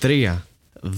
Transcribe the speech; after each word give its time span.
3, 0.00 0.36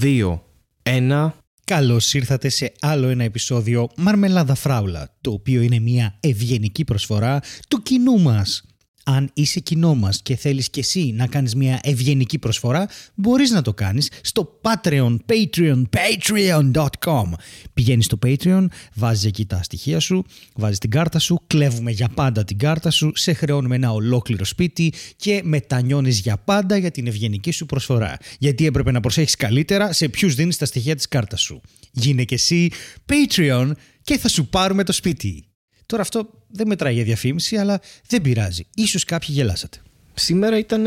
2, 0.03 0.41
1. 0.82 1.32
Καλώς 1.64 2.14
ήρθατε 2.14 2.49
σε 2.49 2.73
άλλο 2.81 3.09
ένα 3.09 3.25
επεισόδιο 3.25 3.89
Μαρμελάδα 3.97 4.55
Φράουλα, 4.55 5.17
το 5.21 5.31
οποίο 5.33 5.63
είναι 5.63 5.79
μια 5.79 6.17
ευγενική 6.21 6.85
προσφορά 6.85 7.41
του 7.69 7.83
κοινού 7.83 8.21
μας. 8.21 8.65
Αν 9.04 9.30
είσαι 9.33 9.61
κοινό 9.61 9.95
μας 9.95 10.22
και 10.22 10.37
θέλεις 10.37 10.71
και 10.71 10.81
εσύ 10.81 11.12
να 11.17 11.27
κάνεις 11.27 11.54
μια 11.54 11.81
ευγενική 11.83 12.38
προσφορά, 12.38 12.88
μπορείς 13.15 13.51
να 13.51 13.63
το 13.63 13.75
κάνεις 13.75 14.11
στο 14.22 14.61
Patreon, 14.63 15.17
Patreon, 15.26 15.83
patreon.com. 15.90 17.32
Πηγαίνεις 17.75 18.04
στο 18.04 18.18
Patreon, 18.26 18.66
βάζεις 18.94 19.25
εκεί 19.25 19.46
τα 19.46 19.62
στοιχεία 19.62 20.00
σου, 20.00 20.25
βάζεις 20.54 20.79
την 20.79 20.90
κάρτα 20.90 21.18
σου, 21.18 21.40
κλέβουμε 21.46 21.90
για 21.90 22.08
πάντα 22.08 22.44
την 22.44 22.58
κάρτα 22.58 22.90
σου, 22.90 23.12
σε 23.14 23.32
χρεώνουμε 23.32 23.75
ένα 23.75 23.93
ολόκληρο 23.93 24.44
σπίτι 24.44 24.93
και 25.16 25.40
μετανιώνεις 25.44 26.18
για 26.18 26.36
πάντα 26.36 26.76
για 26.76 26.90
την 26.90 27.07
ευγενική 27.07 27.50
σου 27.50 27.66
προσφορά. 27.66 28.16
Γιατί 28.39 28.66
έπρεπε 28.66 28.90
να 28.90 29.00
προσέχεις 29.00 29.36
καλύτερα 29.36 29.93
σε 29.93 30.08
ποιους 30.08 30.34
δίνεις 30.34 30.57
τα 30.57 30.64
στοιχεία 30.64 30.96
της 30.96 31.08
κάρτας 31.08 31.40
σου. 31.40 31.61
Γίνε 31.90 32.25
και 32.25 32.34
εσύ 32.34 32.71
Patreon 33.07 33.71
και 34.03 34.19
θα 34.19 34.29
σου 34.29 34.47
πάρουμε 34.47 34.84
το 34.84 34.93
σπίτι. 34.93 35.45
Τώρα 35.87 36.03
αυτό 36.03 36.41
δεν 36.52 36.66
μετράει 36.66 36.95
για 36.95 37.05
διαφήμιση, 37.05 37.56
αλλά 37.56 37.80
δεν 38.06 38.23
πειράζει. 38.23 38.66
Ίσως 38.74 39.05
κάποιοι 39.05 39.29
γελάσατε. 39.33 39.79
Σήμερα 40.15 40.59
ήταν. 40.59 40.84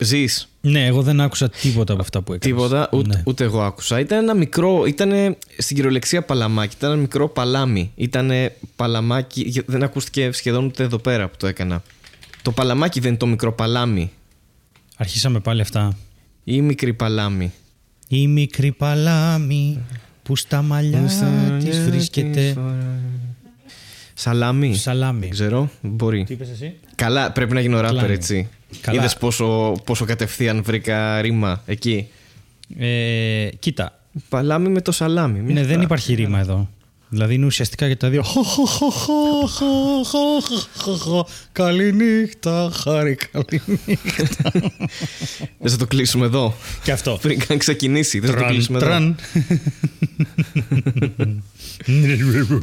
Ζεις. 0.00 0.48
Ναι, 0.60 0.86
εγώ 0.86 1.02
δεν 1.02 1.20
άκουσα 1.20 1.48
τίποτα 1.48 1.92
από 1.92 2.02
αυτά 2.02 2.22
που 2.22 2.32
έκανες. 2.32 2.56
Τίποτα, 2.56 2.88
ούτε, 2.92 3.16
Ναι. 3.16 3.22
ούτε 3.26 3.44
εγώ 3.44 3.62
άκουσα. 3.62 4.00
Ήταν 4.00 4.18
ένα 4.22 4.34
μικρό. 4.34 4.84
Ήταν 4.84 5.36
στην 5.58 5.76
κυριολεξία 5.76 6.22
παλαμάκι. 6.22 6.74
Ήταν 6.78 6.90
ένα 6.90 7.00
μικρό 7.00 7.28
παλάμι. 7.28 7.92
Ήταν 7.94 8.30
παλαμάκι. 8.76 9.62
Δεν 9.66 9.82
ακούστηκε 9.82 10.32
σχεδόν 10.32 10.64
ούτε 10.64 10.82
εδώ 10.82 10.98
πέρα 10.98 11.28
που 11.28 11.36
το 11.36 11.46
έκανα. 11.46 11.82
Το 12.42 12.52
παλαμάκι 12.52 13.00
δεν 13.00 13.08
είναι 13.08 13.18
το 13.18 13.26
μικρό 13.26 13.52
παλάμι. 13.52 14.10
Αρχίσαμε 14.96 15.40
πάλι 15.40 15.60
αυτά. 15.60 15.96
Ή 16.44 16.60
μικρή 16.60 16.94
παλάμι. 16.94 17.52
Η 18.08 18.26
μικρή 18.26 18.72
παλάμη 18.72 19.78
που 20.22 20.36
στα 20.36 20.62
μαλλιά 20.62 21.10
της 21.64 21.80
βρίσκεται 21.80 22.56
Σαλάμι. 24.20 24.74
σαλάμι. 24.74 25.20
Δεν 25.20 25.30
ξέρω. 25.30 25.70
Μπορεί. 25.80 26.24
Τι 26.24 26.32
είπες 26.32 26.48
εσύ; 26.50 26.74
Καλά, 26.94 27.32
πρέπει 27.32 27.54
να 27.54 27.60
γίνω 27.60 27.80
ράπερ, 27.80 27.96
Κλάμι. 27.98 28.12
έτσι. 28.12 28.48
Καλά. 28.80 28.98
Είδες 28.98 29.16
πόσο, 29.16 29.72
πόσο 29.84 30.04
κατευθείαν 30.04 30.62
βρήκα 30.62 31.20
ρήμα 31.20 31.62
εκεί; 31.66 32.08
Ε, 32.78 33.48
κοίτα, 33.58 33.98
Παλάμι 34.28 34.68
με 34.68 34.80
το 34.80 34.92
σαλάμι. 34.92 35.40
Μια 35.40 35.54
ναι, 35.54 35.60
δεν 35.60 35.70
χαρά. 35.70 35.82
υπάρχει 35.82 36.14
ρήμα 36.14 36.38
εδώ. 36.38 36.68
Δηλαδή 37.08 37.34
είναι 37.34 37.46
ουσιαστικά 37.46 37.86
για 37.86 37.96
τα 37.96 38.08
δύο. 38.08 38.24
Καληνύχτα, 41.52 42.70
χάρη, 42.82 43.14
καληνύχτα. 43.14 44.50
Δεν 45.58 45.70
θα 45.70 45.76
το 45.76 45.86
κλείσουμε 45.86 46.26
εδώ; 46.26 46.54
Και 46.82 46.92
αυτό. 46.92 47.18
Πριν 47.22 47.38
καν 47.46 47.58
ξεκινήσει. 47.58 48.18
Δεν 48.18 48.28
θα 48.30 48.34
το 48.34 48.40
Τραν, 48.40 48.52
κλείσουμε 48.52 48.78
εδώ; 48.78 48.86
τραν. 48.86 49.16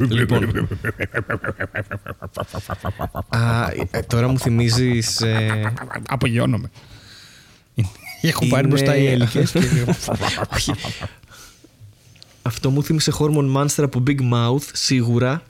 Λοιπόν. 0.08 0.68
Α, 3.28 3.68
ε, 3.90 4.00
τώρα 4.02 4.28
μου 4.28 4.38
θυμίζεις. 4.38 5.22
Απογειώνομαι. 6.08 6.70
Έχουν 8.20 8.48
πάρει 8.48 8.66
Είναι- 8.66 8.76
μπροστά 8.76 8.96
οι 8.96 9.06
έλικες 9.06 9.50
και 9.50 9.58
αυτό 12.46 12.70
μου 12.70 12.82
θύμισε 12.82 13.12
Hormone 13.18 13.56
Monster 13.56 13.82
από 13.82 14.02
Big 14.06 14.18
Mouth, 14.32 14.68
σίγουρα. 14.72 15.42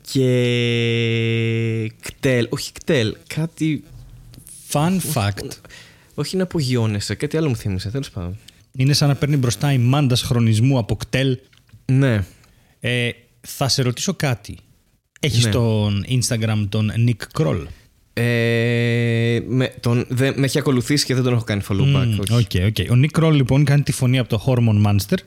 Και. 0.00 1.92
ΚΤΕΛ. 2.00 2.46
Όχι 2.50 2.72
ΚΤΕΛ. 2.72 3.16
Κάτι. 3.26 3.84
Fun 4.72 4.98
fact. 5.14 5.48
Όχι 6.14 6.36
να 6.36 6.42
απογειώνεσαι. 6.42 7.14
Κάτι 7.14 7.36
άλλο 7.36 7.48
μου 7.48 7.56
θύμισε. 7.56 7.90
Τέλος 7.90 8.10
πάντων. 8.10 8.36
Είναι 8.76 8.92
σαν 8.92 9.08
να 9.08 9.14
παίρνει 9.14 9.36
μπροστά 9.36 9.72
ιμάντα 9.72 10.16
χρονισμού 10.16 10.78
από 10.78 10.96
ΚΤΕΛ. 10.96 11.38
Ναι. 11.84 12.24
Ε, 12.80 13.10
θα 13.40 13.68
σε 13.68 13.82
ρωτήσω 13.82 14.14
κάτι. 14.14 14.58
Έχεις 15.20 15.44
Ναι. 15.44 15.50
στο 15.50 16.04
Instagram 16.08 16.66
τον 16.68 16.92
Nick 17.06 17.40
Kroll; 17.40 17.62
Ε, 18.12 19.40
με, 19.46 19.74
τον, 19.80 20.04
δεν, 20.08 20.34
με 20.36 20.44
έχει 20.44 20.58
ακολουθήσει 20.58 21.04
και 21.04 21.14
δεν 21.14 21.22
τον 21.24 21.32
έχω 21.32 21.44
κάνει 21.44 21.62
follow 21.68 21.96
back. 21.96 22.06
Μμ, 22.06 22.18
όχι. 22.18 22.32
Οκ, 22.32 22.66
οκ. 22.68 22.90
Ο 22.90 23.00
Nick 23.04 23.20
Kroll 23.22 23.32
λοιπόν 23.32 23.64
κάνει 23.64 23.82
τη 23.82 23.92
φωνή 23.92 24.18
από 24.18 24.28
το 24.28 24.44
Hormone 24.46 24.86
Monster. 24.86 25.18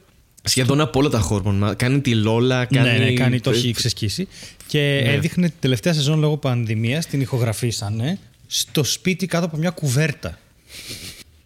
Σχεδόν 0.43 0.81
από 0.81 0.99
όλα 0.99 1.09
τα 1.09 1.27
hormone. 1.29 1.53
μα- 1.53 1.73
Κάνει 1.73 2.01
τη 2.01 2.15
Λόλα, 2.15 2.65
κάνει. 2.65 2.89
Ναι, 2.99 3.05
ναι, 3.05 3.13
κάνει, 3.13 3.39
το 3.39 3.49
έχει 3.49 3.71
ξεσκίσει. 3.71 4.27
Και 4.67 4.79
Ναι. 5.03 5.11
έδειχνε 5.13 5.47
την 5.47 5.57
τελευταία 5.59 5.93
σεζόν 5.93 6.19
λόγω 6.19 6.37
πανδημίας, 6.37 7.05
την 7.05 7.21
ηχογραφήσανε 7.21 8.19
στο 8.47 8.83
σπίτι 8.83 9.25
κάτω 9.25 9.45
από 9.45 9.57
μια 9.57 9.69
κουβέρτα. 9.69 10.39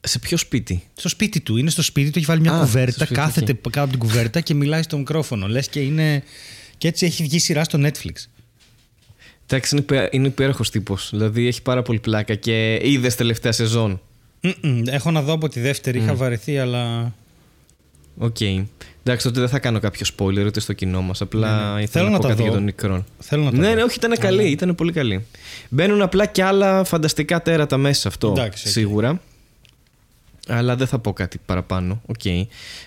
Σε 0.01 0.19
ποιο 0.19 0.37
σπίτι; 0.37 0.83
Στο 0.95 1.09
σπίτι 1.09 1.39
του. 1.39 1.57
Είναι 1.57 1.69
στο 1.69 1.81
σπίτι 1.81 2.09
του, 2.11 2.17
έχει 2.17 2.27
βάλει 2.27 2.41
μια 2.41 2.51
Α, 2.51 2.55
στο 2.55 2.65
κουβέρτα, 2.65 2.91
σπίτι, 3.05 3.13
κάθεται 3.13 3.51
εκεί. 3.51 3.61
κάτω 3.61 3.79
από 3.81 3.89
την 3.89 3.99
κουβέρτα 3.99 4.39
και 4.39 4.53
μιλάει 4.53 4.81
στο 4.83 4.97
μικρόφωνο. 4.97 5.47
Λες 5.47 5.67
και 5.67 5.79
είναι. 5.79 6.23
Και 6.77 6.87
έτσι 6.87 7.05
έχει 7.05 7.23
βγει 7.23 7.39
σειρά 7.39 7.63
στο 7.63 7.79
Netflix. 7.81 8.13
Εντάξει, 9.47 9.75
είναι, 9.75 9.83
υπέ- 9.83 10.13
είναι 10.13 10.27
υπέροχος 10.27 10.69
τύπος. 10.69 11.09
Δηλαδή 11.11 11.47
έχει 11.47 11.61
πάρα 11.61 11.81
πολύ 11.81 11.99
πλάκα 11.99 12.35
και 12.35 12.79
είδες 12.83 13.15
τελευταία 13.15 13.51
σεζόν. 13.51 14.01
Μμμ, 14.61 14.81
Έχω 14.85 15.11
να 15.11 15.21
δω 15.21 15.33
από 15.33 15.47
τη 15.49 15.59
δεύτερη, 15.59 15.97
είχα 15.99 16.13
βαρεθεί, 16.15 16.57
αλλά. 16.57 17.13
Οκ. 18.17 18.41
Εντάξει, 19.03 19.25
τότε 19.27 19.39
δεν 19.39 19.49
θα 19.49 19.59
κάνω 19.59 19.79
κάποιο 19.79 20.05
spoiler 20.17 20.45
ούτε 20.45 20.59
στο 20.59 20.73
κοινό 20.73 21.01
μας. 21.01 21.21
Απλά 21.21 21.67
Ναι, 21.67 21.73
ναι. 21.73 21.81
ήθελα 21.81 21.87
Θέλω 21.87 22.05
να, 22.05 22.11
να 22.11 22.17
πω 22.17 22.21
τα 22.21 22.27
κάτι 22.29 22.37
δω. 22.41 22.43
για 22.47 22.53
τον 22.55 22.63
Nick 22.63 22.80
Kroll. 22.80 23.05
Θέλω 23.19 23.43
να 23.43 23.51
το 23.51 23.57
Ναι, 23.57 23.67
δω. 23.67 23.73
ναι, 23.75 23.83
όχι, 23.83 23.95
ήταν 23.97 24.17
καλή. 24.19 24.43
Ήταν 24.49 24.75
πολύ 24.75 24.91
καλή. 24.91 25.25
Μπαίνουν 25.69 26.01
απλά 26.01 26.25
και 26.25 26.43
άλλα 26.43 26.83
φανταστικά 26.83 27.41
τέρατα 27.41 27.77
μέσα 27.77 27.99
σε 28.01 28.07
αυτό. 28.07 28.27
Εντάξει, 28.37 28.67
οκ. 28.67 28.71
σίγουρα. 28.73 29.21
Αλλά 30.47 30.75
δεν 30.75 30.87
θα 30.87 30.99
πω 30.99 31.13
κάτι 31.13 31.39
παραπάνω. 31.45 32.01
Οκ. 32.05 32.25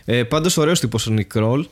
Ε, 0.04 0.22
Πάντως 0.24 0.56
ωραίος 0.56 0.80
τύπος 0.80 1.06
ο 1.06 1.10
Nick 1.10 1.33
Kroll. 1.33 1.66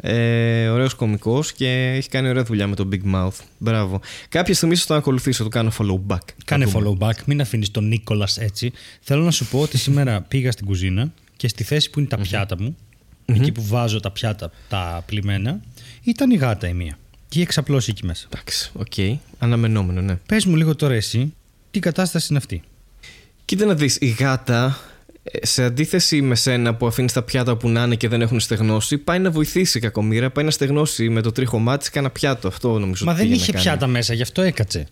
Ε, 0.00 0.68
ωραίος 0.68 0.94
κωμικός 0.94 1.52
και 1.52 1.68
έχει 1.96 2.08
κάνει 2.08 2.28
ωραία 2.28 2.42
δουλειά 2.42 2.66
με 2.66 2.74
τον 2.74 2.88
Big 2.92 3.14
Mouth. 3.14 3.38
Μπράβο. 3.58 4.00
Κάποια 4.28 4.54
στιγμή 4.54 4.76
θα 4.76 4.86
τον 4.86 4.96
ακολουθήσω, 4.96 5.42
το 5.42 5.48
κάνω 5.48 5.72
follow 5.78 6.12
back. 6.14 6.18
Κάνε 6.44 6.66
Θα 6.66 6.78
δούμε. 6.80 6.96
follow 7.00 7.04
back, 7.08 7.14
μην 7.26 7.40
αφήνεις 7.40 7.70
τον 7.70 7.88
Νίκολας 7.88 8.36
έτσι. 8.38 8.72
Θέλω 9.00 9.22
να 9.22 9.30
σου 9.30 9.46
πω 9.46 9.60
ότι 9.60 9.78
σήμερα 9.78 10.20
πήγα 10.20 10.52
στην 10.52 10.66
κουζίνα 10.66 11.12
και 11.38 11.48
στη 11.48 11.64
θέση 11.64 11.90
που 11.90 11.98
είναι 11.98 12.08
τα 12.08 12.16
πιάτα 12.16 12.56
μου, 12.60 12.76
εκεί 13.24 13.52
που 13.52 13.64
βάζω 13.64 14.00
τα 14.00 14.10
πιάτα 14.10 14.50
τα 14.68 15.02
πλυμένα, 15.06 15.60
ήταν 16.04 16.30
η 16.30 16.36
γάτα 16.36 16.68
η 16.68 16.72
μία. 16.72 16.98
Και 17.28 17.38
είχε 17.38 17.42
εξαπλώσει 17.42 17.90
εκεί 17.90 18.06
μέσα. 18.06 18.26
Εντάξει, 18.32 18.70
οκ. 18.74 19.20
Αναμενόμενο, 19.38 20.00
ναι. 20.00 20.16
Πες 20.26 20.44
μου 20.44 20.56
λίγο 20.56 20.74
τώρα 20.76 20.94
εσύ, 20.94 21.34
τι 21.70 21.78
κατάσταση 21.78 22.26
είναι 22.30 22.38
αυτή; 22.38 22.62
Κοίτα 23.44 23.66
να 23.66 23.74
δεις, 23.74 23.96
η 24.00 24.06
γάτα, 24.08 24.78
ε, 25.22 25.46
σε 25.46 25.64
αντίθεση 25.64 26.22
με 26.22 26.34
σένα 26.34 26.74
που 26.74 26.86
αφήνεις 26.86 27.12
τα 27.12 27.22
πιάτα 27.22 27.56
που 27.56 27.68
να 27.68 27.82
είναι 27.82 27.94
και 27.94 28.08
δεν 28.08 28.20
έχουν 28.22 28.40
στεγνώσει, 28.40 28.98
πάει 28.98 29.18
να 29.18 29.30
βοηθήσει 29.30 29.75
η 29.75 29.80
κακομοίρα, 29.80 30.30
πάει 30.30 30.44
να 30.44 30.50
στεγνώσει 30.50 31.08
με 31.08 31.20
το 31.20 31.32
τρίχωμά 31.32 31.76
της 31.78 31.90
κανένα 31.90 32.12
πιάτο. 32.12 32.48
Αυτό 32.48 32.78
νομίζω 32.78 33.04
Μα 33.04 33.10
ότι 33.12 33.20
δεν 33.20 33.28
πήγε 33.30 33.40
είχε 33.40 33.52
να 33.52 33.58
κάνει. 33.58 33.70
πιάτα 33.70 33.86
μέσα, 33.86 34.14
γι' 34.14 34.22
αυτό 34.22 34.42
έκατσε. 34.42 34.86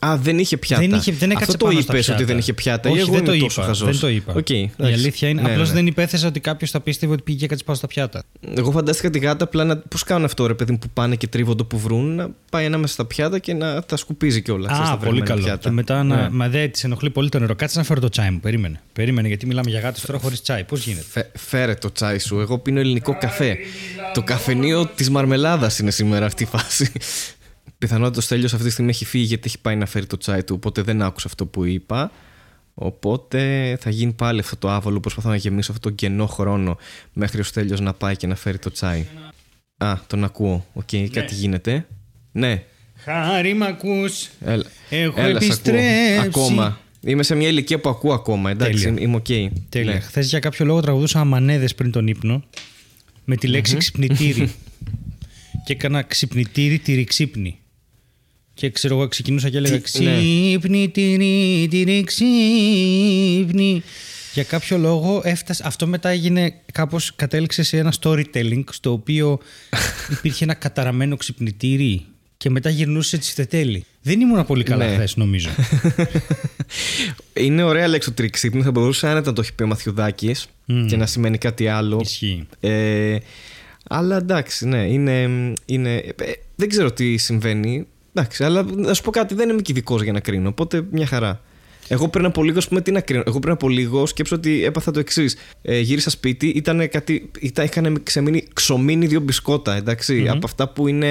Α, 0.00 0.16
δεν 0.16 0.38
είχε 0.38 0.56
πιάτα. 0.56 0.82
Δεν, 0.86 0.98
είχε, 0.98 1.12
δεν 1.12 1.30
έκατσε 1.30 1.44
Αυτό 1.52 1.56
το 1.56 1.64
πάνω 1.66 1.80
στα 1.80 1.92
είπες 1.92 2.04
πιάτα. 2.06 2.20
ότι 2.20 2.30
δεν 2.32 2.38
είχε 2.38 2.52
πιάτα. 2.52 2.88
Όχι, 2.90 2.98
ή 2.98 3.00
εγώ 3.00 3.10
δεν 3.10 3.18
είμαι 3.18 3.26
το 3.28 3.32
είπα. 3.34 3.44
τόσο 3.46 3.62
χαζός. 3.62 3.90
Δεν 3.90 4.00
το 4.00 4.08
είπα. 4.08 4.32
Οκ, 4.36 4.48
η 4.50 4.70
εντάξει. 4.76 4.94
αλήθεια 5.00 5.28
είναι. 5.28 5.42
Ναι, 5.42 5.50
Απλώς 5.50 5.68
ναι. 5.68 5.74
δεν 5.74 5.86
υπέθεσα 5.86 6.26
ότι 6.26 6.40
κάποιος 6.40 6.70
θα 6.70 6.80
πίστευε 6.80 7.12
ότι 7.12 7.22
πήγε 7.22 7.38
και 7.38 7.44
έκατσε 7.44 7.64
πάνω 7.64 7.78
στα 7.78 7.86
πιάτα. 7.86 8.22
Εγώ 8.54 8.70
φαντάστηκα 8.70 9.10
τη 9.10 9.18
γάτα 9.18 9.44
απλά 9.44 9.64
να. 9.64 9.76
Πώς 9.76 10.02
κάνουν 10.04 10.24
αυτό, 10.24 10.46
ρε 10.46 10.54
παιδί 10.54 10.72
μου, 10.72 10.78
που 10.78 10.88
πάνε 10.94 11.16
και 11.16 11.26
τρίβονται 11.26 11.62
που 11.62 11.78
βρουν, 11.78 12.14
να 12.14 12.28
πάει 12.50 12.64
ανάμεσα 12.66 12.92
στα 12.92 13.04
πιάτα 13.04 13.38
και 13.38 13.54
να 13.54 13.82
τα 13.82 13.96
σκουπίζει 13.96 14.42
κιόλας. 14.42 14.78
Α, 14.78 14.96
πολύ 14.96 15.20
καλό. 15.22 15.42
Πιάτα. 15.44 15.58
Και 15.68 15.70
μετά 15.70 16.02
να. 16.02 16.16
Ναι. 16.16 16.28
Μα 16.30 16.48
δεν 16.48 16.70
της 16.70 16.84
ενοχλεί 16.84 17.10
πολύ 17.10 17.28
το 17.28 17.38
νερό. 17.38 17.54
Κάτσε 17.54 17.78
να 17.78 17.84
φέρω 17.84 18.00
το 18.00 18.08
τσάι 18.08 18.30
μου. 18.30 18.40
Περίμενε. 18.40 18.80
Περίμενε, 18.92 19.28
γιατί 19.28 19.46
μιλάμε 19.46 19.70
για 19.70 19.80
γάτες 19.80 20.00
τώρα 20.02 20.18
χωρίς 20.18 20.42
τσάι. 20.42 20.64
Πώς 20.64 20.84
γίνεται; 20.86 21.04
Φε- 21.10 21.38
φέρε 21.38 21.74
το 21.74 21.92
τσάι 21.92 22.18
σου. 22.18 22.40
Εγώ 22.40 22.58
πίνω 22.58 22.80
ελληνικό 22.80 23.16
καφέ. 23.20 23.56
Το 24.14 24.22
καφενείο 24.22 24.86
της 24.86 25.10
Μαρμελάδας 25.10 25.78
είναι 25.78 25.90
σήμερα 25.90 26.26
αυτή 26.26 26.42
η 26.42 26.46
φάση. 26.46 26.90
Πιθανότητα 27.78 28.18
ο 28.18 28.20
Στέλιος 28.20 28.52
αυτή 28.52 28.64
τη 28.66 28.70
στιγμή 28.72 28.90
έχει 28.90 29.04
φύγει 29.04 29.24
γιατί 29.24 29.42
έχει 29.46 29.60
πάει 29.60 29.76
να 29.76 29.86
φέρει 29.86 30.06
το 30.06 30.16
τσάι 30.16 30.44
του. 30.44 30.54
Οπότε 30.54 30.82
δεν 30.82 31.02
άκουσα 31.02 31.26
αυτό 31.26 31.46
που 31.46 31.64
είπα. 31.64 32.10
Οπότε 32.74 33.76
θα 33.80 33.90
γίνει 33.90 34.12
πάλι 34.12 34.40
αυτό 34.40 34.56
το 34.56 34.70
άβολο. 34.70 35.00
Προσπαθώ 35.00 35.28
να 35.28 35.36
γεμίσω 35.36 35.72
αυτό 35.72 35.88
το 35.88 35.94
κενό 35.94 36.26
χρόνο 36.26 36.76
μέχρι 37.12 37.40
ο 37.40 37.44
Στέλιος 37.44 37.80
να 37.80 37.92
πάει 37.94 38.16
και 38.16 38.26
να 38.26 38.34
φέρει 38.34 38.58
το 38.58 38.70
τσάι. 38.70 39.06
Α, 39.76 39.94
τον 40.06 40.24
ακούω. 40.24 40.66
Οκ, 40.72 40.88
κάτι 41.12 41.34
γίνεται. 41.34 41.86
Ναι, 42.32 42.64
Χάρη 42.96 43.54
μ' 43.54 43.62
ακούς. 43.62 44.28
έλα. 44.44 44.64
Έχω 44.90 45.20
έλα, 45.20 45.28
σ' 45.28 45.34
ακούω. 45.36 45.46
επιστρέψει. 45.46 46.18
Ακόμα. 46.26 46.78
Είμαι 47.00 47.22
σε 47.22 47.34
μια 47.34 47.48
ηλικία 47.48 47.80
που 47.80 47.88
ακούω 47.88 48.12
ακόμα. 48.12 48.50
Εντάξει, 48.50 48.84
Τέλεια. 48.84 49.02
είμαι 49.02 49.16
οκ. 49.16 49.26
Τέλεια. 49.68 49.92
Ναι. 49.92 50.00
Χθες 50.00 50.20
για 50.20 50.38
κάποιο 50.38 50.64
λόγο 50.64 50.80
τραγουδούσα 50.80 51.20
αμανέδες 51.20 51.74
πριν 51.74 51.90
τον 51.90 52.06
ύπνο 52.06 52.44
με 53.24 53.36
τη 53.36 53.46
λέξη 53.46 53.76
ξυπνητήρι. 53.76 54.52
και 55.64 55.72
έκανα 55.72 56.02
ξυπνητήρι 56.02 56.78
τυρι 56.78 57.04
ξύπνη. 57.04 57.58
Και 58.58 58.70
ξέρω 58.70 58.94
εγώ 58.94 59.08
ξεκινούσα 59.08 59.48
και 59.48 59.56
έλεγα 59.56 59.80
Τι- 59.80 60.04
ναι. 60.04 60.12
ξύπνη 60.16 60.88
τυρι 60.88 61.66
τυρι 61.70 62.04
ξύπνη. 62.04 63.82
Για 64.34 64.42
κάποιο 64.44 64.78
λόγο 64.78 65.20
έφτασε, 65.24 65.62
αυτό 65.66 65.86
μετά 65.86 66.08
έγινε 66.08 66.54
κάπως 66.72 67.12
κατέληξε 67.16 67.62
σε 67.62 67.76
ένα 67.78 67.92
storytelling 68.00 68.62
στο 68.70 68.92
οποίο 68.92 69.38
υπήρχε 70.18 70.44
ένα 70.44 70.54
καταραμένο 70.54 71.16
ξυπνητήρι 71.16 72.06
και 72.36 72.50
μετά 72.50 72.70
γυρνούσε 72.70 73.16
έτσι 73.16 73.30
στο 73.30 73.46
τέλη. 73.46 73.84
Δεν 74.02 74.20
ήμουν 74.20 74.46
πολύ 74.46 74.64
καλά 74.64 74.86
Ναι. 74.88 74.94
χθες, 74.94 75.16
νομίζω. 75.16 75.48
Είναι 77.32 77.62
ωραία 77.62 77.88
λέξη 77.88 78.08
το 78.08 78.14
τριξύπνη. 78.14 78.62
Θα 78.62 78.70
μπορούσε 78.70 79.08
άνετα 79.08 79.26
να 79.28 79.32
το 79.32 79.40
έχει 79.40 79.54
πει 79.54 79.62
ο 79.62 79.66
Μαθιουδάκης 79.66 80.46
και 80.88 80.96
να 80.96 81.06
σημαίνει 81.06 81.38
κάτι 81.38 81.68
άλλο. 81.68 82.00
Ισχύει. 82.02 82.46
Ε, 82.60 83.16
αλλά 83.88 84.16
εντάξει, 84.16 84.66
ναι, 84.66 84.78
είναι. 84.82 85.28
είναι 85.66 85.94
ε, 85.96 86.12
δεν 86.56 86.68
ξέρω 86.68 86.92
τι 86.92 87.16
συμβαίνει. 87.16 87.86
Εντάξει, 88.18 88.44
αλλά 88.44 88.62
να 88.76 88.94
σου 88.94 89.02
πω 89.02 89.10
κάτι, 89.10 89.34
δεν 89.34 89.48
είμαι 89.48 89.60
και 89.60 89.72
ειδικό 89.72 90.02
για 90.02 90.12
να 90.12 90.20
κρίνω. 90.20 90.48
Οπότε 90.48 90.82
μια 90.90 91.06
χαρά. 91.06 91.40
Εγώ 91.90 92.08
πριν 92.08 92.24
από 92.24 92.42
λίγο, 92.42 92.58
ας 92.58 92.68
πούμε, 92.68 92.80
τι 92.80 92.90
να 92.90 93.00
κρίνω. 93.00 93.22
Εγώ 93.26 93.38
πριν 93.38 93.52
από 93.52 93.68
λίγο 93.68 94.06
σκέψω 94.06 94.34
ότι 94.36 94.64
έπαθα 94.64 94.90
το 94.90 94.98
εξής. 95.00 95.36
Ε, 95.62 95.78
γύρισα 95.78 96.10
σπίτι, 96.10 96.46
ήταν 96.46 96.88
κάτι, 96.88 97.30
ήταν, 97.40 97.64
είχαν 97.64 98.00
ξεμείνει, 98.02 98.44
ξομείνει 98.52 99.06
δύο 99.06 99.20
μπισκότα, 99.20 99.74
εντάξει, 99.76 100.26
Από 100.28 100.40
αυτά 100.46 100.68
που 100.68 100.88
είναι 100.88 101.08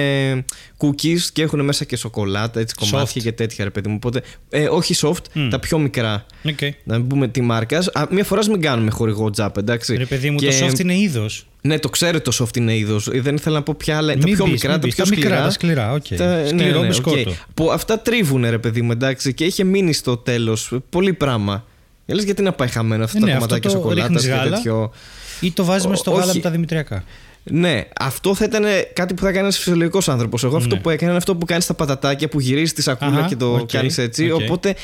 cookies 0.78 1.20
και 1.32 1.42
έχουν 1.42 1.64
μέσα 1.64 1.84
και 1.84 1.96
σοκολάτα, 1.96 2.60
έτσι, 2.60 2.74
κομμάτια 2.74 3.20
Soft. 3.20 3.24
και 3.24 3.32
τέτοια, 3.32 3.64
ρε 3.64 3.70
παιδί 3.70 3.88
μου. 3.88 3.94
Οπότε, 3.96 4.22
ε, 4.50 4.64
όχι 4.68 4.94
soft, 4.98 5.48
τα 5.50 5.58
πιο 5.58 5.78
μικρά. 5.78 6.26
Οκ. 6.44 6.58
Να 6.84 6.98
μην 6.98 7.06
πούμε 7.06 7.28
τη 7.28 7.40
μάρκα. 7.40 7.90
Μία 8.10 8.24
φορά 8.24 8.42
μην 8.48 8.60
κάνουμε 8.60 8.90
χορηγό 8.90 9.30
τζάμπα, 9.30 9.56
εντάξει. 9.56 9.96
Ρε 9.96 10.06
παιδί 10.06 10.30
μου, 10.30 10.38
Και- 10.38 10.46
το 10.46 10.66
soft 10.66 10.78
είναι 10.78 10.98
είδος. 10.98 11.47
Ναι, 11.62 11.78
το 11.78 11.88
ξέρω 11.88 12.20
το 12.20 12.32
soft 12.40 12.56
είναι 12.56 12.76
είδος. 12.76 13.08
Δεν 13.12 13.34
ήθελα 13.34 13.56
να 13.56 13.62
πω 13.62 13.74
ποια 13.78 13.96
άλλα. 13.96 14.16
Τα 14.16 14.24
πιο 14.24 14.46
μικρά, 14.46 14.78
τα 14.78 14.88
πιο 14.88 15.04
τα 15.04 15.08
μικρά, 15.10 15.26
σκληρά. 15.26 15.42
τα 15.42 15.50
σκληρά, 15.50 15.92
οκ. 15.92 16.06
Τα- 16.16 16.46
Σκληρό 16.46 16.78
οκ. 16.80 16.86
μπισκότο. 16.86 17.34
Που 17.54 17.70
αυτά 17.72 17.98
τρίβουν, 18.00 18.50
ρε 18.50 18.58
παιδί 18.58 18.82
μου, 18.82 18.92
εντάξει. 18.92 19.34
Και 19.34 19.44
είχε 19.44 19.64
μείνει 19.64 19.92
στο 19.92 20.16
τέλος 20.16 20.78
πολύ 20.90 21.12
πράγμα. 21.12 21.64
Ε, 22.06 22.14
λες, 22.14 22.24
γιατί 22.24 22.42
να 22.42 22.52
πάει 22.52 22.68
χαμένο 22.68 23.04
αυτά 23.04 23.16
Ε, 23.16 23.20
τα 23.20 23.26
ναι, 23.26 23.32
κομματάκια 23.32 23.70
αυτό 23.70 23.80
το 23.80 23.84
σοκολάτας 23.88 24.22
ρίχνεις 24.22 24.34
και 24.34 24.40
γάλα. 24.44 24.56
τέτοιο. 24.56 24.92
Ή 25.40 25.52
το 25.52 25.64
βάζεις 25.64 25.98
στο 25.98 26.10
Ό- 26.10 26.14
γάλα 26.14 26.26
όχι. 26.26 26.36
με 26.36 26.42
τα 26.42 26.50
δημητριακά. 26.50 27.04
Ναι, 27.50 27.84
αυτό 28.00 28.34
θα 28.34 28.44
ήταν 28.44 28.64
κάτι 28.92 29.14
που 29.14 29.22
θα 29.22 29.28
έκανε 29.28 29.42
ένας 29.42 29.56
φυσιολογικός 29.56 30.08
άνθρωπος. 30.08 30.44
Εγώ 30.44 30.56
αυτό 30.56 30.74
Ναι. 30.74 30.80
που 30.80 30.90
έκανα 30.90 31.08
είναι 31.08 31.18
αυτό 31.18 31.36
που 31.36 31.46
κάνεις 31.46 31.66
τα 31.66 31.74
πατατάκια 31.74 32.28
που 32.28 32.40
γυρίζει 32.40 32.72
τη 32.72 32.82
σακούλα 32.82 33.18
Αχα, 33.18 33.26
και 33.28 33.36
το 33.36 33.52
οκ, 33.54 33.70
κάνεις 33.72 33.98
έτσι. 33.98 34.30
οκ. 34.30 34.40
Οπότε 34.40 34.74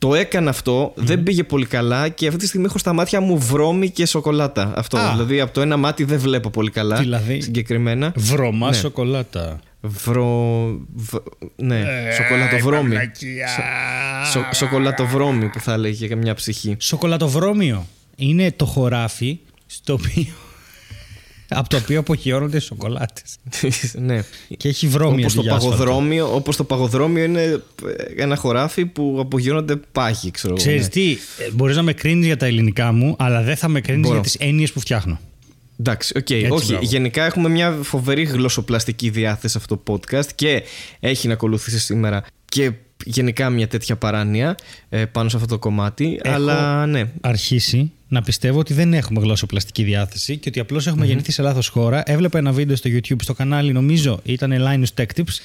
το 0.00 0.14
έκανα 0.14 0.50
αυτό, 0.50 0.92
δεν 0.94 1.22
πήγε 1.22 1.44
πολύ 1.44 1.66
καλά 1.66 2.08
και 2.08 2.26
αυτή 2.26 2.38
τη 2.38 2.46
στιγμή 2.46 2.66
έχω 2.66 2.78
στα 2.78 2.92
μάτια 2.92 3.20
μου 3.20 3.38
βρώμη 3.38 3.90
και 3.90 4.06
σοκολάτα. 4.06 4.72
Αυτό. 4.76 4.98
Α. 4.98 5.10
Δηλαδή 5.12 5.40
από 5.40 5.52
το 5.52 5.60
ένα 5.60 5.76
μάτι 5.76 6.04
δεν 6.04 6.18
βλέπω 6.18 6.50
πολύ 6.50 6.70
καλά. 6.70 6.96
Δηλαδή, 6.96 7.40
συγκεκριμένα. 7.40 8.12
Βρώμα 8.16 8.68
Ναι. 8.68 8.76
σοκολάτα. 8.76 9.60
Βρο... 9.80 10.66
β- 10.94 11.14
Ναι, 11.56 11.78
Ε, 11.80 12.12
σοκολατοβρώμη. 12.14 12.96
Σο... 14.32 14.40
Σοκολατοβρώμη 14.52 15.48
που 15.48 15.60
θα 15.60 15.72
έλεγε 15.72 16.06
και 16.06 16.16
μια 16.16 16.34
ψυχή. 16.34 16.76
Σοκολατοβρώμιο 16.78 17.86
είναι 18.16 18.52
το 18.52 18.64
χωράφι 18.64 19.38
στο 19.66 19.92
οποίο. 19.92 20.26
Από 21.50 21.68
το 21.68 21.76
οποίο 21.76 21.98
αποχαιώνονται 21.98 22.56
οι 22.56 22.60
σοκολάτες. 22.60 23.36
ναι. 24.06 24.24
Και 24.56 24.68
έχει 24.68 24.86
βρώμιο 24.86 25.18
Όπως 25.20 25.34
το, 25.34 25.40
αντί 25.40 25.48
για 25.48 25.56
άσφαλτο. 25.56 25.76
παγοδρόμιο, 25.76 26.34
όπως 26.34 26.56
το 26.56 26.64
παγοδρόμιο 26.64 27.24
είναι 27.24 27.42
ε, 27.42 28.22
ένα 28.22 28.36
χωράφι 28.36 28.86
που 28.86 29.16
απογειώνονται 29.20 29.76
πάγοι, 29.92 30.30
ξέρω 30.30 30.54
εγώ. 30.54 30.62
Ξέρεις 30.62 30.82
ναι. 30.82 30.88
τι, 30.88 31.16
μπορείς 31.52 31.76
να 31.76 31.82
με 31.82 31.92
κρίνεις 31.92 32.26
για 32.26 32.36
τα 32.36 32.46
ελληνικά 32.46 32.92
μου, 32.92 33.14
αλλά 33.18 33.42
δεν 33.42 33.56
θα 33.56 33.68
με 33.68 33.80
κρίνεις 33.80 34.02
Μπορώ. 34.02 34.14
για 34.14 34.22
τις 34.22 34.34
έννοιες 34.34 34.72
που 34.72 34.80
φτιάχνω. 34.80 35.20
Εντάξει, 35.80 36.12
οκ. 36.16 36.30
Έτσι, 36.30 36.50
Όχι, 36.50 36.66
μπράβο. 36.66 36.84
γενικά 36.84 37.24
έχουμε 37.24 37.48
μια 37.48 37.78
φοβερή 37.82 38.22
γλωσσοπλαστική 38.22 39.10
διάθεση 39.10 39.52
σε 39.52 39.58
αυτό 39.58 39.76
το 39.76 39.94
podcast 39.94 40.26
και 40.34 40.62
έχει 41.00 41.26
να 41.26 41.32
ακολουθήσει 41.32 41.78
σήμερα 41.78 42.24
και 42.44 42.72
γενικά 43.04 43.50
μια 43.50 43.68
τέτοια 43.68 43.96
παράνοια 43.96 44.54
ε, 44.88 45.04
πάνω 45.04 45.28
σε 45.28 45.36
αυτό 45.36 45.48
το 45.48 45.58
κομμάτι. 45.58 46.20
Έχω- 46.22 46.34
Αλλά 46.34 46.86
ναι, 46.86 47.04
Αρχίζει 47.20 47.92
να 48.08 48.22
πιστεύω 48.22 48.58
ότι 48.58 48.74
δεν 48.74 48.94
έχουμε 48.94 49.20
γλωσσοπλαστική 49.20 49.82
διάθεση 49.82 50.36
και 50.36 50.48
ότι 50.48 50.60
απλώς 50.60 50.86
έχουμε 50.86 51.06
γεννηθεί 51.06 51.32
σε 51.32 51.42
λάθος 51.42 51.68
χώρα. 51.68 52.02
Έβλεπα 52.06 52.38
ένα 52.38 52.52
βίντεο 52.52 52.76
στο 52.76 52.90
YouTube 52.92 53.22
στο 53.22 53.34
κανάλι, 53.34 53.72
νομίζω 53.72 54.20
ήταν 54.24 54.52
Linus 54.58 55.00
Tech 55.02 55.06
Tips, 55.16 55.40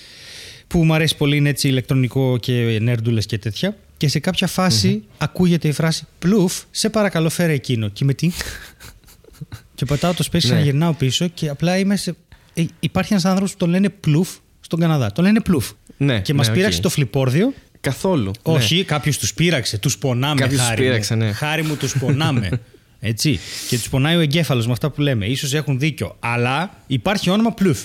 που 0.68 0.84
μου 0.86 0.94
αρέσει 0.94 1.18
πολύ, 1.18 1.38
είναι 1.38 1.50
έτσι 1.50 1.68
ηλεκτρονικό 1.68 2.38
και 2.38 2.78
νέρντουλα 2.82 3.22
και 3.22 3.38
τέτοια. 3.38 3.78
Και 3.98 4.08
σε 4.08 4.20
κάποια 4.20 4.48
φάση 4.48 5.04
ακούγεται 5.18 5.68
η 5.68 5.72
φράση 5.72 6.06
Πλουφ, 6.20 6.62
σε 6.72 6.90
παρακαλώ 6.90 7.30
φέρε 7.30 7.54
εκείνο. 7.54 7.88
Και 7.90 8.06
με 8.06 8.14
τι. 8.14 8.32
και 9.76 9.86
πατάω 9.86 10.14
το 10.14 10.28
space 10.32 10.44
Ναι. 10.44 10.54
να 10.54 10.60
γυρνάω 10.60 10.94
πίσω 10.94 11.28
και 11.28 11.50
απλά 11.50 11.78
είμαι 11.78 11.96
σε. 11.96 12.16
Ε, 12.54 12.66
υπάρχει 12.80 13.12
ένας 13.14 13.26
άνθρωπος 13.26 13.52
που 13.52 13.58
το 13.58 13.68
λένε 13.68 13.90
Πλουφ 13.90 14.30
στον 14.60 14.80
Καναδά. 14.80 15.12
Το 15.12 15.22
λένε 15.22 15.42
Πλουφ. 15.42 15.72
Ναι, 15.98 16.20
και 16.22 16.34
μας 16.34 16.46
ναι, 16.46 16.52
οκ. 16.52 16.58
πείραξε 16.58 16.82
το 16.82 16.90
φλιπόρδιο 16.90 17.54
καθόλου. 17.82 18.32
όχι, 18.42 18.84
κάποιος 18.84 19.18
τους 19.18 19.34
πείραξε. 19.34 19.78
Τους 19.78 19.98
πονάμε. 19.98 20.40
Κάποιος 20.42 20.60
τους 20.60 20.68
χάρη 20.68 20.82
πείραξε, 20.82 21.16
μου. 21.16 21.24
ναι. 21.24 21.32
Χάρη 21.32 21.64
μου, 21.64 21.76
τους 21.76 21.98
πονάμε. 21.98 22.50
Έτσι. 23.00 23.40
Και 23.70 23.78
τους 23.78 23.90
πονάει 23.90 24.16
ο 24.16 24.20
εγκέφαλος 24.20 24.66
με 24.66 24.72
αυτά 24.72 24.90
που 24.90 25.02
λέμε. 25.02 25.36
Ίσως 25.36 25.58
έχουν 25.58 25.80
δίκιο. 25.80 26.16
Αλλά 26.20 26.78
υπάρχει 26.88 27.30
όνομα 27.30 27.52
πλουφ. 27.52 27.80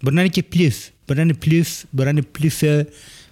Μπορεί 0.00 0.14
να 0.14 0.20
είναι 0.20 0.30
και 0.30 0.42
πλουφ. 0.42 0.76
Μπορεί 1.06 1.18
να 1.18 1.22
είναι 1.24 1.34
πλουφ, 1.34 1.68
μπορεί 1.90 2.04
να 2.04 2.10
είναι 2.10 2.26
πλουφε, 2.32 2.86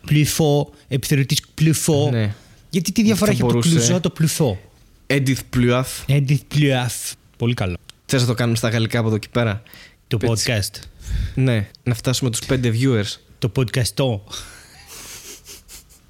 πλουφό, 0.06 0.72
επιθεωρητής 0.88 1.40
πλουφό. 1.54 2.08
Ναι. 2.10 2.34
Γιατί 2.70 2.92
τι 2.92 3.02
διαφορά 3.02 3.26
Θα 3.26 3.32
έχει 3.32 3.42
από 3.42 3.52
το 3.52 3.58
μπορούσε. 3.58 3.76
κλουζό 3.84 4.00
το 4.00 4.10
πλουφό. 4.10 4.60
Edith 5.06 5.38
Pluaf. 5.56 5.84
Edith 6.08 6.38
πλουαφ. 6.48 6.94
Πολύ 7.36 7.54
καλό. 7.54 7.76
Θες 8.06 8.20
να 8.20 8.26
το 8.26 8.34
κάνουμε 8.34 8.56
στα 8.56 8.68
γαλλικά 8.68 8.98
από 8.98 9.08
εδώ 9.08 9.18
και 9.18 9.28
πέρα; 9.32 9.62
Το 10.08 10.18
Έτσι. 10.22 10.52
podcast. 10.52 10.80
Ναι, 11.34 11.68
να 11.82 11.94
φτάσουμε 11.94 12.30
τους 12.30 12.40
πέντε 12.46 12.72
viewers. 12.80 13.16
Το 13.38 13.52
podcastό. 13.56 14.20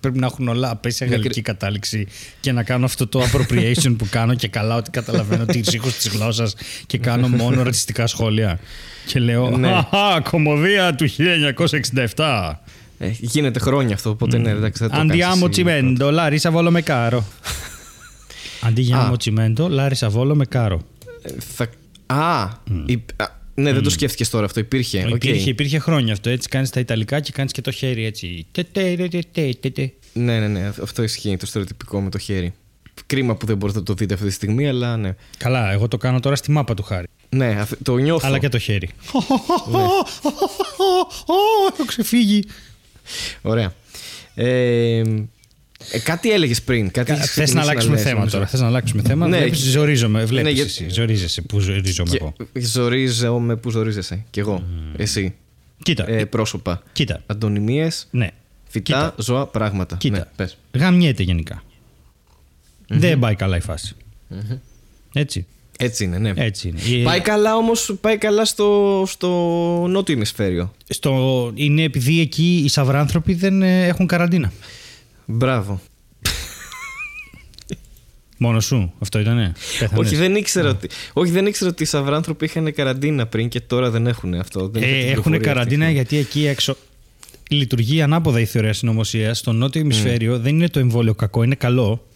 Πρέπει 0.00 0.18
να 0.18 0.26
έχουν 0.26 0.48
όλα 0.48 0.70
απέσει 0.70 0.96
σε 0.96 1.04
Ναι, 1.04 1.10
γαλλική 1.10 1.28
κρι- 1.28 1.44
κατάληξη 1.44 2.06
και 2.40 2.52
να 2.52 2.62
κάνω 2.62 2.84
αυτό 2.84 3.06
το 3.06 3.22
appropriation 3.22 3.94
που 3.98 4.06
κάνω 4.10 4.34
και 4.34 4.48
καλά 4.48 4.76
ότι 4.76 4.90
καταλαβαίνω 4.90 5.44
τη 5.44 5.58
ήχο 5.72 5.88
της 5.88 6.08
γλώσσας 6.08 6.54
και 6.86 6.98
κάνω 6.98 7.28
μόνο 7.28 7.62
ρατσιστικά 7.62 8.06
σχόλια. 8.06 8.58
Και 9.06 9.18
λέω 9.18 9.50
Ναι. 9.56 9.68
Αχα, 9.72 10.20
κωμωδία 10.30 10.94
του 10.94 11.06
1967. 11.08 12.60
Ε, 12.98 13.08
γίνεται 13.20 13.58
χρόνια 13.58 13.94
αυτό, 13.94 14.10
οπότε 14.10 14.38
ναι, 14.38 14.50
εντάξει, 14.50 14.82
θα 14.82 14.88
το 14.90 14.96
κάνεις 14.96 15.24
Andiamo 15.24 15.48
εσύ. 15.50 15.64
cimento, 15.66 16.04
Larissa 16.18 16.52
Volo 16.54 16.68
με 16.70 16.82
κάρο. 16.82 17.24
Αντιάμο 18.68 18.92
Α. 18.94 19.12
τσιμέντο, 19.24 19.68
Λάρισα 19.78 20.10
Βόλο 20.12 20.32
με 20.34 20.44
κάρο. 20.44 20.82
Ε, 21.22 21.30
Θα... 21.54 21.66
Α, 22.14 22.48
υπ- 22.86 23.22
α, 23.22 23.26
ναι, 23.58 23.72
δεν 23.72 23.82
το 23.82 23.90
σκέφτηκες 23.90 24.30
τώρα 24.30 24.44
αυτό, 24.44 24.60
υπήρχε. 24.60 25.04
οκ. 25.12 25.24
Υπήρχε, 25.24 25.50
υπήρχε 25.50 25.78
χρόνια 25.78 26.12
αυτό. 26.12 26.30
Έτσι 26.30 26.48
κάνεις 26.48 26.70
τα 26.70 26.80
Ιταλικά 26.80 27.20
και 27.20 27.32
κάνεις 27.32 27.52
και 27.52 27.60
το 27.60 27.70
χέρι 27.70 28.04
έτσι. 28.04 28.46
Τε, 28.52 28.62
τε, 28.62 28.94
τε, 28.96 29.08
τε, 29.08 29.18
τε, 29.32 29.52
τε, 29.60 29.70
τε. 29.70 29.90
Ναι, 30.12 30.38
ναι, 30.40 30.48
ναι, 30.48 30.72
αυτό 30.82 31.02
ισχύει, 31.02 31.36
το 31.36 31.46
στερεοτυπικό 31.46 32.00
με 32.00 32.10
το 32.10 32.18
χέρι. 32.18 32.52
Κρίμα 33.06 33.36
που 33.36 33.46
δεν 33.46 33.56
μπορείτε 33.56 33.78
να 33.78 33.84
το 33.84 33.94
δείτε 33.94 34.14
αυτή 34.14 34.26
τη 34.26 34.32
στιγμή, 34.32 34.68
αλλά 34.68 34.96
ναι. 34.96 35.14
Καλά, 35.38 35.72
εγώ 35.72 35.88
το 35.88 35.96
κάνω 35.96 36.20
τώρα 36.20 36.36
στη 36.36 36.50
μάπα 36.50 36.74
του 36.74 36.82
χάρη. 36.82 37.06
Ναι, 37.28 37.56
αφ- 37.60 37.72
το 37.82 37.96
νιώθω. 37.96 38.26
Αλλά 38.26 38.38
και 38.38 38.48
το 38.48 38.58
χέρι. 38.58 38.88
Έχω 41.72 41.84
ξεφύγει. 41.86 42.44
Ωραία. 43.42 43.74
Ε, 44.34 45.02
ε, 45.90 45.98
κάτι 45.98 46.30
έλεγες 46.32 46.62
πριν. 46.62 46.90
Κάτι 46.90 47.12
είχες 47.12 47.30
Θες 47.30 47.36
να 47.36 47.42
ξεκινήσει 47.44 47.68
αλλάξουμε 47.70 47.94
λες, 47.94 48.02
θέμα 48.02 48.16
νομίζω. 48.18 48.36
τώρα. 48.36 48.48
Θες 48.48 48.60
να 48.60 48.66
αλλάξουμε 48.66 49.02
θέμα; 49.02 49.26
Ναι, 49.28 49.36
Βλέπεις, 49.38 49.62
και- 49.62 49.68
ζορίζομαι. 49.70 50.24
Βλέπεις 50.24 50.54
Ναι, 50.54 50.60
εσύ. 50.60 50.86
Ζορίζεσαι 50.90 51.42
που 51.42 51.60
ζορίζομαι 51.60 52.10
Και 52.10 52.16
εγώ. 52.20 52.34
ζορίζομαι 52.60 53.56
που 53.56 53.70
ζορίζεσαι. 53.70 54.24
Κι 54.30 54.40
εγώ. 54.40 54.64
Εσύ. 54.96 55.34
Κοίτα. 55.82 56.08
Ε, 56.10 56.24
πρόσωπα. 56.24 56.82
Κοίτα. 56.92 57.22
Αντωνυμίες, 57.26 58.06
Ναι. 58.10 58.28
φυτά, 58.68 58.82
Κοίτα. 58.82 59.14
ζώα, 59.18 59.46
πράγματα. 59.46 59.96
Κοίτα. 59.96 60.16
Ναι, 60.18 60.24
πες. 60.36 60.56
Γαμιέται 60.72 61.22
γενικά. 61.22 61.62
Δεν 62.88 63.18
πάει 63.18 63.34
καλά 63.34 63.56
η 63.56 63.60
φάση. 63.60 63.94
Έτσι. 65.12 65.46
Έτσι 65.78 66.04
είναι, 66.04 66.18
ναι. 66.18 66.32
Έτσι 66.36 66.68
είναι. 66.68 67.02
Πάει 67.04 67.20
καλά 67.20 67.56
όμως, 67.56 67.96
πάει 68.00 68.16
καλά 68.18 68.44
στο, 68.44 69.02
στο 69.06 69.28
νότιο 69.88 70.14
ημισφαίριο. 70.14 70.72
Στο... 70.88 71.52
Είναι 71.54 71.82
επειδή 71.82 72.20
εκεί 72.20 72.62
οι 72.64 72.68
σαυράνθρωποι 72.68 73.34
δεν 73.34 73.62
ε, 73.62 73.86
έχουν 73.86 74.06
καραντίνα. 74.06 74.52
Μπράβο. 75.26 75.80
Μόνο 78.38 78.60
σου. 78.60 78.92
Αυτό 78.98 79.18
ήτανε. 79.18 79.52
Πέθανες. 79.78 80.06
Όχι 80.06 80.16
δεν, 80.16 80.34
ήξερα 80.36 80.68
ότι, 80.68 80.88
όχι, 81.12 81.30
δεν 81.30 81.46
ήξερα 81.46 81.70
ότι 81.70 81.82
οι 81.82 81.86
σαυράνθρωποι 81.86 82.44
είχαν 82.44 82.72
καραντίνα 82.74 83.26
πριν 83.26 83.48
και 83.48 83.60
τώρα 83.60 83.90
δεν 83.90 84.06
έχουν 84.06 84.34
αυτό. 84.34 84.68
Δεν 84.68 84.82
είχα 84.82 84.92
την 84.92 85.00
Ε, 85.00 85.10
έχουν 85.10 85.22
πληροφορία 85.22 85.52
καραντίνα 85.52 85.84
αυτή. 85.84 85.94
γιατί 85.94 86.16
εκεί 86.16 86.46
έξω 86.46 86.76
λειτουργεί 87.50 88.02
ανάποδα 88.02 88.40
η 88.40 88.44
θεωρία 88.44 88.72
συνωμοσίας. 88.72 89.38
Στο 89.38 89.52
νότιο 89.52 89.80
ημισφαίριο 89.80 90.38
δεν 90.38 90.54
είναι 90.54 90.68
το 90.68 90.78
εμβόλιο 90.78 91.14
κακό, 91.14 91.42
είναι 91.42 91.54
καλό. 91.54 92.06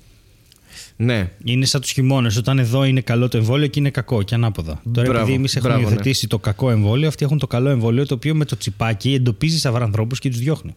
Ναι. 0.97 1.31
Είναι 1.45 1.65
σαν 1.65 1.81
τους 1.81 1.91
χειμώνες. 1.91 2.37
Όταν 2.37 2.59
εδώ 2.59 2.85
είναι 2.85 3.01
καλό 3.01 3.29
το 3.29 3.37
εμβόλιο 3.37 3.67
και 3.67 3.79
είναι 3.81 3.91
κακό 3.91 4.23
και 4.23 4.35
ανάποδα. 4.35 4.83
Τώρα 4.93 5.07
Μπράβο, 5.09 5.21
επειδή 5.21 5.35
εμείς 5.35 5.57
έχουμε 5.57 5.73
μπράβο, 5.73 5.89
ναι. 5.89 5.95
υιοθετήσει 5.95 6.27
το 6.27 6.39
κακό 6.39 6.71
εμβόλιο, 6.71 7.09
αυτοί 7.09 7.25
έχουν 7.25 7.39
το 7.39 7.47
καλό 7.47 7.69
εμβόλιο 7.69 8.07
το 8.07 8.15
οποίο 8.15 8.35
με 8.35 8.45
το 8.45 8.57
τσιπάκι 8.57 9.15
εντοπίζει 9.15 9.59
σαυρανθρώπους 9.59 10.19
και 10.19 10.29
τους 10.29 10.39
διώχνει. 10.39 10.75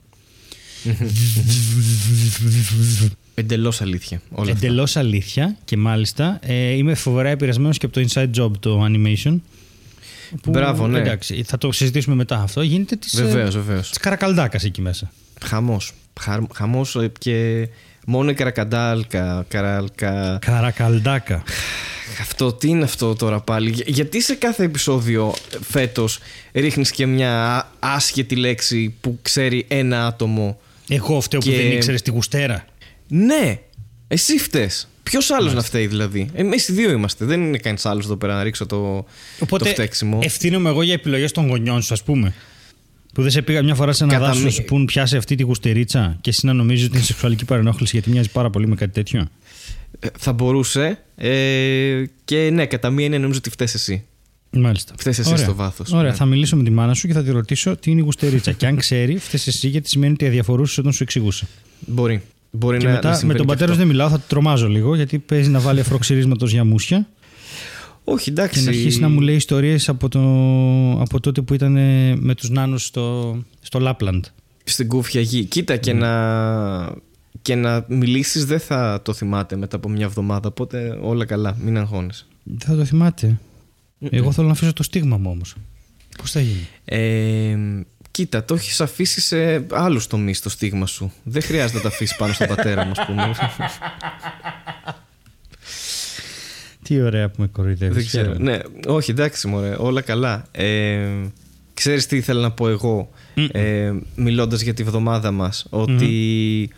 Εντελώς 3.36 3.82
αλήθεια. 3.82 4.22
Όλα 4.32 4.52
αυτά. 4.52 4.66
Εντελώς 4.66 4.96
αλήθεια 4.96 5.56
και 5.66 5.78
μάλιστα 5.78 6.40
ε, 6.42 6.70
είμαι 6.70 6.94
φοβερά 6.94 7.30
επηρεασμένος 7.30 7.78
και 7.78 7.86
από 7.86 8.00
το 8.00 8.06
Inside 8.10 8.30
Job 8.42 8.52
το 8.60 8.86
animation. 8.86 9.40
Που, 10.42 10.50
Μπράβο, 10.50 10.88
ναι. 10.88 11.00
Εντάξει, 11.00 11.44
θα 11.48 11.58
το 11.58 11.72
συζητήσουμε 11.72 12.16
μετά 12.16 12.42
αυτό. 12.42 12.62
Γίνεται 12.62 12.96
της 12.96 13.16
Βεβαίως, 13.22 13.56
βεβαίως. 13.56 13.90
της 13.90 13.98
καρακαλδάκας 13.98 14.63
εκεί 14.63 14.82
μέσα. 14.82 15.12
Χαμός. 15.44 15.92
Χαμός 16.54 16.98
και 17.18 17.68
μόνο 18.08 18.30
η 18.30 18.34
καρακαντάλκα. 18.34 19.46
Καραλκα. 19.48 20.38
Καρακαλδάκα. 20.42 21.44
Αυτό, 22.22 22.54
τι 22.54 22.68
είναι 22.68 22.84
αυτό 22.84 23.16
τώρα 23.16 23.40
πάλι; 23.40 23.70
Για- 23.70 23.86
γιατί 23.88 24.22
σε 24.22 24.34
κάθε 24.36 24.63
επεισόδιο 24.63 25.34
φέτος 25.62 26.20
ρίχνεις 26.54 26.92
και 26.92 27.06
μια 27.06 27.68
άσχετη 27.80 28.36
λέξη 28.36 28.94
που 29.02 29.20
ξέρει 29.22 29.66
ένα 29.68 30.06
άτομο; 30.06 30.60
Εγώ 30.90 31.22
φταίω 31.22 31.40
που 31.40 31.46
Και- 31.50 31.56
δεν 31.56 31.72
ήξερες 31.72 32.02
τη 32.02 32.12
γουστέρα. 32.12 32.66
Ναι, 33.08 33.60
εσύ 34.08 34.38
φταίει. 34.38 34.70
Ποιος 35.04 35.32
άλλος 35.32 35.54
να 35.54 35.62
φταίει 35.63 35.88
δηλαδή; 35.88 36.30
Εμείς 36.34 36.68
οι 36.68 36.74
δύο 36.74 36.92
είμαστε. 36.92 37.25
Δεν 37.25 37.42
είναι 37.42 37.58
κανείς 37.58 37.86
άλλος 37.86 38.06
εδώ 38.06 38.16
πέρα 38.16 38.34
να 38.36 38.44
ρίξω 38.44 38.66
το, 38.66 38.75
το 38.78 39.06
Οπότε 39.40 39.70
φταίξιμο. 39.70 40.20
ευθύνομαι 40.24 40.70
εγώ 40.70 40.82
για 40.82 40.94
επιλογές 40.94 41.32
των 41.32 41.48
γονιών 41.48 41.82
σου, 41.82 41.94
ας 41.94 42.04
πούμε. 42.04 42.34
Που 43.13 43.22
δεν 43.22 43.32
σε 43.32 43.42
πήγα 43.42 43.63
μια 43.63 43.75
φορά 43.75 43.92
σε 43.94 44.04
ένα 44.04 44.13
Κατά 44.13 44.25
δάσος 44.25 44.40
μη- 44.40 44.46
να 44.46 44.52
σου 44.52 44.63
πούν 44.63 44.86
πιάσε 44.86 45.18
αυτή 45.18 45.36
τη 45.36 45.44
γουστερίτσα 45.44 46.18
και 46.22 46.30
εσύ 46.30 46.46
να 46.46 46.54
νομίζεις 46.54 46.86
ότι 46.86 46.96
είναι 46.96 47.06
σεξουαλική 47.06 47.46
παρενόχληση 47.46 47.92
γιατί 47.96 48.10
μοιάζει 48.10 48.30
πάρα 48.30 48.50
πολύ 48.50 48.68
με 48.68 48.75
κάτι 48.75 48.92
τέτοιο. 48.92 49.28
Ε, 50.00 50.08
Θα 50.18 50.34
μπορούσε. 50.34 51.00
Ε, 51.16 52.04
και 52.25 52.50
ναι, 52.54 52.66
κατά 52.66 52.90
μία 52.90 53.06
είναι 53.06 53.18
νομίζω 53.18 53.38
ότι 53.40 53.50
φταίει 53.50 53.68
εσύ. 53.74 54.04
Μάλιστα. 54.53 54.93
Φταίει 54.98 55.13
εσύ 55.17 55.29
Ωραία. 55.29 55.43
στο 55.43 55.55
βάθος. 55.55 55.91
Ωραία, 55.91 56.13
θα 56.13 56.25
μιλήσω 56.25 56.55
με 56.57 56.63
τη 56.63 56.69
μάνα 56.69 56.93
σου 56.93 57.07
και 57.07 57.13
θα 57.13 57.24
τη 57.24 57.31
ρωτήσω 57.31 57.75
τι 57.75 57.91
είναι 57.91 58.00
η 58.00 58.03
γουστερίτσα. 58.03 58.51
και 58.60 58.65
αν 58.65 58.75
ξέρει, 58.75 59.17
φταίει 59.17 59.41
εσύ 59.45 59.67
γιατί 59.67 59.89
σημαίνει 59.89 60.13
ότι 60.13 60.25
αδιαφορούσες 60.27 60.77
όταν 60.77 60.91
σου 60.93 61.03
εξηγούσε. 61.03 61.48
Μπορεί. 61.79 62.22
Μπορεί 62.51 62.77
Και 62.77 62.86
να, 62.86 62.89
να 62.89 62.95
μετά 62.95 63.10
με 63.10 63.15
συμβαίνει 63.15 63.38
τον 63.39 63.48
και 63.48 63.53
πατέρα 63.53 63.67
σου 63.74 63.74
αυτό. 63.74 63.86
δεν 63.86 63.95
μιλάω, 63.95 64.10
θα 64.10 64.17
το 64.17 64.24
τρομάζω 64.27 64.67
λίγο 64.67 64.95
γιατί 64.95 65.19
παίζει 65.19 65.50
να 65.50 65.60
βάλει 65.60 65.79
αφροξυρίσματος 65.79 66.51
για 66.51 66.63
μουσια 66.65 67.07
Όχι, 68.03 68.24
και 68.24 68.29
εντάξει. 68.29 68.63
να 68.63 68.69
αρχίσει 68.69 69.00
να 69.00 69.10
μου 69.10 69.19
λέει 69.22 69.36
ιστορίες 69.36 69.89
από, 69.89 70.10
το, 70.10 70.19
από 71.01 71.19
τότε 71.19 71.41
που 71.41 71.53
ήταν 71.53 71.75
ε, 71.75 72.15
με 72.15 72.36
τους 72.36 72.50
νάνους 72.50 72.86
στο, 72.86 73.38
στο 73.62 73.79
Λάπλαντ. 73.79 74.25
Στην 74.63 74.88
κούφια 74.88 75.22
γη. 75.22 75.43
Κοίτα 75.45 75.74
Ναι. 75.74 75.79
και 75.79 75.93
να. 75.93 76.12
Και 77.41 77.55
να 77.55 77.86
μιλήσεις 77.88 78.45
δεν 78.45 78.60
θα 78.60 79.01
το 79.03 79.13
θυμάται 79.13 79.55
μετά 79.55 79.75
από 79.75 79.89
μια 79.89 80.05
εβδομάδα. 80.05 80.48
Οπότε 80.50 80.98
όλα 81.01 81.25
καλά, 81.25 81.57
μην 81.63 81.77
αγχώνεσαι. 81.77 82.25
Δεν 82.43 82.57
θα 82.67 82.75
το 82.75 82.86
θυμάται. 82.86 83.39
Εγώ 84.10 84.31
θέλω 84.31 84.48
να 84.48 84.53
αφήσω 84.53 84.74
το 84.74 84.83
στίγμα 84.83 85.17
μου 85.17 85.29
όμως. 85.29 85.55
Πώς 86.17 86.31
θα 86.31 86.39
γίνει; 86.39 86.67
Ε, 86.86 87.57
κοίτα, 88.12 88.45
το 88.45 88.53
έχεις 88.53 88.81
αφήσει 88.81 89.22
σε 89.22 89.65
άλλους 89.72 90.07
τομείς 90.07 90.39
το 90.39 90.50
στίγμα 90.50 90.86
σου. 90.86 91.12
Δεν 91.24 91.41
χρειάζεται 91.41 91.75
να 91.75 91.81
το 91.81 91.88
αφήσεις 91.88 92.17
πάνω 92.17 92.33
στον 92.33 92.48
πατέρα 92.48 92.86
μου, 92.86 92.91
ας 92.98 93.05
πούμε. 93.05 93.36
Τι 96.83 97.01
ωραία 97.01 97.29
που 97.29 97.41
με 97.41 97.48
κοροϊδεύεις. 97.48 97.95
Δεν 97.95 98.05
ξέρω. 98.05 98.36
Ναι, 98.39 98.60
όχι, 98.88 99.12
εντάξει, 99.12 99.48
μωρέ, 99.48 99.75
όλα 99.77 100.01
καλά. 100.01 100.45
Ε, 100.51 101.07
ξέρεις 101.74 102.05
τι 102.05 102.15
ήθελα 102.15 102.41
να 102.41 102.51
πω 102.51 102.69
εγώ, 102.69 103.10
ε, 103.51 103.93
μιλώντας 104.15 104.62
για 104.62 104.74
τη 104.74 104.83
βδομάδα 104.83 105.31
μας, 105.31 105.65
ότι 105.69 106.69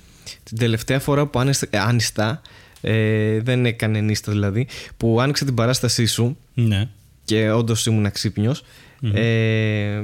την 0.43 0.57
τελευταία 0.57 0.99
φορά 0.99 1.25
που 1.25 1.39
άνεστα, 1.39 1.67
ε, 1.69 1.77
άνιστα, 1.77 2.41
ε, 2.81 3.39
δεν 3.39 3.65
έκανε 3.65 3.99
νύστα 3.99 4.31
δηλαδή, 4.31 4.67
που 4.97 5.21
άνοιξε 5.21 5.45
την 5.45 5.53
παράστασή 5.53 6.05
σου 6.05 6.37
ναι. 6.53 6.89
Και 7.25 7.51
όντως 7.51 7.85
ήμουν 7.85 8.05
αξύπνιος, 8.05 8.63
ε, 9.13 10.01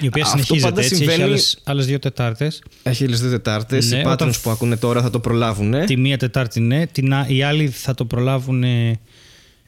Η 0.00 0.06
οποία 0.06 0.22
Αυτό 0.22 0.36
συνεχίζεται 0.36 0.60
πάντα 0.68 0.80
έτσι. 0.80 0.94
Έχει 0.94 1.02
συμβαίνει- 1.04 1.22
άλλες, 1.28 1.58
άλλες 1.64 1.86
δύο 1.86 1.98
Τετάρτες. 1.98 2.62
έχει 2.82 3.04
άλλες 3.04 3.20
δύο 3.20 3.30
Τετάρτες, 3.30 3.90
Ναι, 3.90 3.96
οι 3.98 4.02
όταν- 4.06 4.28
patrons 4.28 4.40
που 4.42 4.50
ακούνε 4.50 4.76
τώρα 4.76 5.02
θα 5.02 5.10
το 5.10 5.20
προλάβουν. 5.20 5.86
Τη 5.86 5.96
μία 5.96 6.18
Τετάρτη 6.18 6.60
ναι, 6.60 6.86
την, 6.86 7.14
α- 7.14 7.26
οι 7.28 7.42
άλλοι 7.42 7.68
θα 7.68 7.94
το 7.94 8.04
προλάβουν. 8.04 8.62
ε, 8.62 9.00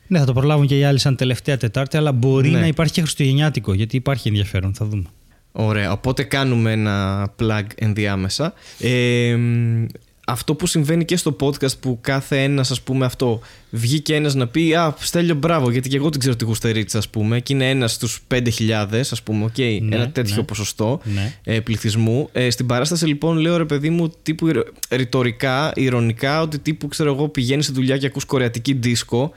Ναι, 0.06 0.18
θα 0.18 0.24
το 0.24 0.32
προλάβουν 0.32 0.66
και 0.66 0.78
οι 0.78 0.84
άλλοι 0.84 0.98
σαν 0.98 1.16
τελευταία 1.16 1.56
Τετάρτη, 1.56 1.96
αλλά 1.96 2.12
μπορεί 2.12 2.48
Ναι. 2.50 2.58
να 2.60 2.66
υπάρχει 2.66 2.92
και 2.92 3.00
Χριστουγεννιάτικο, 3.00 3.72
γιατί 3.74 3.96
υπάρχει 3.96 4.28
ενδιαφέρον. 4.28 4.74
Θα 4.74 4.84
δούμε. 4.86 5.04
Ωραία, 5.52 5.92
οπότε 5.92 6.22
κάνουμε 6.22 6.72
ένα 6.72 7.28
plug 7.42 7.62
ενδιάμεσα. 7.74 8.54
Ε, 8.78 9.34
μ, 9.36 9.84
αυτό 10.26 10.54
που 10.54 10.66
συμβαίνει 10.66 11.04
και 11.04 11.16
στο 11.16 11.37
podcast 11.40 11.78
που 11.81 11.99
κάθε 12.00 12.43
ένας 12.43 12.71
ας 12.71 12.81
πούμε 12.81 13.04
αυτό 13.04 13.40
βγήκε 13.71 14.14
ένας 14.14 14.35
να 14.35 14.47
πει 14.47 14.75
«Α, 14.75 14.95
Στέλιο 14.99 15.35
μπράβο 15.35 15.71
γιατί 15.71 15.88
και 15.88 15.97
εγώ 15.97 16.09
την 16.09 16.21
ξέρω 16.21 16.37
τη 16.37 16.45
γουστερίτσα 16.45 16.99
ας 16.99 17.09
πούμε 17.09 17.40
και 17.40 17.52
είναι 17.52 17.71
ένας 17.71 17.93
στους 17.93 18.21
5.000 18.35 19.11
ας 19.11 19.23
πούμε, 19.23 19.45
οκ, 19.45 19.59
Ναι, 19.59 19.97
ένα 19.97 20.11
τέτοιο 20.11 20.37
ναι. 20.37 20.43
ποσοστό 20.43 21.00
Ναι. 21.04 21.33
ε, 21.45 21.61
πληθυσμού. 21.61 22.28
Ε, 22.33 22.50
στην 22.50 22.66
παράσταση 22.66 23.07
λοιπόν 23.07 23.37
λέω 23.37 23.57
ρε 23.57 23.64
παιδί 23.64 23.90
μου 23.90 24.12
τύπου 24.23 24.47
ηρω- 24.49 24.64
ρητορικά, 24.90 25.73
ειρωνικά 25.75 26.40
ότι 26.40 26.59
τύπου 26.59 26.88
ξέρω 26.88 27.12
εγώ 27.14 27.28
πηγαίνεις 27.28 27.64
στη 27.64 27.75
δουλειά 27.75 27.97
και 27.99 28.07
ακούς 28.07 28.25
κορεατική 28.25 28.73
ντίσκο 28.73 29.32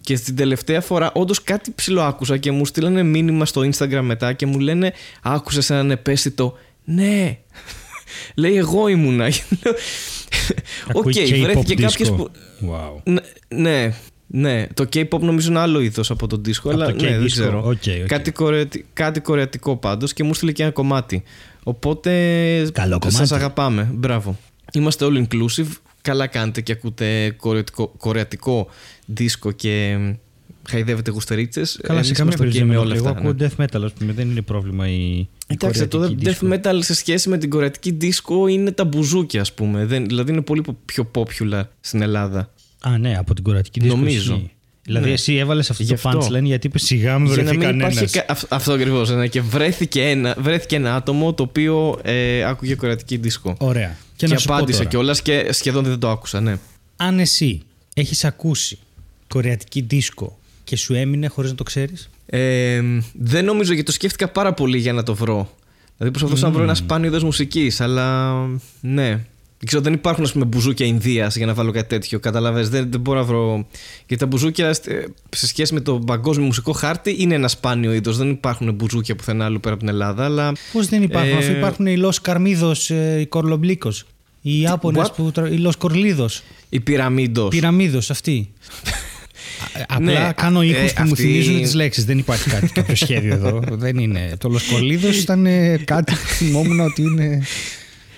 και 0.00 0.16
στην 0.16 0.36
τελευταία 0.36 0.80
φορά 0.80 1.10
όντως 1.14 1.42
κάτι 1.42 1.70
ψιλοάκουσα 1.74 2.36
και 2.36 2.50
μου 2.50 2.66
στείλανε 2.66 3.02
μήνυμα 3.02 3.44
στο 3.44 3.60
Instagram 3.60 4.00
μετά 4.02 4.32
και 4.32 4.46
μου 4.46 4.58
λένε 4.58 4.92
άκουσες 5.22 5.70
έναν 5.70 5.90
επέστητο; 5.90 6.58
Ναι 6.84 7.38
λέει 8.34 8.56
εγώ 8.56 8.88
ήμουνα 8.88 9.24
Λέω, 9.64 9.74
οκ 10.92 10.96
Ακούει 10.98 11.12
K-pop 11.16 11.40
βρέθηκε 11.42 11.74
disco. 11.74 11.80
κάποιος 11.80 12.10
που 12.10 12.30
Wow. 12.70 13.00
ναι, 13.04 13.20
ναι, 13.48 13.94
ναι, 14.26 14.66
το 14.74 14.86
K-pop 14.92 15.20
νομίζω 15.20 15.50
είναι 15.50 15.58
άλλο 15.58 15.80
είδος 15.80 16.10
από 16.10 16.26
τον 16.26 16.42
disco, 16.46 16.70
αλλά 16.72 16.86
το 16.86 16.94
ναι, 17.02 17.08
δεν 17.10 17.20
K-disco, 17.22 17.26
ξέρω. 17.26 17.58
οκ, 17.58 17.66
οκ. 18.02 18.06
Κάτι, 18.06 18.30
κορεατι- 18.32 18.84
κάτι 18.92 19.20
κορεατικό 19.20 19.76
πάντως 19.76 20.12
και 20.12 20.24
μου 20.24 20.34
'στειλε 20.34 20.52
και 20.52 20.62
ένα 20.62 20.72
κομμάτι. 20.72 21.22
Οπότε. 21.62 22.10
Καλό 22.72 22.98
κομμάτι. 22.98 23.16
Σας 23.16 23.32
αγαπάμε. 23.32 23.88
Μπράβο. 23.94 24.38
Είμαστε 24.72 25.06
all 25.08 25.24
inclusive. 25.26 25.68
Καλά 26.02 26.26
κάνετε 26.26 26.60
και 26.60 26.72
ακούτε 26.72 27.30
κορεατικό, 27.36 27.92
κορεατικό 27.96 28.68
disco 29.16 29.54
και 29.56 29.98
χαϊδεύετε 30.68 31.10
γουστέρίτσε. 31.10 31.62
Καλά, 31.82 32.02
σε 32.02 32.12
καμία 32.12 32.36
περίπτωση 32.36 32.64
με 32.64 32.72
δεν 32.74 32.82
όλα 32.82 32.94
Εγώ 32.94 33.08
αυτά. 33.08 33.18
ακούω 33.20 33.32
ναι. 33.32 33.48
death 33.58 33.62
metal, 33.64 33.82
ας 33.84 33.92
πούμε. 33.92 34.12
Δεν 34.12 34.30
είναι 34.30 34.42
πρόβλημα 34.42 34.88
η. 34.88 35.18
η 35.18 35.28
Εντάξει, 35.46 35.86
το 35.86 35.98
κορεατική 35.98 36.36
death 36.40 36.48
disco. 36.48 36.52
metal 36.72 36.78
σε 36.80 36.94
σχέση 36.94 37.28
με 37.28 37.38
την 37.38 37.50
κορεατική 37.50 37.96
disco 38.00 38.50
είναι 38.50 38.70
τα 38.72 38.84
μπουζούκια, 38.84 39.40
ας 39.40 39.52
πούμε. 39.52 39.84
Δεν, 39.86 40.06
δηλαδή 40.06 40.32
είναι 40.32 40.40
πολύ 40.40 40.62
πιο 40.84 41.10
popular 41.14 41.62
στην 41.80 42.02
Ελλάδα. 42.02 42.50
Α, 42.80 42.98
ναι, 42.98 43.16
από 43.18 43.34
την 43.34 43.44
κορεατική 43.44 43.80
disco. 43.84 43.86
Νομίζω. 43.86 44.32
ισχύει. 44.32 44.50
Δηλαδή, 44.84 45.06
Ναι. 45.06 45.12
εσύ 45.12 45.34
έβαλες 45.34 45.70
αυτό 45.70 45.82
Γι' 45.82 45.94
το 45.94 46.08
αυτό. 46.08 46.26
punchline 46.26 46.42
γιατί 46.42 46.66
είπε 46.66 46.78
σιγά 46.78 47.18
μην 47.18 47.26
Για 47.26 47.36
να 47.36 47.42
βρεθεί 47.42 47.56
μην 47.58 47.66
κανένας. 47.66 47.92
υπάρχει 47.94 48.12
κα- 48.18 48.24
αυ- 48.28 48.52
αυτό 48.52 48.72
ακριβώς. 48.72 49.10
Ναι, 49.10 49.26
και 49.26 49.40
βρέθηκε 49.40 50.02
ένα, 50.08 50.36
βρέθηκε 50.38 50.76
ένα 50.76 50.94
άτομο 50.94 51.34
το 51.34 51.42
οποίο 51.42 51.98
ε, 52.02 52.44
άκουγε 52.44 52.74
κορεατική 52.74 53.16
δίσκο. 53.16 53.54
Ωραία. 53.58 53.96
Και, 54.16 54.26
Και, 54.26 54.32
να 54.32 54.38
σου 54.38 54.46
πω 54.46 54.54
απάντησα 54.54 54.78
τώρα, 54.78 54.90
κιόλας 54.90 55.22
και 55.22 55.48
σχεδόν 55.50 55.84
δεν 55.84 55.98
το 55.98 56.10
άκουσα, 56.10 56.40
ναι. 56.40 56.56
Αν 56.96 57.18
εσύ 57.18 57.60
έχεις 57.94 58.24
ακούσει 58.24 58.78
κορεατική 59.28 59.80
δίσκο 59.80 60.38
και 60.72 60.78
σου 60.78 60.94
έμεινε 60.94 61.26
χωρίς 61.28 61.50
να 61.50 61.56
το 61.56 61.62
ξέρεις; 61.62 62.10
Ε, 62.26 62.80
δεν 63.12 63.44
νομίζω 63.44 63.70
γιατί 63.72 63.86
το 63.86 63.92
σκέφτηκα 63.92 64.28
πάρα 64.28 64.52
πολύ 64.52 64.78
για 64.78 64.92
να 64.92 65.02
το 65.02 65.14
βρω. 65.14 65.50
Δηλαδή 65.96 66.18
προσπαθούσα 66.18 66.46
να 66.46 66.52
βρω 66.52 66.62
ένας 66.62 66.78
σπάνιος 66.78 67.14
είδο 67.14 67.24
μουσική, 67.24 67.72
αλλά 67.78 68.32
ναι. 68.80 69.08
Δεν 69.58 69.66
ξέρω, 69.66 69.82
δεν 69.82 69.92
υπάρχουν 69.92 70.24
ας 70.24 70.32
πούμε, 70.32 70.44
μπουζούκια 70.44 70.86
Ινδίας 70.86 71.36
για 71.36 71.46
να 71.46 71.54
βάλω 71.54 71.70
κάτι 71.72 71.88
τέτοιο. 71.88 72.18
Καταλαβες, 72.20 72.68
δεν, 72.68 72.90
δεν 72.90 73.00
μπορώ 73.00 73.18
να 73.18 73.24
βρω. 73.24 73.66
Γιατί 74.06 74.16
τα 74.16 74.26
μπουζούκια 74.26 74.68
ε, 74.68 75.04
σε 75.30 75.46
σχέση 75.46 75.74
με 75.74 75.80
το 75.80 75.98
παγκόσμιο 75.98 76.46
μουσικό 76.46 76.72
χάρτη 76.72 77.16
είναι 77.18 77.34
ένα 77.34 77.48
σπάνιο 77.48 77.92
είδος. 77.92 78.16
Δεν 78.16 78.30
υπάρχουν 78.30 78.74
μπουζούκια 78.74 79.16
πουθενά 79.16 79.44
άλλου 79.44 79.60
πέρα 79.60 79.74
από 79.74 79.84
την 79.84 79.92
Ελλάδα. 79.92 80.24
Αλλά 80.24 80.52
Πώς 80.72 80.86
δεν 80.88 81.02
υπάρχουν, 81.02 81.30
Ε, 81.30 81.36
αφού 81.36 81.50
υπάρχουν 81.52 81.86
οι 81.86 81.96
Λος 81.96 82.20
Καρμίδος, 82.20 82.90
οι 82.90 83.26
Κορλομπλίκος. 83.28 84.04
Οι 84.42 84.60
Ιάπωνε 84.60 85.02
what? 85.04 85.14
που. 85.16 85.30
τρα- 85.32 85.48
Οι 85.50 85.56
Λος 85.56 85.76
Κορλίδος. 85.76 86.42
η 86.68 86.80
πυραμίδος. 86.80 87.48
Πυραμίδος 87.48 88.10
αυτή. 88.10 88.52
Α- 89.76 89.84
Απλά 89.96 90.24
Ναι, 90.26 90.32
κάνω 90.36 90.62
ήχους 90.62 90.90
ε, 90.90 90.92
που 90.96 91.02
μου 91.02 91.10
αυτή- 91.12 91.22
θυμίζουν 91.22 91.62
τις 91.62 91.74
λέξεις. 91.74 92.04
Δεν 92.04 92.18
υπάρχει 92.18 92.50
κάτι, 92.50 92.66
κάποιο 92.78 92.94
σχέδιο 92.94 93.32
εδώ. 93.34 93.60
Δεν 93.70 93.98
είναι. 93.98 94.32
Το 94.38 94.48
Λοσκολίδος 94.48 95.16
ήταν 95.18 95.46
ε, 95.46 95.76
κάτι 95.84 96.12
που 96.12 96.26
θυμόμουν 96.28 96.80
ότι 96.80 97.02
είναι. 97.02 97.42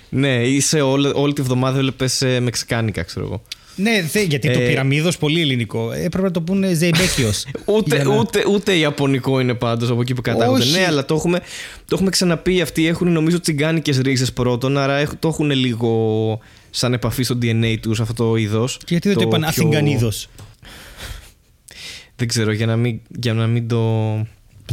Ναι, 0.09 0.43
είσαι 0.43 0.81
όλη, 0.81 1.11
όλη 1.15 1.33
τη 1.33 1.43
βδομάδα 1.43 1.77
έβλεπε 1.79 2.07
μεξικάνικα, 2.41 3.03
ξέρω 3.03 3.27
εγώ. 3.27 3.43
Ναι, 3.77 4.05
δε, 4.13 4.23
γιατί 4.23 4.51
το 4.53 4.61
Ε, 4.61 4.67
πυραμίδος 4.69 5.19
πολύ 5.19 5.41
ελληνικό. 5.41 5.93
Έπρεπε 5.93 6.27
να 6.27 6.31
το 6.31 6.41
πούνε 6.41 6.73
Ζεϊμπέκιος. 6.75 7.47
Ούτε, 7.75 8.07
ούτε, 8.19 8.45
ούτε 8.51 8.77
Ιαπωνικό 8.77 9.41
είναι 9.41 9.55
πάντως 9.55 9.91
από 9.91 10.01
εκεί 10.01 10.15
που 10.15 10.21
κατάγονται. 10.23 10.63
Όχι. 10.63 10.71
Ναι, 10.73 10.85
αλλά 10.87 11.05
το 11.05 11.15
έχουμε, 11.15 11.39
το 11.77 11.95
έχουμε 11.95 12.11
ξαναπεί. 12.11 12.61
Αυτοί 12.61 12.87
έχουν 12.87 13.13
νομίζω 13.13 13.41
τσιγκάνικες 13.41 13.99
ρίζες 13.99 14.33
πρώτον, 14.33 14.79
άρα 14.79 14.97
έχ- 14.97 15.15
το 15.19 15.29
έχουν 15.29 15.51
λίγο 15.51 16.39
σαν 16.71 16.93
επαφή 16.93 17.23
στο 17.23 17.39
DNA 17.43 17.77
τους 17.81 18.01
αυτό 18.01 18.15
το 18.31 18.37
είδος. 18.37 18.79
Γιατί 18.89 19.09
δεν 19.09 19.17
το 19.17 19.23
είπαν 19.27 19.45
Αθηγανίδο. 19.45 20.11
Δεν 22.17 22.29
ξέρω, 22.29 22.53
για 22.53 22.67
να 22.67 22.77
μην, 22.77 23.01
για 23.19 23.35
να 23.35 23.47
μην 23.47 23.69
το. 23.69 23.77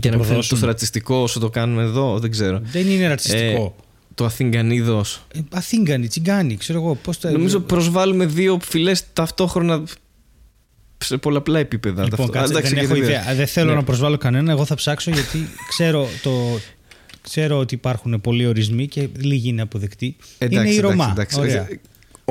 Για 0.01 0.11
να 0.11 0.17
μην 0.17 0.25
φαίνεται 0.25 0.25
προδώσουμε. 0.25 0.41
τόσο 0.59 0.65
ρατσιστικό 0.65 1.15
όσο 1.15 1.39
το 1.39 1.49
κάνουμε 1.49 1.83
εδώ, 1.83 2.19
δεν 2.19 2.31
ξέρω. 2.31 2.59
Δεν 2.63 2.87
είναι 2.87 3.07
ρατσιστικό. 3.07 3.75
Το 4.15 4.25
Αθηγανίδο. 4.25 5.03
Ε, 5.33 5.39
Αθήγανοι, 5.51 6.07
τσιγκάνοι, 6.07 6.57
ξέρω 6.57 6.79
εγώ. 6.79 6.95
Πώς 6.95 7.19
τα... 7.19 7.31
Νομίζω 7.31 7.59
προσβάλλουμε 7.59 8.25
δύο 8.25 8.59
φυλές 8.63 9.03
ταυτόχρονα 9.13 9.83
σε 10.97 11.17
πολλαπλά 11.17 11.59
επίπεδα. 11.59 12.03
Λοιπόν, 12.03 12.19
Αυτό- 12.19 12.31
κάτσε, 12.31 12.51
εντάξει, 12.53 12.73
δεν 12.73 12.83
έχω 12.83 12.95
γιατί 12.95 13.11
ιδέα. 13.11 13.35
Δεν 13.35 13.47
θέλω 13.47 13.69
Ναι. 13.69 13.75
να 13.75 13.83
προσβάλλω 13.83 14.17
κανένα. 14.17 14.51
Εγώ 14.51 14.65
θα 14.65 14.75
ψάξω 14.75 15.11
γιατί 15.11 15.37
ξέρω, 15.69 16.07
το, 16.23 16.59
ξέρω 17.21 17.57
ότι 17.57 17.75
υπάρχουν 17.75 18.21
πολλοί 18.21 18.45
ορισμοί 18.45 18.87
και 18.87 19.07
λίγοι 19.17 19.49
είναι 19.49 19.61
αποδεκτοί. 19.61 20.15
Εντάξει, 20.37 20.65
είναι 20.67 20.75
η 20.75 20.79
Ρωμά. 20.79 21.09
εντάξει, 21.11 21.39
εντάξει. 21.41 21.79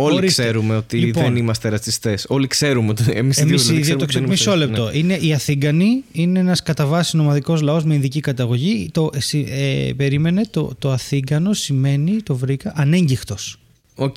Ωραία. 0.00 0.08
Ε, 0.08 0.12
Όλοι 0.12 0.16
Ορίστε. 0.24 0.42
ξέρουμε 0.42 0.76
ότι 0.76 0.96
Λοιπόν. 0.98 1.22
δεν 1.22 1.36
είμαστε 1.36 1.68
ρατσιστές. 1.68 2.24
Όλοι 2.28 2.46
ξέρουμε 2.46 2.88
ότι. 2.88 3.02
Εμείς 3.14 3.36
οι 3.38 3.40
δύο, 3.40 3.48
Εμείς 3.48 3.62
οι 3.62 3.66
δηλαδή, 3.66 3.82
δύο 3.82 3.96
ξέρουμε 3.96 3.98
το 3.98 4.04
ότι 4.04 4.04
δεν 4.04 4.06
ξέρουμε. 4.08 4.26
είμαστε 4.26 4.50
Μισό 4.50 4.50
ρατσιστές. 4.50 4.78
λεπτό. 4.94 4.98
Είναι 4.98 5.26
οι 5.28 5.32
Αθήγανοι, 5.34 6.02
είναι 6.12 6.38
ένας 6.38 6.62
κατά 6.62 6.86
βάση 6.86 7.16
νομαδικό 7.16 7.58
λαός 7.62 7.84
με 7.84 7.94
ειδική 7.94 8.20
καταγωγή. 8.20 8.88
Το, 8.92 9.10
εσύ, 9.14 9.46
ε, 9.50 9.92
περίμενε, 9.96 10.42
το, 10.50 10.72
το 10.78 10.90
Αθήγανο 10.90 11.52
σημαίνει, 11.52 12.22
το 12.22 12.34
βρήκα, 12.36 12.72
ανέγγιχτος. 12.76 13.58
Ναι. 13.96 14.04
Οκ. 14.04 14.16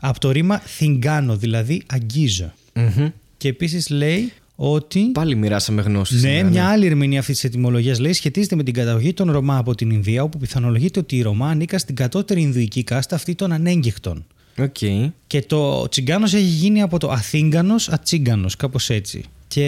Από 0.00 0.20
το 0.20 0.30
ρήμα 0.30 0.58
θιγγάνω, 0.58 1.36
δηλαδή 1.36 1.82
αγγίζω. 1.86 2.52
Μμμ. 2.74 3.08
Και 3.36 3.48
επίσης 3.48 3.90
λέει 3.90 4.32
ότι. 4.56 5.00
Πάλι 5.00 5.34
μοιράσαμε 5.34 5.82
γνώσεις. 5.82 6.22
Ναι, 6.22 6.42
μια 6.42 6.66
άλλη 6.68 6.86
ερμηνεία 6.86 7.18
αυτής 7.20 7.34
της 7.34 7.44
ετυμολογίας 7.44 7.98
λέει 7.98 8.12
σχετίζεται 8.12 8.56
με 8.56 8.62
την 8.62 8.74
καταγωγή 8.74 9.12
των 9.12 9.30
Ρομά 9.30 9.56
από 9.58 9.74
την 9.74 9.90
Ινδία, 9.90 10.22
όπου 10.22 10.38
πιθανολογείται 10.38 10.98
ότι 10.98 11.16
οι 11.16 11.22
Ρομά 11.22 11.48
ανήκαν 11.48 11.78
στην 11.78 11.94
κατώτερη 11.94 12.40
ινδουιστική 12.42 12.82
κάστα 12.84 13.14
αυτή 13.14 13.34
των 13.34 13.52
ανέγγιχτων. 13.52 14.24
Okay. 14.58 15.10
Και 15.26 15.42
το 15.42 15.88
τσιγκάνος 15.88 16.34
έχει 16.34 16.44
γίνει 16.44 16.82
από 16.82 16.98
το 16.98 17.10
αθίγγανος 17.10 17.88
ατσίγκανος, 17.88 18.56
κάπως 18.56 18.90
έτσι. 18.90 19.24
Και 19.48 19.66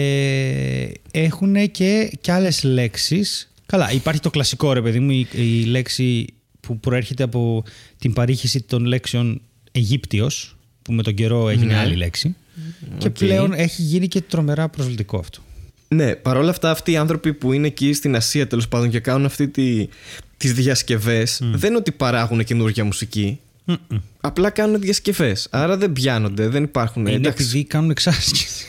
έχουν 1.11 1.71
και, 1.71 2.11
και 2.21 2.31
άλλες 2.31 2.63
λέξεις. 2.63 3.51
Καλά, 3.65 3.91
υπάρχει 3.91 4.19
το 4.21 4.29
κλασικό 4.29 4.73
ρε 4.73 4.81
παιδί 4.81 4.99
μου, 4.99 5.11
η, 5.11 5.27
η 5.35 5.63
λέξη 5.63 6.25
που 6.59 6.79
προέρχεται 6.79 7.23
από 7.23 7.63
την 7.99 8.13
παρήχηση 8.13 8.61
των 8.61 8.85
λέξεων 8.85 9.41
Αιγύπτιος, 9.71 10.55
που 10.81 10.93
με 10.93 11.03
τον 11.03 11.13
καιρό 11.13 11.49
έγινε 11.49 11.65
Ναι. 11.73 11.79
άλλη 11.79 11.95
λέξη. 11.95 12.35
Και 12.97 13.07
Οκ. 13.07 13.17
πλέον 13.17 13.53
έχει 13.53 13.81
γίνει 13.81 14.07
και 14.07 14.21
τρομερά 14.21 14.69
προσβλητικό 14.69 15.17
αυτό. 15.17 15.39
Ναι, 15.87 16.15
παρόλα 16.15 16.49
αυτά 16.49 16.71
αυτοί 16.71 16.91
οι 16.91 16.97
άνθρωποι 16.97 17.33
που 17.33 17.53
είναι 17.53 17.67
εκεί 17.67 17.93
στην 17.93 18.15
Ασία 18.15 18.47
τέλος 18.47 18.67
πάντων 18.67 18.89
και 18.89 18.99
κάνουν 18.99 19.25
αυτή 19.25 19.47
τη, 19.47 19.87
τις 20.37 20.53
διασκευές 20.53 21.39
δεν 21.53 21.69
είναι 21.69 21.79
ότι 21.79 21.91
παράγουν 21.91 22.43
καινούργια 22.43 22.85
μουσική. 22.85 23.39
Μμμ. 23.69 23.99
Απλά 24.21 24.49
κάνουν 24.49 24.79
διασκευές. 24.81 25.47
Άρα 25.51 25.77
δεν 25.77 25.93
πιάνονται, 25.93 26.47
δεν 26.47 26.63
υπάρχουν. 26.63 27.01
Είναι 27.05 27.15
εντάξει. 27.15 27.43
επειδή 27.43 27.63
κάνουν 27.63 27.89
εξάσκηση. 27.89 28.65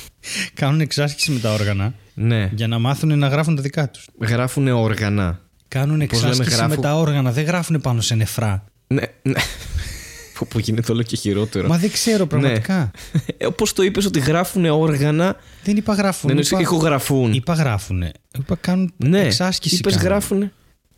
κάνουν 0.60 0.80
εξάσκηση 0.80 1.30
με 1.30 1.38
τα 1.40 1.52
όργανα 1.52 1.94
Ναι, 2.14 2.50
για 2.54 2.66
να 2.68 2.78
μάθουν 2.78 3.18
να 3.18 3.28
γράφουν 3.28 3.56
τα 3.56 3.62
δικά 3.62 3.88
τους. 3.90 4.06
γράφουν 4.20 4.68
όργανα. 4.68 5.40
Κάνουν 5.68 6.06
Πώς 6.06 6.18
λέμε, 6.20 6.30
εξάσκηση 6.30 6.56
γράφω- 6.56 6.76
με 6.76 6.82
τα 6.82 6.96
όργανα, 6.96 7.32
δεν 7.32 7.44
γράφουν 7.44 7.80
πάνω 7.80 8.00
σε 8.00 8.14
νεφρά. 8.14 8.64
Ναι, 8.86 9.02
ναι. 9.22 9.40
Που- 10.34 10.46
που 10.46 10.58
γίνεται 10.58 10.92
όλο 10.92 11.02
και 11.02 11.16
χειρότερο. 11.16 11.68
Μα 11.68 11.76
δεν 11.78 11.90
ξέρω 11.90 12.26
πραγματικά. 12.26 12.90
Ε, 13.36 13.46
Όπως 13.46 13.72
το 13.72 13.82
είπες 13.82 14.04
ότι 14.04 14.18
γράφουν 14.18 14.64
όργανα, 14.64 15.36
Δεν 15.64 15.76
είπα 15.76 15.94
γράφουν. 15.94 16.20
δεν 16.20 16.30
εννοείς 16.30 16.50
είπα, 16.50 16.60
ηχογραφούν. 16.60 17.32
είπα 17.32 17.54
γράφουνε. 17.54 18.12
Είπα 18.38 18.56
κάνουν 18.60 18.92
Ναι, 18.96 19.20
εξάσκηση. 19.20 19.74
είπες 19.74 19.92
κάνουν. 19.94 20.08
γράφουν. 20.08 20.52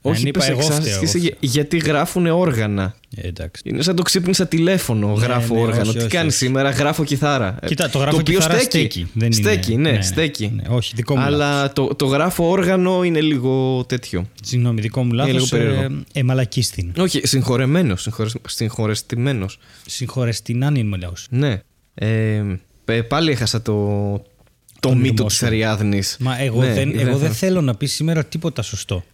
Όχι, 0.05 0.29
είπα 0.29 0.29
είπες 0.29 0.49
εγώ 0.49 0.61
φταίω, 0.61 0.77
εξάσκηση 0.77 1.17
εγώ 1.17 1.25
για- 1.27 1.37
γιατί 1.41 1.77
γράφουν 1.79 2.27
όργανα. 2.27 2.95
Ε, 3.17 3.27
εντάξει. 3.29 3.63
Είναι 3.65 3.83
σαν 3.83 3.97
το 3.97 4.03
ξύπνησα 4.03 4.47
τηλέφωνο, 4.47 5.13
γράφω 5.13 5.55
ναι, 5.55 5.61
όργανο. 5.61 5.81
όχι, 5.83 5.93
Τι 5.93 5.99
όχι, 5.99 6.09
κάνεις 6.09 6.35
όχι. 6.35 6.45
σήμερα, 6.45 6.71
γράφω 6.71 7.05
κιθάρα. 7.05 7.57
Ε, 7.63 7.67
Κοίτα, 7.67 7.91
το 7.91 7.99
γράφω 7.99 8.17
οποίο 8.17 8.39
κιθάρα 8.39 8.59
στέκει. 8.59 9.11
Δεν 9.15 9.33
είναι- 9.33 9.49
στέκει, 9.49 9.77
ναι, 9.77 9.91
ναι, 9.91 9.97
ναι, 9.97 10.03
στέκει. 10.03 10.53
ναι, 10.57 10.75
όχι, 10.75 10.93
δικό 10.97 11.17
μου 11.17 11.23
Αλλά 11.23 11.73
το, 11.73 11.87
το 11.87 12.05
γράφω 12.07 12.49
όργανο 12.51 13.03
είναι 13.05 13.21
λίγο 13.21 13.85
τέτοιο. 13.89 14.29
Συγγνώμη, 14.43 14.81
δικό 14.81 15.03
μου 15.05 15.13
λίγο 15.13 15.27
λάθο. 15.27 15.47
περίεργο. 15.57 15.81
Ε, 15.83 16.21
εμαλακίστην. 16.21 16.93
Όχι, 16.99 17.21
συγχωρεμένος. 17.27 18.09
Συγχωρεστημένος. 18.47 19.59
Συγχωρεστην 19.87 20.63
είναι 20.63 20.97
λαός. 20.97 21.27
Ναι. 21.31 21.61
Ε, 21.95 22.43
ε, 22.85 23.01
πάλι 23.03 23.31
έχασα 23.31 23.63
το, 23.63 23.73
το 23.73 24.89
Τον 24.89 24.97
μύτο 24.99 25.11
ρυθμό 25.13 25.27
της 25.27 25.37
σου. 25.37 25.47
Αριάδνης. 25.47 26.17
Μα 26.21 26.41
εγώ, 26.41 26.61
Ναι, 26.63 26.73
δεν, 26.73 26.99
εγώ 26.99 27.17
δεν 27.19 27.29
θα- 27.29 27.35
θέλω 27.35 27.61
να 27.61 27.75
πεις 27.75 27.93
σήμερα 27.93 28.25
τίποτα 28.25 28.63
σωστό. 28.63 29.05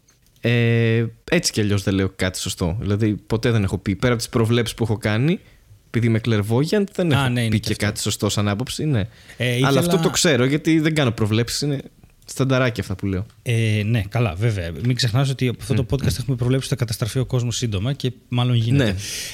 Ε, 0.40 1.04
έτσι 1.30 1.52
κι 1.52 1.60
αλλιώς 1.60 1.82
δεν 1.82 1.94
λέω 1.94 2.12
κάτι 2.16 2.38
σωστό. 2.38 2.76
Δηλαδή, 2.80 3.14
ποτέ 3.26 3.50
δεν 3.50 3.62
έχω 3.62 3.78
πει. 3.78 3.96
Πέρα 3.96 4.12
από 4.12 4.22
τις 4.22 4.30
προβλέψεις 4.30 4.74
που 4.76 4.82
έχω 4.84 4.96
κάνει, 4.98 5.40
επειδή 5.86 6.06
είμαι 6.06 6.20
clairvoyant, 6.24 6.84
δεν 6.92 7.12
Α, 7.12 7.18
έχω 7.18 7.28
ναι, 7.28 7.40
είναι 7.40 7.48
πει 7.50 7.60
και 7.60 7.66
και 7.66 7.72
αυτό. 7.72 7.84
κάτι 7.84 8.00
σωστό 8.00 8.28
σαν 8.28 8.48
άποψη. 8.48 8.84
Ναι. 8.84 9.00
Ε, 9.36 9.48
ήθελα- 9.50 9.68
Αλλά 9.68 9.78
αυτό 9.80 9.98
το 9.98 10.10
ξέρω 10.10 10.44
γιατί 10.44 10.78
δεν 10.80 10.94
κάνω 10.94 11.10
προβλέψεις. 11.10 11.60
Είναι 11.60 11.80
στανταράκια 12.24 12.82
αυτά 12.82 12.94
που 12.94 13.06
λέω. 13.06 13.26
Ε, 13.42 13.82
ναι, 13.84 14.02
καλά, 14.08 14.34
βέβαια. 14.34 14.72
Μην 14.84 14.94
ξεχνάς 14.96 15.30
ότι 15.30 15.48
από 15.48 15.58
αυτό 15.60 15.74
το 15.74 15.86
podcast 15.90 16.18
έχουμε 16.18 16.36
προβλέψει 16.36 16.56
ότι 16.66 16.68
θα 16.68 16.74
καταστραφεί 16.76 17.18
ο 17.18 17.24
κόσμος 17.26 17.56
σύντομα 17.56 17.92
και 17.92 18.12
μάλλον 18.28 18.54
γίνεται. 18.54 18.84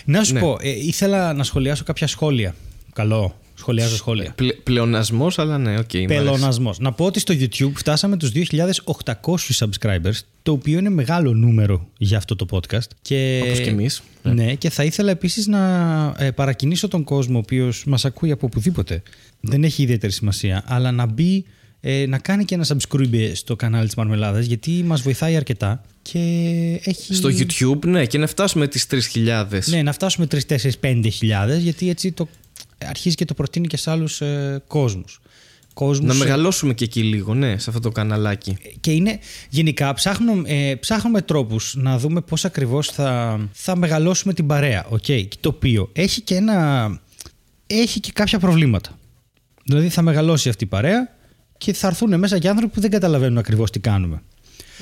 Ναι. 0.04 0.18
Να 0.18 0.24
σου 0.24 0.32
Ναι. 0.32 0.40
πω, 0.40 0.56
ε, 0.60 0.68
ήθελα 0.70 1.32
να 1.32 1.44
σχολιάσω 1.44 1.84
κάποια 1.84 2.06
σχόλια. 2.06 2.54
Καλό. 2.92 3.38
Σχολιάζω 3.54 3.96
σχόλια. 3.96 4.32
Πλε, 4.34 4.52
Πλεονασμός, 4.52 5.38
αλλά 5.38 5.58
ναι, 5.58 5.78
οκ. 5.78 5.92
μ' 5.92 5.96
αρέσει. 5.96 6.06
Πλεονασμός. 6.06 6.74
Να 6.78 6.92
πω 6.92 7.04
ότι 7.04 7.20
στο 7.20 7.34
YouTube 7.38 7.72
φτάσαμε 7.74 8.16
τους 8.16 8.30
2.800 8.34 9.14
subscribers, 9.58 10.18
το 10.42 10.52
οποίο 10.52 10.78
είναι 10.78 10.90
μεγάλο 10.90 11.34
νούμερο 11.34 11.88
για 11.98 12.16
αυτό 12.16 12.36
το 12.36 12.46
podcast. 12.50 12.88
Και... 13.02 13.40
Όπως 13.44 13.60
και 13.60 13.70
εμείς. 13.70 14.02
Ναι, 14.22 14.54
και 14.54 14.70
θα 14.70 14.84
ήθελα 14.84 15.10
επίσης 15.10 15.46
να 15.46 15.60
ε, 16.18 16.30
παρακινήσω 16.30 16.88
τον 16.88 17.04
κόσμο, 17.04 17.36
ο 17.36 17.38
οποίος 17.38 17.84
μας 17.86 18.04
ακούει 18.04 18.30
από 18.30 18.46
οπουδήποτε. 18.46 19.02
Δεν 19.40 19.64
έχει 19.64 19.82
ιδιαίτερη 19.82 20.12
σημασία, 20.12 20.62
αλλά 20.66 20.92
να 20.92 21.06
μπει. 21.06 21.44
ε, 21.80 22.06
να 22.06 22.18
κάνει 22.18 22.44
και 22.44 22.54
ένα 22.54 22.66
subscribe 22.66 23.30
στο 23.34 23.56
κανάλι 23.56 23.86
της 23.86 23.94
Μαρμελάδας 23.94 24.46
γιατί 24.46 24.70
μας 24.70 25.02
βοηθάει 25.02 25.36
αρκετά 25.36 25.82
και 26.02 26.18
έχει... 26.84 27.14
Στο 27.14 27.28
YouTube, 27.28 27.86
ναι, 27.86 28.06
και 28.06 28.18
να 28.18 28.26
φτάσουμε 28.26 28.68
τις 28.68 28.86
3.000. 29.14 29.46
Ναι, 29.64 29.82
να 29.82 29.92
φτάσουμε 29.92 30.26
3, 30.30 30.38
4, 30.48 30.70
5 30.80 31.06
χιλιάδες 31.12 31.62
γιατί 31.62 31.88
έτσι 31.88 32.12
το 32.12 32.28
αρχίζει 32.86 33.14
και 33.14 33.24
το 33.24 33.34
προτείνει 33.34 33.66
και 33.66 33.76
σε 33.76 33.90
άλλους 33.90 34.20
ε, 34.20 34.62
κόσμους. 34.66 35.20
Κόσμους 35.74 36.06
Να 36.06 36.14
ε, 36.14 36.18
μεγαλώσουμε 36.18 36.74
και 36.74 36.84
εκεί 36.84 37.02
λίγο, 37.02 37.34
ναι, 37.34 37.58
σε 37.58 37.70
αυτό 37.70 37.80
το 37.80 37.90
καναλάκι. 37.90 38.56
και 38.80 38.92
είναι 38.92 39.18
γενικά 39.48 39.94
ψάχνουμε, 39.94 40.48
ε, 40.48 40.74
ψάχνουμε 40.74 41.22
τρόπους 41.22 41.74
να 41.76 41.98
δούμε 41.98 42.20
πώς 42.20 42.44
ακριβώς 42.44 42.88
θα, 42.88 43.40
θα 43.52 43.76
μεγαλώσουμε 43.76 44.32
την 44.34 44.46
παρέα. 44.46 44.86
Okay, 44.90 45.26
το 45.40 45.48
οποίο 45.48 45.90
έχει 45.92 46.20
και 46.20 46.34
ένα 46.34 47.00
έχει 47.66 48.00
και 48.00 48.10
κάποια 48.14 48.38
προβλήματα. 48.38 48.98
Δηλαδή 49.64 49.88
θα 49.88 50.02
μεγαλώσει 50.02 50.48
αυτή 50.48 50.64
η 50.64 50.66
παρέα 50.66 51.14
και 51.58 51.72
θα 51.72 51.86
έρθουν 51.86 52.18
μέσα 52.18 52.38
και 52.38 52.48
άνθρωποι 52.48 52.74
που 52.74 52.80
δεν 52.80 52.90
καταλαβαίνουν 52.90 53.38
ακριβώς 53.38 53.70
τι 53.70 53.78
κάνουμε. 53.78 54.22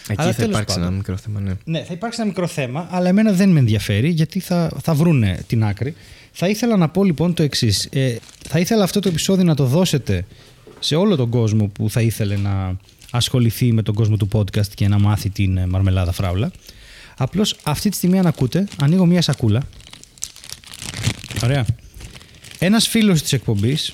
Εκεί 0.09 0.21
Αλλά 0.23 0.31
θα 0.31 0.37
τέλος 0.37 0.51
υπάρξει 0.51 0.75
πάντων. 0.75 0.89
ένα 0.89 0.97
μικρό 0.97 1.17
θέμα, 1.17 1.41
ναι. 1.41 1.53
Ναι, 1.65 1.85
θα 1.85 1.93
υπάρξει 1.93 2.19
ένα 2.21 2.29
μικρό 2.29 2.47
θέμα, 2.47 2.89
αλλά 2.91 3.09
εμένα 3.09 3.33
δεν 3.33 3.49
με 3.49 3.59
ενδιαφέρει 3.59 4.09
γιατί 4.09 4.41
θα, 4.41 4.71
θα 4.83 4.95
βρούνε 4.95 5.45
την 5.47 5.65
άκρη. 5.65 5.95
Θα 6.33 6.49
ήθελα 6.49 6.77
να 6.77 6.89
πω 6.89 7.05
λοιπόν 7.05 7.35
το 7.35 7.43
εξής. 7.43 7.89
Ε, 7.93 8.17
θα 8.49 8.59
ήθελα 8.59 8.85
αυτό 8.85 9.01
το 9.01 9.09
επεισόδιο 9.09 9.45
να 9.45 9.55
το 9.55 9.65
δώσετε 9.65 10.25
σε 10.79 10.95
όλο 10.95 11.17
τον 11.17 11.29
κόσμο 11.29 11.67
που 11.67 11.91
θα 11.91 12.01
ήθελε 12.01 12.37
να 12.37 12.77
ασχοληθεί 13.11 13.73
με 13.73 13.83
τον 13.83 13.95
κόσμο 13.95 14.17
του 14.17 14.29
podcast 14.33 14.67
και 14.75 14.89
να 14.89 14.99
μάθει 14.99 15.31
την 15.31 15.57
ε, 15.57 15.67
μαρμελάδα 15.67 16.13
φράουλα. 16.13 16.51
Απλώς 17.17 17.57
αυτή 17.63 17.89
τη 17.91 17.97
στιγμή 17.97 18.19
αν 18.19 18.27
ακούτε, 18.27 18.69
ανοίγω 18.81 19.07
μία 19.07 19.23
σακούλα. 19.23 19.63
Ωραία. 21.45 21.65
Ένας 22.59 22.89
φίλος 22.89 23.23
της 23.23 23.33
εκπομπής 23.33 23.93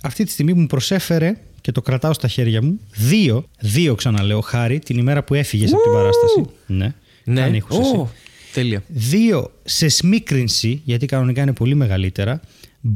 αυτή 0.00 0.24
τη 0.24 0.30
στιγμή 0.30 0.52
μου 0.52 0.66
προσέφερε 0.66 1.36
και 1.64 1.72
το 1.72 1.82
κρατάω 1.82 2.12
στα 2.12 2.28
χέρια 2.28 2.62
μου 2.62 2.80
δύο, 2.94 3.48
δύο 3.60 3.94
ξαναλέω 3.94 4.40
χάρη 4.40 4.78
την 4.78 4.98
ημέρα 4.98 5.24
που 5.24 5.34
έφυγες 5.34 5.72
από 5.72 5.82
την 5.82 5.92
παράσταση. 5.92 6.44
Ναι. 6.66 6.94
Ναι, 7.24 7.40
Κάνε 7.40 7.56
ήχους 7.56 7.78
εσύ. 7.78 7.96
Ω, 7.96 8.10
τέλεια. 8.52 8.82
Δύο 8.86 9.52
σε 9.64 9.88
σμίκρινση, 9.88 10.80
γιατί 10.84 11.06
κανονικά 11.06 11.42
είναι 11.42 11.52
πολύ 11.52 11.74
μεγαλύτερα, 11.74 12.40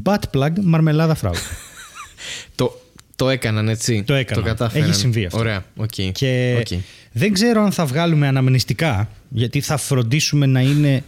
butt 0.03 0.19
plug 0.33 0.51
μαρμελάδα 0.61 1.15
φράου. 1.15 1.33
Το, 2.55 2.81
το 3.15 3.29
έκαναν 3.29 3.69
έτσι. 3.69 4.03
Το 4.03 4.13
έκαναν. 4.13 4.43
κατάφεραν. 4.43 4.89
Έχει 4.89 4.99
συμβεί 4.99 5.25
αυτό. 5.25 5.37
Ωραία, 5.37 5.65
οκ. 5.75 5.89
Και 6.11 6.55
Οκ. 6.59 6.79
δεν 7.11 7.33
ξέρω 7.33 7.61
αν 7.61 7.71
θα 7.71 7.85
βγάλουμε 7.85 8.27
αναμνηστικά, 8.27 9.09
γιατί 9.29 9.61
θα 9.61 9.77
φροντίσουμε 9.77 10.45
να 10.45 10.61
είναι. 10.61 11.03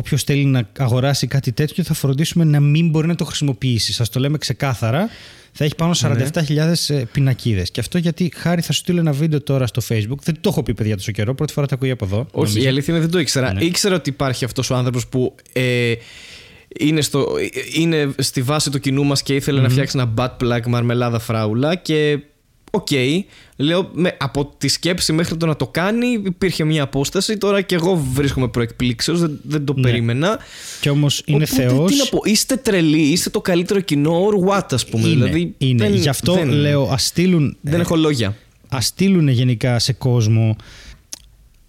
Όποιος 0.00 0.22
θέλει 0.22 0.44
να 0.44 0.68
αγοράσει 0.78 1.26
κάτι 1.26 1.52
τέτοιο, 1.52 1.84
θα 1.84 1.94
φροντίσουμε 1.94 2.44
να 2.44 2.60
μην 2.60 2.88
μπορεί 2.88 3.06
να 3.06 3.14
το 3.14 3.24
χρησιμοποιήσει. 3.24 3.92
Σας 3.92 4.08
το 4.08 4.20
λέμε 4.20 4.38
ξεκάθαρα. 4.38 5.08
Θα 5.52 5.64
έχει 5.64 5.74
πάνω 5.74 5.92
47.000 6.00 7.02
πινακίδες. 7.12 7.70
Και 7.70 7.80
αυτό 7.80 7.98
γιατί 7.98 8.32
χάρη 8.36 8.60
θα 8.60 8.72
σου 8.72 8.78
στείλω 8.78 9.00
ένα 9.00 9.12
βίντεο 9.12 9.40
τώρα 9.42 9.66
στο 9.66 9.82
Facebook. 9.88 10.18
Δεν 10.22 10.36
το 10.40 10.48
έχω 10.48 10.62
πει, 10.62 10.74
παιδιά, 10.74 10.96
τόσο 10.96 11.12
καιρό. 11.12 11.34
Πρώτη 11.34 11.52
φορά 11.52 11.66
το 11.66 11.74
ακούει 11.74 11.90
από 11.90 12.04
εδώ. 12.04 12.18
Όχι, 12.18 12.30
νομίζω. 12.32 12.58
η 12.58 12.66
αλήθεια 12.66 12.94
είναι 12.94 13.02
δεν 13.02 13.12
το 13.12 13.18
ήξερα. 13.18 13.52
Ναι. 13.52 13.64
Ήξερα 13.64 13.94
ότι 13.94 14.10
υπάρχει 14.10 14.44
αυτός 14.44 14.70
ο 14.70 14.74
άνθρωπος 14.74 15.06
που 15.06 15.34
ε, 15.52 15.92
είναι, 16.78 17.00
στο, 17.00 17.28
είναι 17.74 18.14
στη 18.18 18.42
βάση 18.42 18.70
του 18.70 18.80
κοινού 18.80 19.04
μας 19.04 19.22
και 19.22 19.34
ήθελε 19.34 19.60
να 19.60 19.68
φτιάξει 19.68 19.98
ένα 19.98 20.14
butt 20.16 20.36
plug 20.44 20.66
μαρμελάδα 20.66 21.18
φράουλα 21.18 21.74
και. 21.74 22.18
Οκ, 22.72 22.88
λέω 23.56 23.90
με, 23.92 24.16
από 24.18 24.52
τη 24.58 24.68
σκέψη 24.68 25.12
μέχρι 25.12 25.36
το 25.36 25.46
να 25.46 25.56
το 25.56 25.66
κάνει 25.66 26.06
υπήρχε 26.06 26.64
μια 26.64 26.82
απόσταση. 26.82 27.36
Τώρα 27.38 27.60
και 27.60 27.74
εγώ 27.74 27.96
βρίσκομαι 28.12 28.48
προ 28.48 28.65
εκπλήξεως, 28.65 29.20
δεν, 29.20 29.40
δεν 29.42 29.64
το 29.64 29.72
Ναι. 29.76 29.82
περίμενα. 29.82 30.38
Και 30.80 30.90
όμως 30.90 31.22
είναι 31.26 31.44
Οπότε, 31.52 31.68
Θεός. 31.68 31.90
Τι 31.92 31.96
να 31.98 32.04
πω, 32.04 32.18
είστε 32.24 32.56
τρελοί, 32.56 33.00
είστε 33.02 33.30
το 33.30 33.40
καλύτερο 33.40 33.80
κοινό, 33.80 34.26
or 34.28 34.48
what, 34.48 34.66
ας 34.70 34.86
πούμε. 34.86 35.06
Είναι, 35.08 35.14
δηλαδή, 35.24 35.54
είναι. 35.58 35.84
δεν- 35.88 35.94
Γι' 35.94 36.08
αυτό 36.08 36.32
δεν- 36.34 36.48
λέω, 36.48 36.82
ας 36.92 37.04
στείλουν. 37.06 37.56
Δεν 37.60 37.78
ε, 37.78 37.82
έχω 37.82 37.96
λόγια. 37.96 38.36
ας 38.68 38.86
στείλουν 38.86 39.28
γενικά 39.28 39.78
σε 39.78 39.92
κόσμο. 39.92 40.56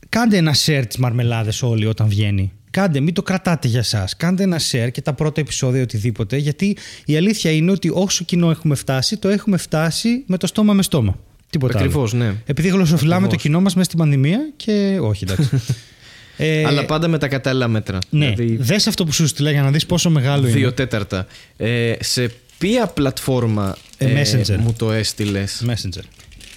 Κάντε 0.10 0.38
ένα 0.38 0.56
share 0.66 0.84
τις 0.88 0.98
μαρμελάδες 0.98 1.62
όλοι 1.64 1.86
όταν 1.86 2.08
βγαίνει. 2.08 2.52
Κάντε, 2.71 2.99
μην 2.99 3.13
το 3.13 3.21
κρατάτε 3.21 3.67
για 3.67 3.79
εσάς. 3.79 4.15
Κάντε 4.17 4.43
ένα 4.43 4.60
share 4.71 4.89
και 4.91 5.01
τα 5.01 5.13
πρώτα 5.13 5.41
επεισόδια 5.41 5.81
οτιδήποτε. 5.81 6.38
Γιατί 6.38 6.77
η 7.05 7.15
αλήθεια 7.17 7.51
είναι 7.51 7.71
ότι 7.71 7.89
όσο 7.93 8.23
κοινό 8.23 8.49
έχουμε 8.49 8.75
φτάσει, 8.75 9.17
το 9.17 9.29
έχουμε 9.29 9.57
φτάσει 9.57 10.23
με 10.25 10.38
το 10.38 10.47
στόμα 10.47 10.73
με 10.73 10.84
στόμα. 10.84 11.17
Τίποτα 11.49 11.77
άλλο. 11.77 11.86
Ακριβώς, 11.88 12.13
ναι. 12.13 12.34
Επειδή 12.45 12.67
γλωσσοφυλάμε 12.67 13.27
το 13.27 13.36
κοινό 13.36 13.62
μας 13.62 13.73
μέσα 13.73 13.86
στην 13.86 13.99
πανδημία 13.99 14.39
και 14.55 14.97
όχι, 15.01 15.23
εντάξει. 15.29 15.49
ε, 16.38 16.65
Αλλά 16.65 16.86
πάντα 16.86 17.07
με 17.07 17.17
τα 17.17 17.27
κατάλληλα 17.27 17.67
μέτρα. 17.67 17.97
ναι, 18.10 18.29
Δηλαδή, 18.31 18.55
δες 18.55 18.88
αυτό 18.88 19.05
που 19.05 19.12
σου 19.12 19.27
στείλα 19.27 19.51
για 19.51 19.62
να 19.62 19.71
δεις 19.71 19.86
πόσο 19.86 20.10
μεγάλο 20.10 20.47
είναι. 20.47 20.57
Δύο 20.57 20.73
τέταρτα. 20.73 21.27
Ε, 21.57 21.93
σε 21.99 22.31
ποια 22.57 22.88
πλατφόρμα 22.88 23.75
Ε, 23.97 24.21
Messenger. 24.23 24.55
μου 24.57 24.73
το 24.77 24.91
έστειλες; 24.91 25.63
Messenger. 25.67 26.03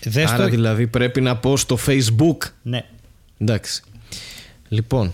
Δες 0.05 0.31
Άρα 0.31 0.44
το... 0.44 0.50
δηλαδή 0.50 0.87
πρέπει 0.87 1.20
να 1.20 1.37
πω 1.37 1.57
στο 1.57 1.79
Facebook. 1.87 2.37
Ναι. 2.62 2.85
Εντάξει. 3.38 3.83
Λοιπόν, 4.68 5.12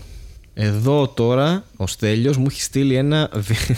εδώ 0.65 1.07
τώρα 1.07 1.63
ο 1.77 1.87
Στέλιος 1.87 2.37
μου 2.37 2.45
έχει 2.49 2.61
στείλει 2.61 2.95
ένα... 2.95 3.29
βι- 3.35 3.75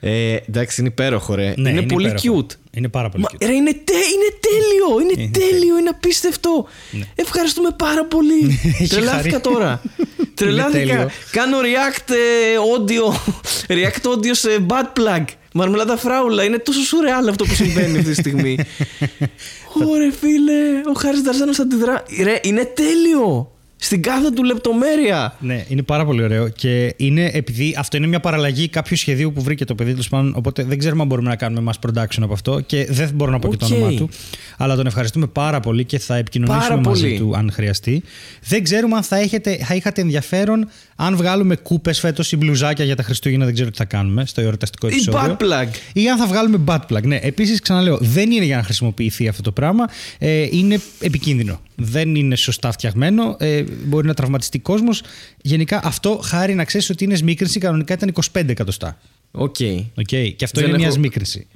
Ε, 0.00 0.36
εντάξει, 0.48 0.80
είναι 0.80 0.88
υπέροχο, 0.90 1.34
ρε. 1.34 1.54
Ναι, 1.56 1.70
είναι, 1.70 1.82
πολύ 1.82 2.08
υπέροχο. 2.08 2.46
cute. 2.48 2.52
Είναι 2.70 2.88
πάρα 2.88 3.08
πολύ 3.08 3.22
Μα, 3.22 3.28
cute. 3.32 3.46
ρε, 3.46 3.52
είναι, 3.54 3.70
τε, 3.72 3.92
είναι 3.92 4.30
τέλειο! 4.40 5.00
Είναι, 5.00 5.22
Είναι 5.22 5.30
τέλειο, 5.30 5.78
είναι 5.78 5.88
απίστευτο! 5.88 6.66
Ευχαριστούμε 7.14 7.68
πάρα 7.78 8.04
πολύ! 8.06 8.58
Τρελάθηκα 8.88 9.30
Χάρη. 9.30 9.40
τώρα! 9.42 9.82
Τρελάθηκα! 10.34 10.78
τέλειο. 10.78 11.10
Κάνω 11.30 11.56
react 11.60 12.10
ε, 12.10 12.56
audio, 12.76 13.12
react 13.76 14.08
audio 14.10 14.30
σε 14.32 14.48
butt 14.68 14.98
plug. 15.00 15.24
Μαρμελάδα 15.54 15.96
φράουλα. 15.96 16.44
Είναι 16.44 16.58
τόσο 16.58 16.80
σουρεάλ 16.80 17.28
αυτό 17.28 17.44
που 17.44 17.54
συμβαίνει 17.54 17.98
αυτή 17.98 18.10
τη 18.10 18.14
στιγμή. 18.14 18.58
Ωρε 19.88 20.10
φίλε, 20.20 20.80
ο 20.88 20.92
Χάρης 20.92 21.22
Νταρζάνος 21.22 21.58
αντιδρά. 21.58 22.02
Ρε, 22.22 22.38
είναι 22.42 22.64
τέλειο! 22.64 23.50
Στην 23.78 24.02
κάθε 24.02 24.30
του 24.30 24.44
λεπτομέρεια. 24.44 25.36
Ναι, 25.40 25.64
είναι 25.68 25.82
πάρα 25.82 26.04
πολύ 26.04 26.22
ωραίο 26.22 26.48
και 26.48 26.94
είναι 26.96 27.30
επειδή 27.32 27.74
αυτό 27.78 27.96
είναι 27.96 28.06
μια 28.06 28.20
παραλλαγή 28.20 28.68
κάποιου 28.68 28.96
σχεδίου 28.96 29.32
που 29.32 29.42
βρήκε 29.42 29.64
το 29.64 29.74
παιδί 29.74 29.90
τέλος 29.90 30.08
πάντων. 30.08 30.32
Οπότε 30.36 30.64
δεν 30.64 30.78
ξέρουμε 30.78 31.02
αν 31.02 31.08
μπορούμε 31.08 31.28
να 31.28 31.36
κάνουμε 31.36 31.72
mass 31.72 31.88
production 31.88 32.20
από 32.22 32.32
αυτό 32.32 32.60
και 32.60 32.86
δεν 32.90 33.10
μπορώ 33.14 33.30
να 33.30 33.38
πω 33.38 33.48
και 33.48 33.56
το 33.56 33.66
Οκ. 33.66 33.72
όνομά 33.72 33.90
του. 33.96 34.08
Αλλά 34.56 34.76
τον 34.76 34.86
ευχαριστούμε 34.86 35.26
πάρα 35.26 35.60
πολύ 35.60 35.84
και 35.84 35.98
θα 35.98 36.16
επικοινωνήσουμε 36.16 36.68
Πάρα 36.68 36.80
μαζί 36.80 37.02
πολύ. 37.02 37.18
του 37.18 37.36
αν 37.36 37.50
χρειαστεί. 37.52 38.02
Δεν 38.42 38.62
ξέρουμε 38.62 38.96
αν 38.96 39.02
θα, 39.02 39.16
έχετε, 39.16 39.56
θα 39.56 39.74
είχατε 39.74 40.00
ενδιαφέρον 40.00 40.68
αν 40.96 41.16
βγάλουμε 41.16 41.56
κούπες 41.56 41.98
φέτος 42.00 42.32
ή 42.32 42.36
μπλουζάκια 42.36 42.84
για 42.84 42.96
τα 42.96 43.02
Χριστούγεννα. 43.02 43.44
Δεν 43.44 43.54
ξέρω 43.54 43.70
τι 43.70 43.76
θα 43.76 43.84
κάνουμε 43.84 44.26
στο 44.26 44.40
εορταστικό 44.40 44.88
Η 44.88 44.90
επεισόδιο. 44.92 45.36
butt 45.40 45.42
plug. 45.42 45.68
Ή 45.92 46.08
αν 46.08 46.18
θα 46.18 46.26
βγάλουμε 46.26 46.60
butt 46.66 46.78
plug. 46.90 47.02
Ναι, 47.02 47.16
επίσης 47.22 47.60
ξαναλέω, 47.60 47.98
δεν 48.00 48.30
είναι 48.30 48.44
για 48.44 48.56
να 48.56 48.62
χρησιμοποιηθεί 48.62 49.28
αυτό 49.28 49.42
το 49.42 49.52
πράγμα. 49.52 49.84
Ε, 50.18 50.46
είναι 50.50 50.80
επικίνδυνο. 51.00 51.60
Δεν 51.76 52.14
είναι 52.14 52.36
σωστά 52.36 52.72
φτιαγμένο. 52.72 53.36
Ε, 53.38 53.64
μπορεί 53.84 54.06
να 54.06 54.14
τραυματιστεί 54.14 54.58
κόσμος. 54.58 55.02
Γενικά 55.42 55.80
αυτό 55.84 56.20
Χάρη 56.24 56.54
να 56.54 56.64
ξέρεις 56.64 56.90
ότι 56.90 57.04
είναι 57.04 57.14
σμίκρινση. 57.14 57.58
Κανονικά 57.58 57.94
ήταν 57.94 58.12
25 58.32 58.48
εκατοστά. 58.48 58.98
OK. 59.30 59.54
Okay. 59.60 60.32
Και 60.36 60.44
αυτό 60.44 60.60
Δεν 60.60 60.68
είναι 60.68 60.78
μια 60.78 60.86
έχω- 60.86 60.96
σμίκρινση. 60.96 61.46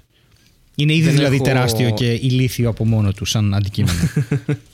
Είναι 0.75 0.93
ήδη 0.95 1.05
Δεν 1.05 1.15
δηλαδή 1.15 1.35
έχω- 1.35 1.45
τεράστιο 1.45 1.91
και 1.91 2.13
ηλίθιο 2.13 2.69
από 2.69 2.85
μόνο 2.87 3.13
του 3.13 3.25
σαν 3.25 3.55
αντικείμενο. 3.55 3.99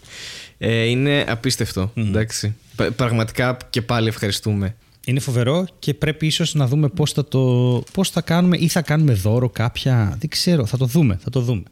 Ε, 0.59 0.83
είναι 0.85 1.25
απίστευτο. 1.29 1.90
Εντάξει. 1.95 2.55
Πα- 2.77 2.90
Πραγματικά 2.92 3.57
και 3.71 3.83
πάλι 3.83 4.09
ευχαριστούμε. 4.09 4.77
είναι 5.07 5.21
φοβερό 5.21 5.66
και 5.79 5.95
πρέπει 5.95 6.27
ίσως 6.27 6.55
να 6.55 6.66
δούμε 6.66 6.88
πώς 6.88 7.12
θα, 7.12 7.25
το, 7.29 7.40
πώς 7.92 8.11
θα 8.11 8.21
κάνουμε 8.21 8.57
ή 8.57 8.69
θα 8.69 8.83
κάνουμε 8.83 9.12
δώρο 9.12 9.49
κάποια. 9.51 10.16
Δεν 10.21 10.29
ξέρω, 10.29 10.66
θα 10.66 10.77
το 10.77 10.85
δούμε. 10.87 11.19
Θα 11.23 11.31
το 11.31 11.40
δούμε. 11.40 11.62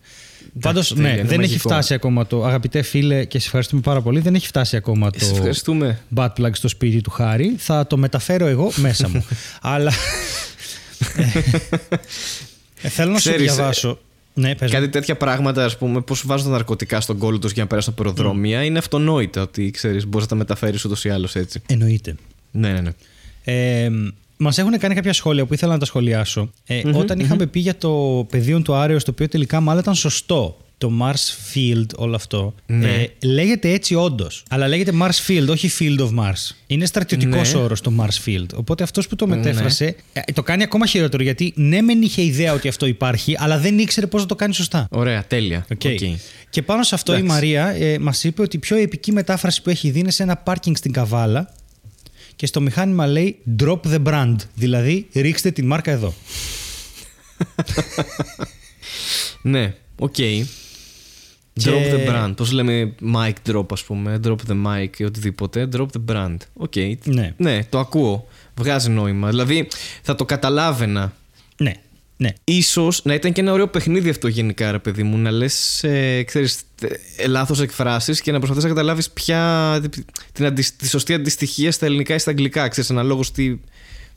Πάντως, 0.60 0.88
τέλεια, 0.88 1.02
ναι, 1.02 1.08
είναι 1.18 1.22
δεν 1.28 1.40
έχει 1.40 1.48
μαγικό. 1.50 1.68
φτάσει 1.68 1.94
ακόμα 1.94 2.26
το. 2.26 2.44
Αγαπητέ 2.44 2.82
φίλε, 2.82 3.24
και 3.24 3.38
σε 3.38 3.46
ευχαριστούμε 3.46 3.80
πάρα 3.80 4.00
πολύ, 4.00 4.20
δεν 4.20 4.34
έχει 4.34 4.46
φτάσει 4.46 4.76
ακόμα 4.76 5.10
Σε 5.16 5.28
το 5.30 5.34
ευχαριστούμε. 5.36 6.00
bad 6.14 6.28
plug 6.38 6.50
στο 6.52 6.68
σπίτι 6.68 7.00
του 7.00 7.10
Χάρη. 7.10 7.54
Θα 7.58 7.86
το 7.86 7.96
μεταφέρω 7.96 8.46
εγώ 8.46 8.72
μέσα 8.76 9.08
μου. 9.08 9.24
Αλλά. 9.60 9.92
Ε, 12.82 12.88
θέλω 12.88 13.12
να 13.12 13.18
σου 13.18 13.28
Ξέρεις, 13.30 13.54
διαβάσω. 13.54 13.98
Ναι, 14.34 14.54
πες 14.54 14.70
μου. 14.70 14.78
Κάτι 14.78 14.88
τέτοια 14.90 15.16
πράγματα, 15.16 15.64
ας 15.64 15.78
πούμε, 15.78 16.00
πώς 16.00 16.26
βάζουν 16.26 16.46
τα 16.46 16.52
ναρκωτικά 16.52 17.00
στον 17.00 17.18
κώλο 17.18 17.38
τους 17.38 17.52
για 17.52 17.62
να 17.62 17.68
περάσουν 17.68 17.92
από 17.92 18.02
αεροδρόμια, 18.02 18.64
είναι 18.64 18.78
αυτονόητα 18.78 19.42
ότι 19.42 19.70
ξέρεις, 19.70 20.06
μπορείς 20.06 20.26
να 20.26 20.32
τα 20.32 20.36
μεταφέρεις 20.36 20.84
ούτως 20.84 21.04
ή 21.04 21.08
άλλως 21.08 21.34
έτσι. 21.34 21.62
Εννοείται. 21.66 22.14
Ναι, 22.50 22.72
ναι, 22.72 22.80
ναι. 22.80 22.90
Ε, 23.44 23.90
Μας 24.36 24.58
έχουν 24.58 24.78
κάνει 24.78 24.94
κάποια 24.94 25.12
σχόλια 25.12 25.44
που 25.44 25.54
ήθελα 25.54 25.72
να 25.72 25.78
τα 25.78 25.84
σχολιάσω. 25.84 26.50
Ε, 26.66 26.82
όταν 26.92 27.18
είχαμε 27.18 27.46
πει 27.46 27.60
για 27.60 27.76
το 27.76 28.26
Πεδίο 28.30 28.60
του 28.60 28.74
Άρεως, 28.74 28.98
το 28.98 29.10
οποίο 29.10 29.28
τελικά 29.28 29.60
μάλλον 29.60 29.82
ήταν 29.82 29.94
σωστό. 29.94 30.56
Το 30.78 30.90
Mars 31.02 31.54
Field, 31.54 31.86
όλο 31.96 32.14
αυτό. 32.14 32.54
Ναι. 32.66 32.92
Ε, 32.94 33.08
λέγεται 33.22 33.70
έτσι 33.72 33.94
όντως. 33.94 34.42
Αλλά 34.50 34.68
λέγεται 34.68 34.92
Mars 35.00 35.26
Field, 35.28 35.46
όχι 35.48 35.70
Field 35.78 36.00
of 36.00 36.08
Mars. 36.08 36.54
Είναι 36.66 36.86
στρατιωτικός 36.86 37.52
Ναι. 37.54 37.60
όρος 37.60 37.80
το 37.80 37.92
Mars 38.00 38.28
Field. 38.28 38.46
Οπότε 38.54 38.82
αυτός 38.82 39.08
που 39.08 39.16
το 39.16 39.26
μετέφρασε 39.26 39.96
ε, 40.12 40.20
το 40.32 40.42
κάνει 40.42 40.62
ακόμα 40.62 40.86
χειρότερο 40.86 41.22
γιατί 41.22 41.52
ναι, 41.56 41.80
μεν 41.80 42.02
είχε 42.02 42.22
ιδέα 42.22 42.52
ότι 42.52 42.68
αυτό 42.68 42.86
υπάρχει, 42.86 43.34
αλλά 43.38 43.58
δεν 43.58 43.78
ήξερε 43.78 44.06
πώς 44.06 44.20
να 44.20 44.26
το 44.26 44.34
κάνει 44.34 44.54
σωστά. 44.54 44.86
Ωραία, 44.90 45.24
τέλεια. 45.26 45.66
OK. 45.72 45.80
OK. 45.84 46.00
Και 46.50 46.62
πάνω 46.62 46.82
σε 46.82 46.94
αυτό 46.94 47.12
Εντάξει. 47.12 47.30
η 47.30 47.34
Μαρία 47.34 47.68
ε, 47.68 47.98
μας 47.98 48.24
είπε 48.24 48.42
ότι 48.42 48.56
η 48.56 48.58
πιο 48.58 48.76
επική 48.76 49.12
μετάφραση 49.12 49.62
που 49.62 49.70
έχει 49.70 49.90
δει 49.90 49.98
είναι 49.98 50.10
σε 50.10 50.22
ένα 50.22 50.36
πάρκινγκ 50.36 50.76
στην 50.76 50.92
Καβάλα 50.92 51.54
και 52.36 52.46
στο 52.46 52.60
μηχάνημα 52.60 53.06
λέει 53.06 53.38
drop 53.62 53.80
the 53.92 54.02
brand. 54.04 54.36
Δηλαδή 54.54 55.06
ρίξτε 55.14 55.50
την 55.50 55.66
μάρκα 55.66 55.90
εδώ. 55.90 56.14
Ναι, 59.42 59.74
OK. 59.98 60.14
Drop 61.62 61.92
the 61.94 62.08
brand. 62.10 62.32
Πώς 62.36 62.52
λέμε 62.52 62.94
mic 63.14 63.32
drop, 63.52 63.66
ας 63.72 63.84
πούμε. 63.84 64.20
Drop 64.24 64.36
the 64.48 64.62
mic 64.66 64.88
ή 64.96 65.04
οτιδήποτε. 65.04 65.68
Drop 65.76 65.86
the 65.86 66.14
brand. 66.14 66.36
OK. 66.54 66.72
Ναι. 67.36 67.64
το 67.68 67.78
ακούω. 67.78 68.28
Βγάζει 68.56 68.90
νόημα. 68.90 69.28
Δηλαδή 69.28 69.68
θα 70.02 70.14
το 70.14 70.24
καταλάβαινα. 70.24 71.12
Ναι, 71.56 71.72
ναι. 72.16 72.28
Ίσως 72.44 73.04
να 73.04 73.14
ήταν 73.14 73.32
και 73.32 73.40
ένα 73.40 73.52
ωραίο 73.52 73.68
παιχνίδι 73.68 74.08
αυτό 74.08 74.28
γενικά, 74.28 74.70
ρε 74.70 74.78
παιδί 74.78 75.02
μου. 75.02 75.16
Να 75.16 75.30
λες, 75.30 75.84
ε, 75.84 76.22
ξέρεις, 76.22 76.58
ε, 77.16 77.26
λάθος 77.26 77.60
εκφράσεις 77.60 78.20
και 78.20 78.32
να 78.32 78.38
προσπαθείς 78.38 78.62
να 78.62 78.68
καταλάβεις 78.68 79.10
ποια. 79.10 79.80
Την, 80.32 80.44
αντι- 80.44 80.76
τη 80.76 80.88
σωστή 80.88 81.14
αντιστοιχία 81.14 81.72
στα 81.72 81.86
ελληνικά 81.86 82.14
ή 82.14 82.18
στα 82.18 82.30
αγγλικά. 82.30 82.68
Ξέρεις, 82.68 82.90
αναλόγως 82.90 83.30
τι. 83.32 83.56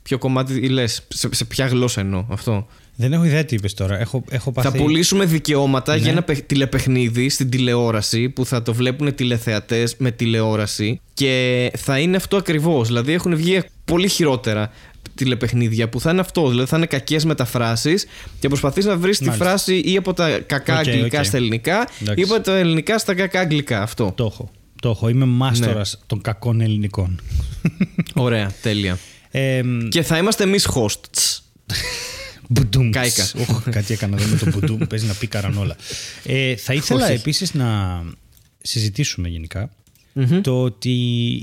Ποιο 0.08 0.18
κομμάτι 0.18 0.68
λες, 0.68 1.02
σε, 1.08 1.28
σε 1.32 1.44
ποια 1.44 1.66
γλώσσα 1.66 2.00
εννοώ 2.00 2.24
αυτό. 2.28 2.66
Δεν 2.96 3.12
έχω 3.12 3.24
ιδέα 3.24 3.44
τι 3.44 3.54
είπες 3.54 3.74
τώρα. 3.74 3.98
Έχω, 4.00 4.24
έχω 4.30 4.52
πάθει... 4.52 4.68
Θα 4.68 4.76
πουλήσουμε 4.76 5.24
δικαιώματα 5.24 5.94
Ναι. 5.94 6.00
για 6.02 6.10
ένα 6.10 6.22
παιχ- 6.22 6.42
τηλεπαιχνίδι 6.46 7.28
στην 7.28 7.50
τηλεόραση 7.50 8.28
που 8.28 8.46
θα 8.46 8.62
το 8.62 8.74
βλέπουν 8.74 9.14
τηλεθεατές 9.14 9.94
με 9.98 10.10
τηλεόραση 10.10 11.00
και 11.14 11.70
θα 11.76 11.98
είναι 11.98 12.16
αυτό 12.16 12.36
ακριβώς. 12.36 12.86
Δηλαδή 12.86 13.12
έχουν 13.12 13.36
βγει 13.36 13.62
πολύ 13.84 14.08
χειρότερα 14.08 14.70
τηλεπαιχνίδια 15.14 15.88
που 15.88 16.00
θα 16.00 16.10
είναι 16.10 16.20
αυτό. 16.20 16.48
Δηλαδή 16.48 16.68
θα 16.68 16.76
είναι 16.76 16.86
κακές 16.86 17.24
μεταφράσεις 17.24 18.06
και 18.40 18.48
προσπαθείς 18.48 18.84
να 18.84 18.96
βρεις 18.96 19.18
τη 19.18 19.24
Μάλιστα. 19.24 19.44
φράση 19.44 19.78
ή 19.84 19.96
από 19.96 20.14
τα 20.14 20.38
κακά 20.46 20.78
Οκ, 20.80 20.86
αγγλικά 20.88 21.18
οκ. 21.18 21.24
στα 21.24 21.36
ελληνικά 21.36 21.88
Εντάξει. 22.00 22.20
ή 22.20 22.22
από 22.32 22.40
τα 22.44 22.56
ελληνικά 22.56 22.98
στα 22.98 23.14
κακά 23.14 23.40
αγγλικά. 23.40 23.82
Αυτό. 23.82 24.12
Το 24.16 24.24
έχω. 24.24 24.50
Το 24.82 24.88
έχω. 24.90 25.08
Είμαι 25.08 25.24
μάστορας 25.24 25.94
Ναι. 25.98 26.04
των 26.06 26.20
κακών 26.20 26.60
ελληνικών. 26.60 27.20
Ωραία, 28.14 28.52
τέλεια. 28.62 28.98
Ε, 29.30 29.62
Και 29.88 30.02
θα 30.02 30.18
είμαστε 30.18 30.42
εμείς 30.42 30.68
hosts. 30.74 31.38
Μπουντούμς. 32.48 32.90
Κάηκα. 32.96 33.30
Οχ, 33.38 33.62
κάτι 33.70 33.92
έκανα 33.92 34.16
εδώ 34.20 34.30
με 34.30 34.36
το 34.36 34.46
μπουντούμ. 34.50 34.86
Παίζει 34.88 35.06
να 35.06 35.14
πήκαραν 35.14 35.58
όλα. 35.58 35.76
Ε, 36.24 36.56
θα 36.56 36.72
ήθελα 36.74 37.04
Όχι. 37.04 37.12
επίσης 37.12 37.54
να 37.54 38.02
συζητήσουμε 38.62 39.28
γενικά 39.28 39.70
το 40.42 40.62
ότι 40.62 40.90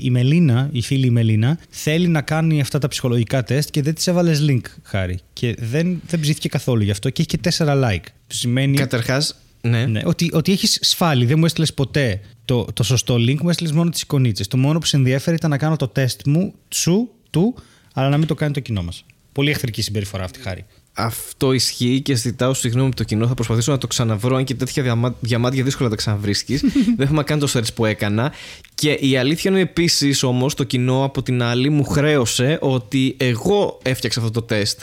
η 0.02 0.10
Μελίνα, 0.10 0.68
η 0.72 0.82
φίλη 0.82 1.06
η 1.06 1.10
Μελίνα, 1.10 1.58
θέλει 1.70 2.08
να 2.08 2.22
κάνει 2.22 2.60
αυτά 2.60 2.78
τα 2.78 2.88
ψυχολογικά 2.88 3.42
τεστ 3.42 3.70
και 3.70 3.82
δεν 3.82 3.94
της 3.94 4.06
έβαλες 4.06 4.44
link, 4.48 4.60
χάρη. 4.82 5.18
Και 5.32 5.56
δεν, 5.58 6.00
δεν 6.06 6.20
ψήθηκε 6.20 6.48
καθόλου 6.48 6.82
γι' 6.82 6.90
αυτό 6.90 7.10
και 7.10 7.20
έχει 7.20 7.30
και 7.30 7.38
τέσσερα 7.38 7.80
like. 7.84 8.04
Που 8.26 8.34
σημαίνει 8.34 8.76
Καταρχάς, 8.76 9.36
ναι. 9.60 9.86
ναι, 9.86 10.00
ότι, 10.04 10.30
ότι 10.32 10.52
έχεις 10.52 10.78
σφάλει. 10.80 11.24
Δεν 11.24 11.38
μου 11.38 11.44
έστειλες 11.44 11.74
ποτέ 11.74 12.20
το, 12.44 12.64
το 12.64 12.82
σωστό 12.82 13.14
link, 13.14 13.36
μου 13.40 13.48
έστειλες 13.48 13.72
μόνο 13.72 13.90
τις 13.90 14.02
εικονίτσες. 14.02 14.48
Το 14.48 14.56
μόνο 14.56 14.78
που 14.78 14.86
σε 14.86 14.96
ενδιαφέρει 14.96 15.36
ήταν 15.36 15.50
να 15.50 15.58
κάνω 15.58 15.76
το 15.76 15.88
τεστ 15.88 16.20
μου, 16.26 16.54
σου, 16.68 17.10
του, 17.30 17.54
αλλά 17.98 18.08
να 18.08 18.18
μην 18.18 18.26
το 18.26 18.34
κάνει 18.34 18.52
το 18.52 18.60
κοινό 18.60 18.82
μας. 18.82 19.04
Πολύ 19.32 19.50
εχθρική 19.50 19.82
συμπεριφορά 19.82 20.24
αυτή, 20.24 20.40
χάρη. 20.40 20.64
Αυτό 20.92 21.52
ισχύει 21.52 22.00
και 22.00 22.14
ζητάω 22.14 22.54
συγγνώμη 22.54 22.86
από 22.86 22.96
το 22.96 23.04
κοινό. 23.04 23.26
Θα 23.26 23.34
προσπαθήσω 23.34 23.72
να 23.72 23.78
το 23.78 23.86
ξαναβρω, 23.86 24.36
αν 24.36 24.44
και 24.44 24.54
τέτοια 24.54 24.82
διαμά- 24.82 25.14
διαμάντια 25.20 25.64
δύσκολα 25.64 25.88
τα 25.88 25.96
ξαναβρίσκεις. 25.96 26.60
Δεν 26.96 27.06
έχουμε 27.06 27.22
κάνει 27.22 27.40
το 27.40 27.50
search 27.54 27.74
που 27.74 27.84
έκανα. 27.84 28.32
Και 28.74 28.90
η 28.90 29.16
αλήθεια 29.16 29.50
είναι 29.50 29.60
επίσης 29.60 30.22
όμως 30.22 30.54
το 30.54 30.64
κοινό 30.64 31.04
από 31.04 31.22
την 31.22 31.42
άλλη 31.42 31.68
μου 31.68 31.84
χρέωσε 31.84 32.58
ότι 32.60 33.16
εγώ 33.18 33.78
έφτιαξα 33.82 34.20
αυτό 34.20 34.32
το 34.32 34.42
τεστ. 34.42 34.80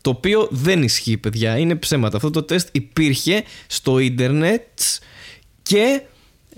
Το 0.00 0.10
οποίο 0.10 0.48
δεν 0.50 0.82
ισχύει, 0.82 1.16
παιδιά. 1.16 1.58
Είναι 1.58 1.74
ψέματα. 1.74 2.16
Αυτό 2.16 2.30
το 2.30 2.42
τεστ 2.42 2.68
υπήρχε 2.72 3.44
στο 3.66 3.98
ίντερνετ 3.98 4.62
και 5.62 6.02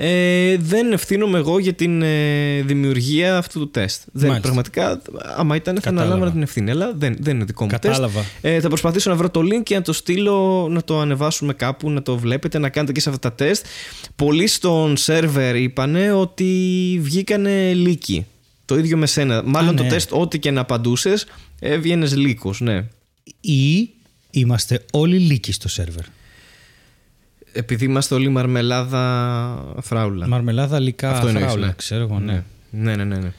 ε, 0.00 0.56
δεν 0.56 0.92
ευθύνομαι 0.92 1.38
εγώ 1.38 1.58
για 1.58 1.72
την 1.72 2.02
ε, 2.02 2.62
δημιουργία 2.62 3.36
αυτού 3.36 3.58
του 3.58 3.70
τεστ. 3.70 4.02
Δεν, 4.12 4.28
Μάλιστα. 4.28 4.40
πραγματικά, 4.40 5.02
άμα 5.36 5.56
ήταν, 5.56 5.74
θα 5.74 5.80
Κατάλαβα. 5.80 6.04
αναλάβανα 6.04 6.32
την 6.32 6.42
ευθύνη. 6.42 6.70
Αλλά 6.70 6.92
δεν, 6.96 7.16
δεν 7.20 7.34
είναι 7.34 7.44
δικό 7.44 7.64
μου 7.64 7.70
Κατάλαβα. 7.70 8.20
τεστ. 8.20 8.32
Ε, 8.40 8.60
θα 8.60 8.68
προσπαθήσω 8.68 9.10
να 9.10 9.16
βρω 9.16 9.30
το 9.30 9.40
link 9.40 9.62
και 9.62 9.74
να 9.74 9.82
το 9.82 9.92
στείλω, 9.92 10.68
να 10.70 10.82
το 10.82 11.00
ανεβάσουμε 11.00 11.52
κάπου, 11.52 11.90
να 11.90 12.02
το 12.02 12.18
βλέπετε, 12.18 12.58
να 12.58 12.68
κάνετε 12.68 12.92
και 12.92 13.00
σε 13.00 13.08
αυτά 13.08 13.28
τα 13.28 13.44
τεστ. 13.44 13.66
Πολλοί 14.16 14.46
στον 14.46 14.96
σερβερ 14.96 15.56
είπανε 15.56 16.12
ότι 16.12 16.98
βγήκανε 17.02 17.72
λύκοι. 17.72 18.26
Το 18.64 18.78
ίδιο 18.78 18.96
με 18.96 19.06
σένα. 19.06 19.42
Μάλλον 19.44 19.76
το 19.76 19.82
ναι. 19.82 19.88
τεστ, 19.88 20.12
ό,τι 20.12 20.38
και 20.38 20.50
να 20.50 20.60
απαντούσες, 20.60 21.26
έβγαινες 21.58 22.16
λύκος, 22.16 22.60
ναι. 22.60 22.84
Ή 23.40 23.90
είμαστε 24.30 24.84
όλοι 24.92 25.18
λύκοι 25.18 25.52
στο 25.52 25.68
σερβερ. 25.68 26.04
Επειδή 27.52 27.84
είμαστε 27.84 28.14
όλοι 28.14 28.28
μαρμελάδα 28.28 29.74
φράουλα. 29.82 30.28
Μαρμελάδα, 30.28 30.80
λικά, 30.80 31.10
Αυτό 31.10 31.26
εννοείς, 31.26 31.44
φράουλα, 31.46 31.66
ναι. 31.66 31.72
ξέρω 31.76 32.02
εγώ, 32.02 32.18
ναι. 32.18 32.42
Ναι, 32.70 32.96
ναι, 32.96 33.04
ναι. 33.04 33.16
ναι. 33.16 33.32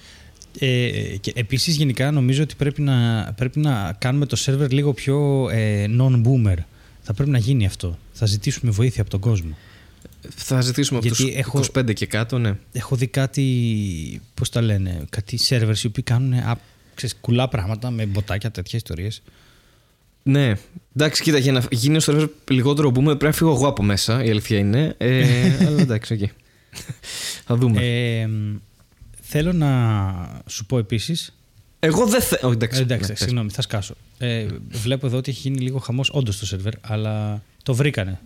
Ε, 0.60 1.18
και 1.22 1.32
επίσης 1.36 1.76
γενικά 1.76 2.12
νομίζω 2.12 2.44
ότι 2.44 2.56
πρέπει 2.56 2.82
να, 2.82 3.30
πρέπει 3.38 3.60
να 3.60 3.96
κάνουμε 4.00 4.26
το 4.26 4.36
σερβερ 4.36 4.72
λίγο 4.72 4.94
πιο 4.94 5.48
ε, 5.52 5.86
non-boomer. 6.00 6.58
Θα 7.02 7.14
πρέπει 7.14 7.30
να 7.30 7.38
γίνει 7.38 7.66
αυτό. 7.66 7.98
Θα 8.12 8.26
ζητήσουμε 8.26 8.72
βοήθεια 8.72 9.02
από 9.02 9.10
τον 9.10 9.20
κόσμο. 9.20 9.58
Θα 10.36 10.62
ζητήσουμε 10.62 11.00
από 11.00 11.08
Γιατί 11.08 11.24
τους 11.24 11.36
έχω- 11.36 11.60
25 11.80 11.94
και 11.94 12.06
κάτω, 12.06 12.38
ναι. 12.38 12.54
Έχω 12.72 12.96
δει 12.96 13.08
κάτι, 13.08 14.22
πώς 14.34 14.50
τα 14.50 14.62
λένε, 14.62 15.06
κάτι 15.10 15.40
servers 15.50 15.78
οι 15.84 15.88
οποίοι 15.88 16.04
κάνουν 16.04 16.34
α, 16.34 16.58
ξέρεις, 16.96 17.16
κουλά 17.22 17.48
πράγματα 17.48 17.90
με 17.92 18.06
μποτάκια, 18.06 18.52
τέτοια 18.52 18.78
ιστορίες. 18.78 19.22
Ναι. 20.30 20.54
Εντάξει, 20.96 21.22
κοίτα, 21.24 21.38
για 21.38 21.52
να 21.52 21.64
γίνει 21.72 21.96
ο 21.96 22.00
σερβέρ 22.00 22.28
λιγότερο 22.52 22.90
μπούμε 22.90 23.08
πρέπει 23.08 23.26
να 23.26 23.32
φύγω 23.32 23.52
εγώ 23.52 23.68
από 23.68 23.84
μέσα, 23.84 24.24
η 24.24 24.30
αλήθεια 24.30 24.58
είναι. 24.58 24.96
Ε, 24.98 25.26
αλλά 25.68 25.82
εντάξει, 25.82 26.14
οκ. 26.14 26.30
Θα 27.46 27.56
δούμε. 27.56 27.82
Ε, 27.82 28.30
θέλω 29.22 29.54
να 29.54 30.42
σου 30.48 30.66
πω 30.66 30.78
επίσης. 30.78 31.34
εγώ 31.80 32.06
δεν 32.06 32.22
θέλω. 32.22 32.52
Εντάξει, 32.52 32.82
εντάξει, 32.82 33.02
ναι, 33.04 33.08
πες. 33.08 33.20
συγγνώμη, 33.20 33.50
θα 33.50 33.62
σκάσω. 33.62 33.96
Ε, 34.18 34.46
βλέπω 34.70 35.08
εδώ 35.08 35.18
ότι 35.18 35.32
έχει 35.32 35.40
γίνει 35.40 35.60
λίγο 35.60 35.78
χαμός 35.78 36.10
όντως 36.14 36.40
το 36.40 36.46
σερβέρ, 36.46 36.74
αλλά 36.82 37.44
το 37.64 37.74
βρήκανε. 37.74 38.20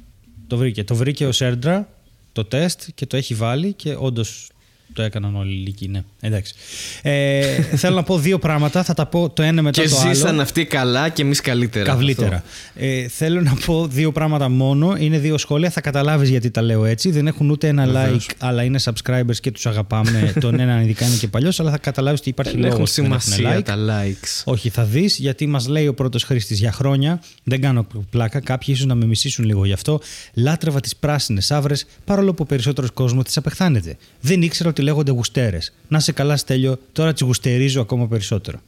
Το 0.47 0.57
βρήκε. 0.57 0.83
Το 0.83 0.95
βρήκε 0.95 1.25
ο 1.25 1.31
Σέρντρα, 1.31 1.89
το 2.31 2.45
τεστ 2.45 2.81
και 2.95 3.05
το 3.05 3.17
έχει 3.17 3.33
βάλει 3.33 3.73
και 3.73 3.95
όντως 3.99 4.49
το 4.93 5.01
έκαναν 5.01 5.35
όλοι 5.35 5.51
οι 5.53 5.57
λύκοι. 5.57 5.87
Ναι, 5.87 6.03
εντάξει. 6.21 6.53
Ε, 7.01 7.61
θέλω 7.61 7.95
να 7.95 8.03
πω 8.03 8.17
δύο 8.17 8.39
πράγματα. 8.39 8.83
Θα 8.83 8.93
τα 8.93 9.05
πω 9.05 9.29
το 9.29 9.41
ένα 9.43 9.61
μετά 9.61 9.81
Και 9.81 9.89
το 9.89 9.97
άλλο. 9.99 10.13
ζήσαν 10.13 10.39
αυτοί 10.39 10.65
καλά 10.65 11.09
και 11.09 11.21
εμείς 11.21 11.41
καλύτερα. 11.41 11.85
Καβλύτερα. 11.85 12.43
Ε, 12.75 13.07
θέλω 13.07 13.41
να 13.41 13.53
πω 13.65 13.87
δύο 13.87 14.11
πράγματα 14.11 14.49
μόνο. 14.49 14.95
Είναι 14.99 15.17
δύο 15.17 15.37
σχόλια. 15.37 15.69
Θα 15.69 15.81
καταλάβεις 15.81 16.29
γιατί 16.29 16.51
τα 16.51 16.61
λέω 16.61 16.85
έτσι. 16.85 17.11
Δεν 17.11 17.27
έχουν 17.27 17.49
ούτε 17.49 17.67
ένα 17.67 17.85
Βεβαίως. 17.85 18.27
like, 18.29 18.33
αλλά 18.39 18.63
είναι 18.63 18.79
subscribers 18.83 19.35
και 19.41 19.51
τους 19.51 19.65
αγαπάμε. 19.65 20.33
Τον 20.41 20.59
έναν 20.59 20.81
ειδικά 20.81 21.05
είναι 21.05 21.15
και 21.15 21.27
παλιός, 21.27 21.59
αλλά 21.59 21.71
θα 21.71 21.77
καταλάβεις 21.77 22.19
ότι 22.19 22.29
υπάρχει 22.29 22.51
Δεν 22.51 22.61
λόγος. 22.61 22.73
έχουν 22.75 22.87
σημασία 22.87 23.63
τα 23.63 23.75
likes. 23.77 24.41
Όχι, 24.43 24.69
θα 24.69 24.83
δεις, 24.83 25.17
γιατί 25.17 25.47
μας 25.47 25.67
λέει 25.67 25.87
ο 25.87 25.93
πρώτος 25.93 26.23
χρήστης 26.23 26.59
για 26.59 26.71
χρόνια. 26.71 27.21
Δεν 27.43 27.61
κάνω 27.61 27.87
πλάκα. 28.09 28.39
Κάποιοι 28.39 28.67
ίσως 28.77 28.85
να 28.85 28.95
με 28.95 29.05
μισήσουν 29.05 29.45
λίγο 29.45 29.65
γι' 29.65 29.73
αυτό. 29.73 29.99
Λάτρευα 30.33 30.79
τις 30.79 30.95
πράσινες 30.95 31.51
άβρε, 31.51 31.73
παρόλο 32.05 32.33
που 32.33 32.43
ο 32.43 32.45
περισσότερος 32.45 32.91
κόσμος 32.91 33.23
τις 33.23 33.37
απεχθάνεται. 33.37 33.97
Δεν 34.21 34.41
ήξερα 34.41 34.69
ότι 34.69 34.81
λέγονται 34.83 35.11
γουστέρες. 35.11 35.73
Να 35.87 35.99
σε 35.99 36.11
καλά, 36.11 36.37
Στέλιο, 36.37 36.79
τώρα 36.91 37.13
τις 37.13 37.21
γουστερίζω 37.21 37.81
ακόμα 37.81 38.07
περισσότερο. 38.07 38.59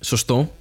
Σωστό. 0.00 0.52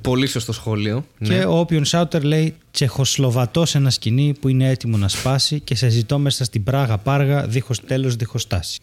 Πολύ 0.00 0.26
σωστό 0.26 0.52
σχόλιο. 0.52 1.04
Και 1.24 1.32
Ναι. 1.34 1.44
ο 1.44 1.58
Όπιον 1.58 1.84
Σάουτερ 1.84 2.22
λέει 2.24 2.54
Τσεχοσλοβατός 2.70 3.74
ένα 3.74 3.90
σκηνή 3.90 4.34
που 4.40 4.48
είναι 4.48 4.68
έτοιμο 4.68 4.96
να 4.96 5.08
σπάσει 5.08 5.60
και 5.60 5.74
σε 5.74 5.88
ζητώ 5.88 6.18
μέσα 6.18 6.44
στην 6.44 6.64
Πράγα 6.64 6.98
Πάργα, 6.98 7.46
δίχως 7.46 7.84
τέλος, 7.84 8.16
δίχως 8.16 8.46
τάση. 8.46 8.80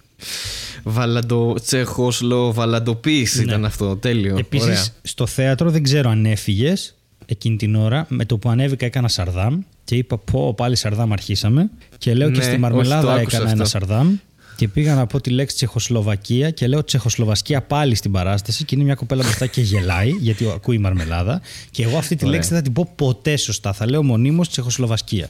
Βαλαντο... 0.84 1.56
Τσεχόσλο 1.66 2.54
βαλαντοποίηση 2.54 3.38
Ναι. 3.38 3.44
ήταν 3.44 3.66
αυτό. 3.66 3.96
Τέλειο. 3.96 4.34
Ωραία. 4.34 4.46
Επίση, 4.52 4.92
στο 5.02 5.26
θέατρο 5.28 5.70
δεν 5.72 5.84
ξέρω 5.84 6.10
αν 6.10 6.26
έφυγες 6.26 6.96
εκείνη 7.26 7.56
την 7.56 7.76
ώρα. 7.76 8.06
Με 8.10 8.26
το 8.26 8.38
που 8.38 8.50
ανέβηκα 8.50 8.86
έκανα 8.86 9.08
Σαρδάμ 9.08 9.60
και 9.84 9.96
είπα 9.96 10.18
πω 10.18 10.54
πάλι 10.54 10.76
Σαρδάμ 10.76 11.14
αρχίσαμε. 11.14 11.70
Και 11.98 12.14
λέω 12.14 12.30
και 12.32 12.38
Ναι, 12.38 12.42
στη 12.44 12.52
όχι, 12.52 12.60
Μαρμελάδα 12.60 13.02
το 13.02 13.10
άκουσα 13.10 13.20
έκανα 13.38 13.44
αυτό. 13.44 13.56
ένα 13.56 13.66
Σαρδάμ. 13.66 14.16
Και 14.56 14.68
πήγα 14.68 14.96
να 14.96 15.06
πω 15.06 15.22
τη 15.22 15.30
λέξη 15.30 15.56
Τσεχοσλοβακία 15.56 16.50
και 16.50 16.68
λέω 16.68 16.84
Τσεχοσλοβασκία 16.84 17.62
πάλι 17.62 17.96
στην 17.96 18.12
παράσταση. 18.12 18.64
Και 18.64 18.76
είναι 18.76 18.84
μια 18.84 18.96
κοπέλα 18.96 19.24
μπροστά 19.24 19.48
και 19.48 19.62
γελάει, 19.62 20.10
γιατί 20.10 20.50
ακούει 20.56 20.76
η 20.76 20.80
Μαρμελάδα. 20.80 21.42
Και 21.72 21.84
εγώ 21.84 21.98
αυτή 21.98 22.16
τη 22.16 22.26
Ωραία. 22.26 22.36
λέξη 22.36 22.50
δεν 22.50 22.58
θα 22.58 22.64
την 22.64 22.74
πω 22.74 22.92
ποτέ 22.96 23.38
σωστά. 23.38 23.74
Θα 23.74 23.90
λέω 23.90 24.04
μονίμως 24.04 24.50
Τσεχοσλοβασκία. 24.50 25.30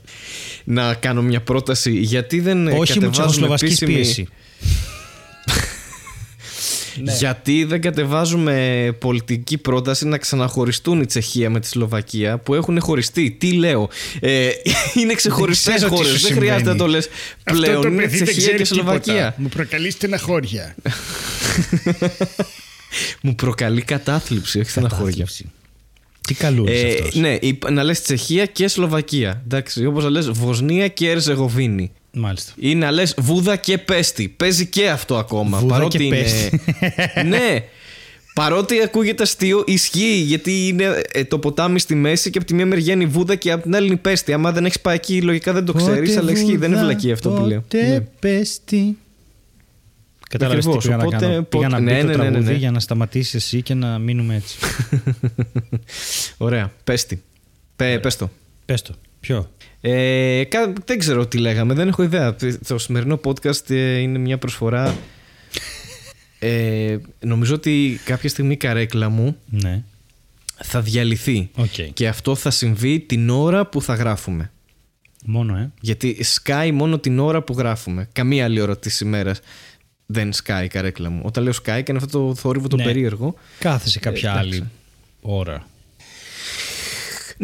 Να 0.64 0.94
κάνω 0.94 1.22
μια 1.22 1.42
πρόταση. 1.42 1.92
Γιατί 1.92 2.40
δεν 2.40 2.68
Όχι 2.68 2.74
μου 2.74 2.80
κατεβάζουμε 2.80 3.10
Τσεχοσλοβασκής 3.12 3.82
επίσημη... 3.82 3.94
πίεση. 3.94 4.28
Ναι. 7.02 7.14
Γιατί 7.16 7.64
δεν 7.64 7.82
κατεβάζουμε 7.82 8.88
πολιτική 9.00 9.58
πρόταση 9.58 10.06
να 10.08 10.18
ξαναχωριστούν 10.18 11.02
η 11.02 11.06
Τσεχία 11.06 11.50
με 11.50 11.60
τη 11.60 11.68
Σλοβακία 11.68 12.38
που 12.38 12.54
έχουν 12.54 12.80
χωριστεί. 12.82 13.32
Τι 13.32 13.52
λέω. 13.54 13.90
Ε, 14.20 14.50
είναι 15.00 15.14
ξεχωριστές 15.14 15.66
Δεν 15.66 15.76
ξέρω 15.76 15.90
τι 15.90 15.96
χώρες. 15.96 16.12
σου 16.12 16.18
Δεν 16.18 16.26
συμβαίνει. 16.26 16.46
χρειάζεται 16.48 16.70
να 16.72 16.78
το 16.78 16.88
λες 16.88 17.10
πλέον. 17.44 17.76
Αυτό 17.76 17.82
το 17.82 17.88
είναι 17.88 18.02
παιδί 18.02 18.18
δεν 18.18 18.24
Τσεχία 18.26 18.44
ξέρει 18.44 18.58
και 18.58 18.66
Σλοβακία. 18.66 19.14
τίποτα. 19.14 19.34
Μου 19.38 19.50
προκαλείς 19.50 19.94
στεναχώρια. 19.94 20.76
Μου 23.22 23.36
προκαλεί 23.36 23.82
κατάθλιψη, 23.82 24.60
όχι 24.60 24.70
στεναχώρια. 24.70 25.04
Κατάθλιψη. 25.06 25.52
Τι 26.28 26.34
καλούλη 26.34 26.72
Ε, 26.72 26.94
αυτός. 26.94 27.16
ναι, 27.16 27.38
η- 27.42 27.60
να 27.72 27.84
λες 27.84 28.02
Τσεχία 28.02 28.46
και 28.46 28.68
Σλοβακία. 28.68 29.42
Εντάξει, 29.44 29.86
όπως 29.86 30.04
να 30.04 30.10
λες 30.10 30.30
Βοσνία 30.30 30.88
και 30.88 31.10
Ερζεγοβίνη. 31.10 31.92
Μάλιστα. 32.16 32.52
Ή 32.60 32.76
να 32.76 32.92
λες 32.92 33.16
Βούδα 33.20 33.56
και 33.56 33.78
Πέστη. 33.78 34.28
Παίζει 34.28 34.66
και 34.66 34.90
αυτό 34.90 35.18
ακόμα. 35.18 35.58
Βούδα 35.58 35.74
παρότι 35.74 35.98
και 35.98 36.04
είναι... 36.04 36.16
Πέστη. 36.22 36.62
ναι. 37.30 37.64
Παρότι 38.34 38.82
ακούγεται 38.84 39.24
αστείο, 39.24 39.64
ισχύει 39.68 40.16
γιατί 40.16 40.68
είναι 40.68 41.02
ε, 41.12 41.24
το 41.24 41.40
ποτάμι 41.40 41.80
στη 41.80 41.96
μέση 41.96 42.30
και 42.30 42.38
από 42.38 42.48
τη 42.48 42.54
μία 42.54 42.66
μεριά 42.66 42.94
είναι 42.94 43.04
η 43.04 43.08
Βούδα 43.08 43.36
και 43.36 43.52
από 43.52 43.64
την 43.64 43.76
άλλη 43.76 43.86
είναι 43.86 43.96
η 43.96 43.98
Πέστη. 43.98 44.34
Άμα 44.34 44.52
δεν 44.52 44.66
έχεις 44.66 44.80
πάει 44.80 44.96
εκεί, 44.96 45.22
λογικά 45.22 45.54
δεν 45.54 45.66
το 45.66 45.74
ξέρεις, 45.74 46.18
αλλά 46.18 46.32
ισχύει. 46.32 46.58
Δεν 46.58 46.72
είναι 46.72 46.82
βλακή 46.82 47.12
αυτό 47.12 47.30
που 47.30 47.46
λέω. 47.46 47.60
Πότε 47.62 47.88
Ναι. 47.88 48.00
πέστη. 48.00 48.98
Κατάλαβες 50.30 50.66
τι 50.66 50.72
Ακριβώς, 50.72 50.86
πήγα 50.86 50.98
να 50.98 51.04
οπότε- 51.04 51.22
κάνω. 51.32 51.44
Πήγα 51.44 51.68
να 51.68 51.78
πότε- 51.78 51.84
μπει 51.92 51.92
ναι, 51.94 52.00
το 52.02 52.06
ναι, 52.08 52.14
ναι, 52.14 52.24
ναι, 52.24 52.30
τραγούδι 52.30 52.52
ναι. 52.52 52.58
για 52.58 52.72
να 52.72 52.80
σταματήσει 52.80 53.38
εσύ 53.38 53.62
και 53.62 53.74
να 53.74 53.98
μείνουμε 54.00 54.36
έτσι. 54.36 54.58
Ωραία. 56.38 56.72
Πέστη. 56.84 57.24
Πε, 57.76 58.00
πες 58.00 58.16
το. 58.16 58.30
Πες 58.66 58.82
το. 58.82 58.94
Ποιο; 59.28 59.50
Ε, 59.82 60.44
κα- 60.50 60.74
δεν 60.86 61.00
ξέρω 61.00 61.28
τι 61.28 61.38
λέγαμε, 61.38 61.74
δεν 61.74 61.88
έχω 61.88 62.04
ιδέα. 62.04 62.36
Το 62.68 62.78
σημερινό 62.78 63.20
podcast 63.24 63.70
ε, 63.70 63.98
είναι 63.98 64.18
μια 64.18 64.38
προσφορά. 64.38 64.96
Ε, 66.40 66.98
νομίζω 67.20 67.56
ότι 67.56 68.00
κάποια 68.06 68.30
στιγμή 68.30 68.54
η 68.54 68.58
καρέκλα 68.58 69.10
μου 69.10 69.38
Ναι. 69.50 69.84
θα 70.64 70.82
διαλυθεί. 70.82 71.50
Οκ. 71.56 71.82
Και 71.94 72.08
αυτό 72.08 72.36
θα 72.36 72.52
συμβεί 72.52 73.00
την 73.00 73.30
ώρα 73.30 73.66
που 73.66 73.82
θα 73.82 73.94
γράφουμε. 73.96 74.52
Μόνο, 75.26 75.58
ε; 75.58 75.72
Γιατί 75.82 76.24
σκάει 76.24 76.72
μόνο 76.72 77.00
την 77.00 77.20
ώρα 77.20 77.42
που 77.42 77.54
γράφουμε. 77.58 78.10
Καμία 78.14 78.44
άλλη 78.46 78.62
ώρα 78.62 78.78
της 78.78 79.00
ημέρας 79.00 79.40
δεν 80.06 80.34
σκάει 80.34 80.66
η 80.66 80.68
καρέκλα 80.68 81.10
μου. 81.10 81.22
Όταν 81.24 81.44
λέω 81.44 81.52
σκάει, 81.54 81.84
κάνει 81.84 82.00
αυτό 82.04 82.28
το 82.28 82.36
θόρυβο 82.36 82.68
το 82.68 82.76
Ναι. 82.76 82.84
περίεργο. 82.84 83.36
Κάθεσαι 83.60 84.00
κάποια 84.00 84.32
εντάξει. 84.32 84.50
άλλη 84.50 84.70
ώρα. 85.22 85.68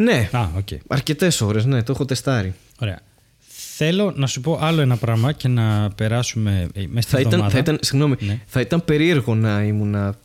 Ναι, 0.03 0.29
Α, 0.31 0.47
οκ. 0.57 0.67
αρκετές 0.88 1.41
ώρες, 1.41 1.65
ναι, 1.65 1.83
το 1.83 1.91
έχω 1.91 2.05
τεστάρει. 2.05 2.53
Ωραία. 2.79 2.99
Θέλω 3.75 4.13
να 4.15 4.27
σου 4.27 4.41
πω 4.41 4.57
άλλο 4.62 4.81
ένα 4.81 4.97
πράγμα 4.97 5.31
και 5.31 5.47
να 5.47 5.89
περάσουμε 5.95 6.67
ε, 6.73 6.83
μέσα 6.88 7.01
στη 7.07 7.12
Θα 7.15 7.19
ήταν, 7.19 7.31
εβδομάδα. 7.31 7.49
θα, 7.53 7.59
ήταν, 7.59 7.77
συγγνώμη, 7.81 8.15
Ναι. 8.19 8.39
θα 8.45 8.59
ήταν 8.62 8.85
περίεργο 8.85 9.35
να 9.35 9.63
ήμουν 9.63 10.15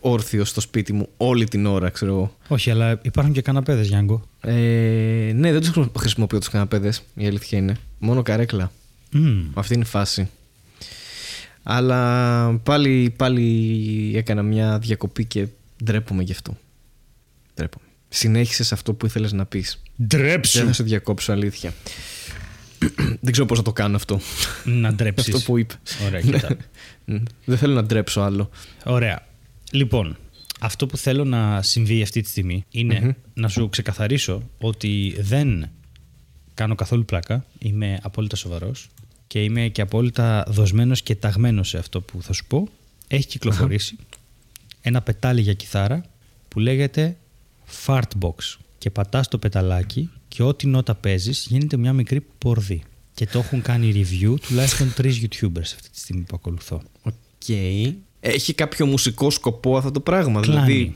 όρθιο 0.00 0.44
στο 0.44 0.60
σπίτι 0.60 0.92
μου 0.92 1.08
όλη 1.16 1.44
την 1.48 1.66
ώρα, 1.66 1.88
ξέρω 1.90 2.12
εγώ. 2.12 2.36
Όχι, 2.48 2.70
αλλά 2.70 2.98
υπάρχουν 3.02 3.32
και 3.34 3.42
καναπέδες, 3.42 3.86
Γιάνγκο. 3.88 4.22
Ε, 4.40 4.52
ναι, 5.34 5.52
δεν 5.52 5.60
τους 5.60 5.72
χρησιμοποιώ 5.98 6.38
τους 6.38 6.48
καναπέδες, 6.48 7.02
η 7.14 7.26
αλήθεια 7.26 7.58
είναι. 7.58 7.76
Μόνο 7.98 8.22
καρέκλα. 8.22 8.72
Μμμ. 9.12 9.44
Αυτή 9.54 9.74
είναι 9.74 9.82
η 9.82 9.86
φάση. 9.86 10.28
Αλλά 11.62 12.50
πάλι, 12.62 13.14
πάλι 13.16 14.12
έκανα 14.16 14.42
μια 14.42 14.78
διακοπή 14.78 15.24
και 15.24 15.46
ντρέπομαι 15.84 16.22
γι' 16.22 16.32
αυτό. 16.32 16.56
Ντρέπομαι. 17.54 17.84
Συνέχισες 18.16 18.72
αυτό 18.72 18.94
που 18.94 19.06
ήθελες 19.06 19.32
να 19.32 19.46
πεις. 19.46 19.82
Δεν 19.96 20.06
Ντρέψου. 20.06 20.66
θα 20.66 20.72
σε 20.72 20.82
διακόψω, 20.82 21.32
αλήθεια. 21.32 21.72
Δεν 23.20 23.32
ξέρω 23.32 23.46
πώς 23.46 23.56
θα 23.56 23.64
το 23.64 23.72
κάνω 23.72 23.96
αυτό. 23.96 24.20
Να 24.64 24.94
ντρέψεις. 24.94 25.28
Αυτό 25.34 25.46
που 25.46 25.58
είπε. 25.58 25.74
Ωραία, 26.06 26.20
κοίτα. 26.20 26.56
Μμ. 27.04 27.16
Δεν 27.44 27.58
θέλω 27.58 27.74
να 27.74 27.84
ντρέψω 27.84 28.20
άλλο. 28.20 28.50
Ωραία. 28.84 29.26
Λοιπόν, 29.70 30.16
αυτό 30.60 30.86
που 30.86 30.96
θέλω 30.96 31.24
να 31.24 31.62
συμβεί 31.62 32.02
αυτή 32.02 32.20
τη 32.20 32.28
στιγμή 32.28 32.64
είναι 32.70 33.16
να 33.34 33.48
σου 33.48 33.68
ξεκαθαρίσω 33.68 34.50
ότι 34.58 35.16
δεν 35.18 35.68
κάνω 36.54 36.74
καθόλου 36.74 37.04
πλάκα. 37.04 37.44
Είμαι 37.58 37.98
απόλυτα 38.02 38.36
σοβαρός 38.36 38.88
και 39.26 39.42
είμαι 39.42 39.68
και 39.68 39.80
απόλυτα 39.80 40.44
δοσμένος 40.48 41.02
και 41.02 41.14
ταγμένος 41.14 41.68
σε 41.68 41.78
αυτό 41.78 42.00
που 42.00 42.22
θα 42.22 42.32
σου 42.32 42.44
πω. 42.46 42.68
Έχει 43.08 43.26
κυκλοφορήσει 43.26 43.96
ένα 44.80 45.02
πετάλι 45.02 45.40
για 45.40 45.54
κιθάρα 45.54 46.04
που 46.48 46.60
λέγεται 46.60 47.16
Fartbox 47.86 48.56
και 48.78 48.90
πατάς 48.90 49.28
το 49.28 49.38
πεταλάκι 49.38 50.10
και 50.28 50.42
ό,τι 50.42 50.66
νότα 50.66 50.94
παίζεις 50.94 51.46
γίνεται 51.48 51.76
μια 51.76 51.92
μικρή 51.92 52.26
πορδί. 52.38 52.82
Και 53.14 53.26
το 53.26 53.38
έχουν 53.38 53.62
κάνει 53.62 53.92
review 53.94 54.34
τουλάχιστον 54.46 54.92
τρεις 54.94 55.20
YouTubers 55.22 55.60
αυτή 55.60 55.90
τη 55.92 55.98
στιγμή 55.98 56.22
που 56.22 56.34
ακολουθώ. 56.34 56.82
Οκ. 57.02 57.48
Έχει 58.20 58.54
κάποιο 58.54 58.86
μουσικό 58.86 59.30
σκοπό 59.30 59.76
αυτό 59.76 59.90
το 59.90 60.00
πράγμα; 60.00 60.40
Κλάνει. 60.40 60.72
Δηλαδή. 60.72 60.94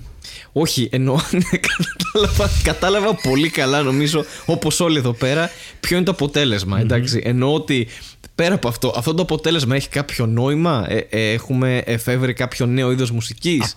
Όχι, 0.52 0.88
εννοώ. 0.92 1.16
ναι, 1.32 1.58
κατάλαβα, 1.58 2.50
κατάλαβα 2.62 3.14
πολύ 3.14 3.48
καλά 3.48 3.82
νομίζω, 3.82 4.24
όπως 4.46 4.80
όλοι 4.80 4.98
εδώ 4.98 5.12
πέρα, 5.12 5.50
ποιο 5.80 5.96
είναι 5.96 6.04
το 6.04 6.10
αποτέλεσμα. 6.10 6.80
Εντάξει. 6.80 7.20
Εννοώ 7.24 7.54
ότι 7.54 7.86
πέρα 8.34 8.54
από 8.54 8.68
αυτό, 8.68 8.92
αυτό 8.96 9.14
το 9.14 9.22
αποτέλεσμα 9.22 9.76
έχει 9.76 9.88
κάποιο 9.88 10.26
νόημα; 10.26 10.86
Ε, 10.88 11.06
ε, 11.10 11.32
έχουμε 11.32 11.82
εφεύρει 11.86 12.32
κάποιο 12.32 12.66
νέο 12.66 12.90
είδος 12.90 13.10
μουσικής; 13.10 13.76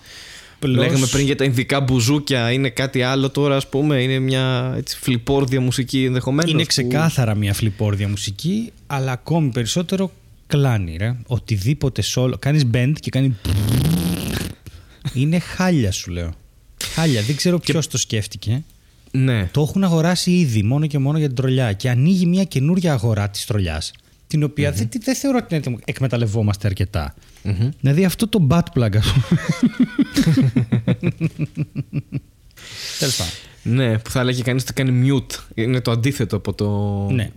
Απλώς- 0.68 0.86
Λέγαμε 0.86 1.06
πριν 1.06 1.24
για 1.24 1.36
τα 1.36 1.44
ειδικά 1.44 1.80
μπουζούκια, 1.80 2.52
είναι 2.52 2.68
κάτι 2.70 3.02
άλλο 3.02 3.30
τώρα, 3.30 3.56
ας 3.56 3.68
πούμε. 3.68 4.02
Είναι 4.02 4.18
μια 4.18 4.74
έτσι, 4.76 4.96
φλιπόρδια 5.00 5.60
μουσική 5.60 6.04
ενδεχομένως. 6.04 6.50
Είναι 6.50 6.64
ξεκάθαρα 6.64 7.34
μια 7.34 7.54
φλιπόρδια 7.54 8.08
μουσική, 8.08 8.72
αλλά 8.86 9.12
ακόμη 9.12 9.48
περισσότερο 9.50 10.10
κλάνει, 10.46 10.96
ρε. 10.96 11.16
Οτιδήποτε 11.26 12.02
solo. 12.14 12.32
Κάνεις 12.38 12.66
band 12.74 12.92
και 13.00 13.10
κάνει. 13.10 13.36
Είναι 15.14 15.38
χάλια, 15.38 15.92
σου 15.92 16.10
λέω. 16.10 16.32
Χάλια. 16.94 17.22
Δεν 17.22 17.36
ξέρω 17.36 17.58
ποιος 17.58 17.86
το 17.86 17.98
σκέφτηκε. 17.98 18.62
Ναι. 19.10 19.48
Το 19.52 19.60
έχουν 19.60 19.84
αγοράσει 19.84 20.30
ήδη 20.30 20.62
μόνο 20.62 20.86
και 20.86 20.98
μόνο 20.98 21.18
για 21.18 21.26
την 21.26 21.36
τρολιά. 21.36 21.72
Και 21.72 21.90
ανοίγει 21.90 22.26
μια 22.26 22.44
καινούργια 22.44 22.92
αγορά 22.92 23.28
της 23.28 23.44
τρολιάς. 23.44 23.92
Την 24.26 24.42
οποία 24.42 24.72
δεν, 24.72 24.88
δεν 25.04 25.14
θεωρώ 25.14 25.38
ότι 25.42 25.60
την 25.60 25.78
εκμεταλλευόμαστε 25.84 26.66
αρκετά. 26.66 27.14
Δηλαδή 27.80 28.04
αυτό 28.04 28.28
το 28.28 28.46
butt 28.50 28.62
plug, 28.74 28.96
ας 28.96 29.12
πούμε. 29.12 29.26
Τέλος 32.98 33.16
πάντων. 33.16 33.32
Ναι, 33.62 33.98
που 33.98 34.10
θα 34.10 34.20
έλεγε 34.20 34.42
κανείς 34.42 34.62
ότι 34.62 34.72
κάνει 34.72 35.10
mute. 35.10 35.38
Είναι 35.54 35.80
το 35.80 35.90
αντίθετο 35.90 36.36
από 36.36 36.54
το. 36.54 36.68
Ναι. 37.10 37.30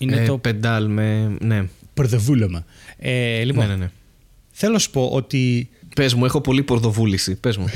Είναι 0.00 0.16
ε, 0.16 0.26
το 0.26 0.38
πεντάλ 0.38 0.88
με. 0.88 1.36
Ναι. 1.40 1.68
πορδοβούλωμα. 1.94 2.64
Ε, 2.98 3.42
λοιπόν, 3.42 3.66
ναι, 3.66 3.70
ναι, 3.70 3.76
ναι. 3.76 3.90
θέλω 4.50 4.72
να 4.72 4.78
σου 4.78 4.90
πω 4.90 5.08
ότι 5.12 5.68
Πες 5.94 6.14
μου, 6.14 6.24
έχω 6.24 6.40
πολύ 6.40 6.62
πορδοβούληση. 6.62 7.34
Πες 7.34 7.56
μου. 7.56 7.66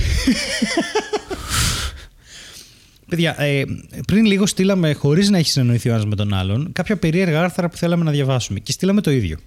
Παιδιά, 3.08 3.42
ε, 3.42 3.64
πριν 4.06 4.24
λίγο 4.24 4.46
στείλαμε, 4.46 4.92
χωρίς 4.92 5.30
να 5.30 5.38
έχει 5.38 5.48
συνεννοηθεί 5.48 5.88
ο 5.88 5.92
ένας 5.92 6.06
με 6.06 6.14
τον 6.14 6.34
άλλον, 6.34 6.72
κάποια 6.72 6.96
περίεργα 6.96 7.42
άρθρα 7.42 7.68
που 7.68 7.76
θέλαμε 7.76 8.04
να 8.04 8.10
διαβάσουμε. 8.10 8.58
Και 8.58 8.72
στείλαμε 8.72 9.00
το 9.00 9.10
ίδιο. 9.10 9.38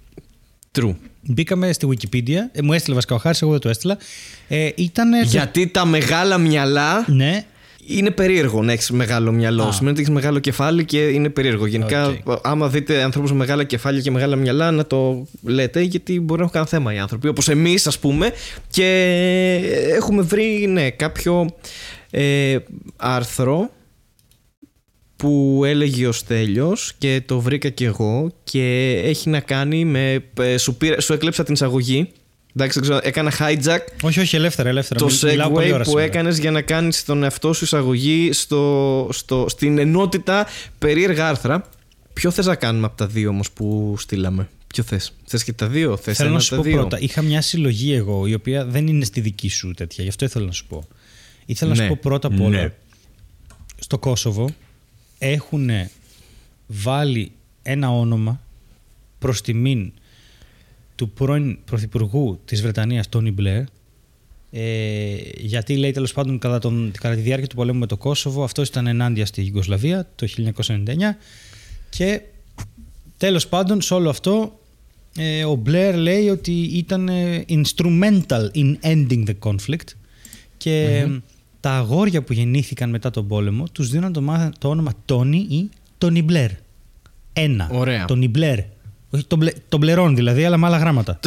True. 0.78 0.94
Μπήκαμε 1.22 1.72
στη 1.72 1.88
Wikipedia. 1.90 2.38
Ε, 2.52 2.62
μου 2.62 2.72
έστειλε 2.72 2.94
βασικά 2.94 3.14
ο 3.14 3.18
Χάρης, 3.18 3.42
εγώ 3.42 3.50
δεν 3.50 3.60
το 3.60 3.68
έστειλα. 3.68 3.98
Ε, 4.48 4.70
ήταν. 4.74 5.22
Γιατί 5.24 5.66
τα 5.66 5.84
μεγάλα 5.84 6.38
μυαλά 6.38 7.04
Ναι, 7.08 7.44
είναι 7.86 8.10
περίεργο 8.10 8.62
να 8.62 8.72
έχεις 8.72 8.90
μεγάλο 8.90 9.32
μυαλό. 9.32 9.62
Α. 9.62 9.72
Σημαίνει 9.72 9.90
ότι 9.90 10.00
έχεις 10.00 10.14
μεγάλο 10.14 10.38
κεφάλι 10.38 10.84
και 10.84 10.98
είναι 10.98 11.28
περίεργο. 11.28 11.66
Γενικά, 11.66 12.16
άμα 12.42 12.68
δείτε 12.68 13.02
ανθρώπους 13.02 13.30
με 13.30 13.36
μεγάλα 13.36 13.64
κεφάλια 13.64 14.00
και 14.00 14.10
μεγάλα 14.10 14.36
μυαλά, 14.36 14.70
να 14.70 14.86
το 14.86 15.26
λέτε, 15.42 15.80
γιατί 15.80 16.20
μπορεί 16.20 16.40
να 16.40 16.46
έχουν 16.46 16.50
κανένα 16.52 16.70
θέμα 16.70 16.94
οι 16.94 16.98
άνθρωποι. 16.98 17.28
Όπως 17.28 17.48
εμείς, 17.48 17.86
ας 17.86 17.98
πούμε. 17.98 18.32
Και 18.70 18.86
έχουμε 19.96 20.22
βρει, 20.22 20.66
ναι, 20.68 20.90
κάποιο 20.90 21.54
ε, 22.10 22.56
άρθρο 22.96 23.70
που 25.20 25.62
έλεγε 25.64 26.06
ο 26.06 26.12
Στέλιος 26.12 26.92
και 26.98 27.22
το 27.26 27.40
βρήκα 27.40 27.68
και 27.68 27.84
εγώ 27.84 28.32
και 28.44 28.92
έχει 29.04 29.28
να 29.28 29.40
κάνει 29.40 29.84
με... 29.84 30.24
ε, 30.40 30.56
Σου, 30.58 30.74
πήρα- 30.74 31.00
σου 31.00 31.12
έκλεψα 31.12 31.44
την 31.44 31.54
εισαγωγή. 31.54 32.10
Εντάξει, 32.56 32.80
δεν 32.80 32.88
ξέρω, 32.88 33.00
έκανα 33.08 33.32
hijack 33.38 33.78
όχι, 34.02 34.20
όχι, 34.20 34.36
ελεύθερα, 34.36 34.68
ελεύθερα. 34.68 35.00
το 35.00 35.06
Μι- 35.06 35.22
μιλάω 35.22 35.50
πολλή 35.50 35.66
segue 35.68 35.72
ώρα 35.72 35.82
που 35.82 35.88
σήμερα. 35.88 36.06
έκανες 36.06 36.38
για 36.38 36.50
να 36.50 36.60
κάνεις 36.62 37.04
τον 37.04 37.22
εαυτό 37.22 37.52
σου 37.52 37.64
εισαγωγή 37.64 38.32
στο, 38.32 39.08
στο, 39.12 39.46
στην 39.48 39.78
ενότητα 39.78 40.46
περίεργα 40.78 41.28
άρθρα. 41.28 41.68
Ποιο 42.12 42.30
θες 42.30 42.46
να 42.46 42.54
κάνουμε 42.54 42.86
από 42.86 42.96
τα 42.96 43.06
δύο 43.06 43.28
όμως 43.28 43.50
που 43.50 43.94
στείλαμε; 43.98 44.48
Ποιο 44.66 44.82
θες; 44.82 45.12
Θες 45.24 45.44
και 45.44 45.52
τα 45.52 45.66
δύο; 45.66 45.96
Θες 45.96 46.16
Θέλω 46.16 46.28
ένα 46.28 46.38
να 46.38 46.44
από 46.44 46.44
σου 46.44 46.50
τα 46.50 46.56
πω 46.56 46.62
δύο; 46.62 46.76
πρώτα. 46.76 46.98
Είχα 47.00 47.22
μια 47.22 47.40
συλλογή 47.40 47.92
εγώ, 47.94 48.26
η 48.26 48.34
οποία 48.34 48.64
δεν 48.64 48.86
είναι 48.86 49.04
στη 49.04 49.20
δική 49.20 49.48
σου 49.48 49.70
τέτοια. 49.76 50.02
Γι' 50.02 50.10
αυτό 50.10 50.24
ήθελα 50.24 50.44
να 50.46 50.52
σου 50.52 50.66
πω. 50.66 50.84
Ήθελα 51.46 51.70
να 51.70 51.76
Ναι. 51.76 51.82
σου 51.82 51.88
πω 51.88 51.98
πρώτα 52.02 52.26
απ' 52.28 52.40
όλα. 52.40 52.48
Ναι. 52.62 52.72
Στο 53.78 53.98
Κόσοβο 53.98 54.48
έχουν 55.22 55.70
βάλει 56.66 57.32
ένα 57.62 57.90
όνομα 57.90 58.40
προς 59.18 59.40
τιμήν 59.40 59.92
του 60.94 61.10
πρώην 61.10 61.58
Πρωθυπουργού 61.64 62.40
της 62.44 62.62
Βρετανίας, 62.62 63.08
Τόνι 63.08 63.30
Μπλερ, 63.30 63.62
ε, 64.50 65.16
γιατί 65.36 65.76
λέει 65.76 65.90
τέλος 65.90 66.12
πάντων 66.12 66.38
κατά, 66.38 66.58
τον, 66.58 66.92
κατά 67.00 67.14
τη 67.14 67.20
διάρκεια 67.20 67.48
του 67.48 67.56
πολέμου 67.56 67.78
με 67.78 67.86
το 67.86 67.96
Κόσοβο 67.96 68.44
αυτός 68.44 68.68
ήταν 68.68 68.86
ενάντια 68.86 69.26
στη 69.26 69.42
Γιουγκοσλαβία 69.42 70.08
το 70.14 70.26
1999 70.36 71.16
και 71.88 72.20
τέλος 73.16 73.48
πάντων 73.48 73.80
σε 73.80 73.94
όλο 73.94 74.10
αυτό 74.10 74.60
ε, 75.16 75.44
ο 75.44 75.54
Μπλερ 75.54 75.96
λέει 75.96 76.28
ότι 76.28 76.52
ήταν 76.52 77.08
ε, 77.08 77.44
instrumental 77.48 78.50
in 78.54 78.74
ending 78.82 79.24
the 79.26 79.34
conflict 79.42 79.88
και 80.56 81.06
τα 81.60 81.70
αγόρια 81.70 82.22
που 82.22 82.32
γεννήθηκαν 82.32 82.90
μετά 82.90 83.10
τον 83.10 83.26
πόλεμο 83.28 83.64
τους 83.72 83.88
δίναν 83.90 84.12
το, 84.12 84.20
μάθα- 84.20 84.52
το 84.58 84.68
όνομα 84.68 84.92
Τόνι 85.04 85.46
ή 85.50 85.68
Τόνι 85.98 86.22
Μπλερ. 86.22 86.50
Ένα. 87.32 87.68
Ωραία. 87.72 88.04
Τόνι 88.04 88.28
Μπλερ. 88.28 88.58
Όχι, 89.12 89.24
τον, 89.24 89.38
μπλε, 89.38 89.52
τον 89.68 89.80
μπλερών 89.80 90.14
δηλαδή, 90.14 90.44
αλλά 90.44 90.56
με 90.56 90.66
άλλα 90.66 90.76
γράμματα. 90.78 91.20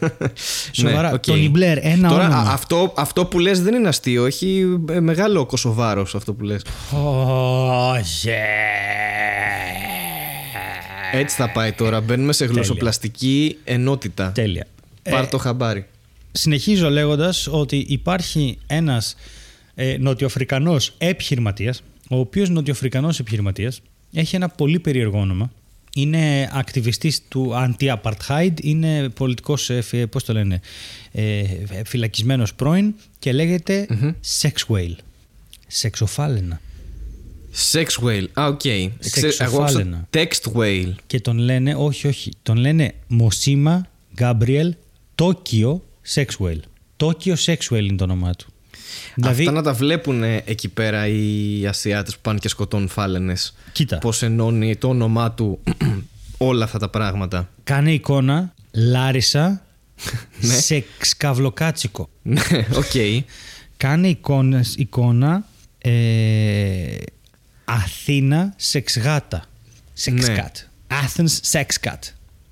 Σοβαρά. 0.72 1.08
Ναι, 1.08 1.14
οκ. 1.14 1.22
Τόνι 1.22 1.48
Μπλερ, 1.48 1.78
ένα 1.86 2.08
Τώρα, 2.08 2.24
όνομα. 2.26 2.40
α- 2.40 2.52
αυτό, 2.52 2.92
αυτό 2.96 3.24
που 3.26 3.38
λες 3.38 3.62
δεν 3.62 3.74
είναι 3.74 3.88
αστείο. 3.88 4.24
Έχει 4.26 4.78
ε, 4.90 5.00
μεγάλο 5.00 5.46
κοσοβάρος 5.46 6.14
αυτό 6.14 6.32
που 6.34 6.44
λες. 6.44 6.62
Oh, 6.92 7.94
yeah. 7.94 8.30
Έτσι 11.12 11.36
θα 11.36 11.50
πάει 11.50 11.72
τώρα. 11.72 12.00
Μπαίνουμε 12.00 12.32
σε 12.32 12.44
γλωσσοπλαστική 12.44 13.58
ενότητα. 13.64 14.32
Τέλεια. 14.32 14.66
Πάρ 15.10 15.22
Ε, 15.24 15.26
το 15.26 15.38
χαμπάρι. 15.38 15.86
συνεχίζω 16.32 16.90
λέγοντας 16.90 17.46
ότι 17.50 17.84
υπάρχει 17.88 18.58
ένας 18.66 19.16
ε, 19.74 19.96
νοτιοαφρικανός 19.98 20.94
επιχειρηματίας, 20.98 21.82
ο 22.10 22.18
οποίος 22.18 22.48
νοτιοαφρικανός 22.48 23.18
επιχειρηματίας 23.18 23.80
έχει 24.12 24.36
ένα 24.36 24.48
πολύ 24.48 24.78
περίεργο 24.80 25.18
όνομα. 25.20 25.52
Είναι 25.94 26.50
ακτιβιστής 26.52 27.22
του 27.28 27.52
anti-apartheid, 27.54 28.52
είναι 28.62 29.08
πολιτικός, 29.08 29.70
ε, 29.70 29.80
φι- 29.80 30.06
πώς 30.06 30.24
το 30.24 30.32
λένε, 30.32 30.60
ε, 31.12 31.42
φυλακισμένος 31.84 32.54
πρώην 32.54 32.94
και 33.18 33.32
λέγεται 33.32 33.86
Sex 34.40 34.74
Whale. 34.74 34.94
Σεξοφάλαινα. 35.66 36.60
Sex 37.72 37.86
whale. 38.04 38.26
Α, 38.40 38.46
οκ. 38.46 38.58
Ξέ- 38.60 38.70
Εγώ 38.76 38.86
άκουσα 39.02 39.32
Σεξοφάλαινα. 39.32 40.08
Sex 40.14 40.52
whale. 40.54 40.92
Και 41.06 41.20
τον 41.20 41.38
λένε, 41.38 41.74
όχι, 41.74 42.06
όχι, 42.06 42.30
τον 42.42 42.56
λένε 42.56 42.94
Μοσίμα 43.06 43.86
Γκάμπριελ 44.14 44.74
Τόκιο 45.14 45.84
Sexwale. 46.14 46.58
Τόκιο 46.96 47.36
Sexwale 47.46 47.82
είναι 47.82 47.96
το 47.96 48.04
όνομά 48.04 48.34
του. 48.34 48.46
Δηλαδή, 49.14 49.40
Αυτά 49.40 49.52
να 49.54 49.62
τα 49.62 49.72
βλέπουν 49.72 50.22
εκεί 50.22 50.68
πέρα 50.68 51.06
οι 51.06 51.66
Ασιάτες 51.66 52.14
που 52.14 52.20
πάνε 52.22 52.38
και 52.38 52.48
σκοτώνουν 52.48 52.88
φάλαινες. 52.88 53.54
κοίτα, 53.72 53.98
Πώς 53.98 54.22
ενώνει 54.22 54.76
το 54.76 54.88
όνομά 54.88 55.32
του 55.32 55.58
όλα 56.38 56.64
αυτά 56.64 56.78
τα 56.78 56.88
πράγματα. 56.88 57.48
κάνε 57.64 57.92
εικόνα 57.92 58.54
Λάρισα 58.72 59.62
Ναι. 60.40 60.54
σε 60.54 60.84
καυλοκάτσικο. 61.00 62.08
Ναι, 62.22 62.40
οκ. 62.74 63.24
Κάνε 63.76 64.08
εικόνες, 64.08 64.74
εικόνα 64.76 65.44
ε, 65.78 66.96
Αθήνα 67.64 68.52
σεξγάτα. 68.56 69.44
Sex 69.92 70.19
cat. 70.19 70.56
Athens 70.88 71.50
sex 71.52 71.66
cat. 71.88 71.98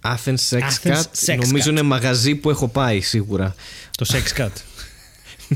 Athens 0.03 0.35
Sex 0.51 0.61
Athens 0.61 0.93
Cat. 0.93 1.03
Sex 1.27 1.39
Νομίζω 1.41 1.65
Cat. 1.65 1.71
είναι 1.71 1.83
μαγαζί 1.83 2.35
που 2.35 2.51
έχω 2.51 2.69
πάει 2.69 3.01
σίγουρα. 3.01 3.55
Το 3.99 4.07
sex 4.09 4.39
cat. 4.41 4.49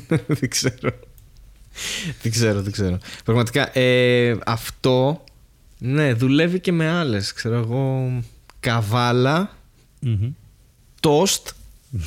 δεν 0.39 0.49
ξέρω. 0.51 0.91
δεν 2.23 2.33
ξέρω, 2.33 2.63
δεν 2.63 2.73
ξέρω. 2.73 2.99
Πραγματικά 3.25 3.79
ε, 3.79 4.37
αυτό 4.47 5.25
ναι, 5.79 6.13
δουλεύει 6.13 6.61
και 6.61 6.73
με 6.73 6.89
άλλες. 6.89 7.33
Ξέρω 7.33 7.55
εγώ. 7.55 8.13
Καβάλα, 8.61 9.57
Μμμ. 10.01 10.31
τόστ. 11.01 11.49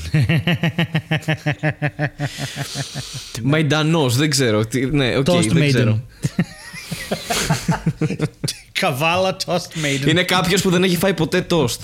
Μαϊντανός, 3.43 4.15
δεν 4.15 4.29
ξέρω. 4.29 4.65
Τι- 4.65 4.85
Ναι, 4.85 5.17
οκ, 5.17 5.25
Toast 5.29 5.47
δεν 5.47 5.63
maiden. 5.63 5.67
ξέρω. 5.67 6.01
Καβάλα 8.79 9.35
toast 9.45 9.55
maiden. 9.83 10.07
Είναι 10.07 10.23
κάποιος 10.23 10.61
που 10.61 10.69
δεν 10.69 10.83
έχει 10.83 10.97
φάει 10.97 11.13
ποτέ 11.13 11.41
τόστ. 11.41 11.81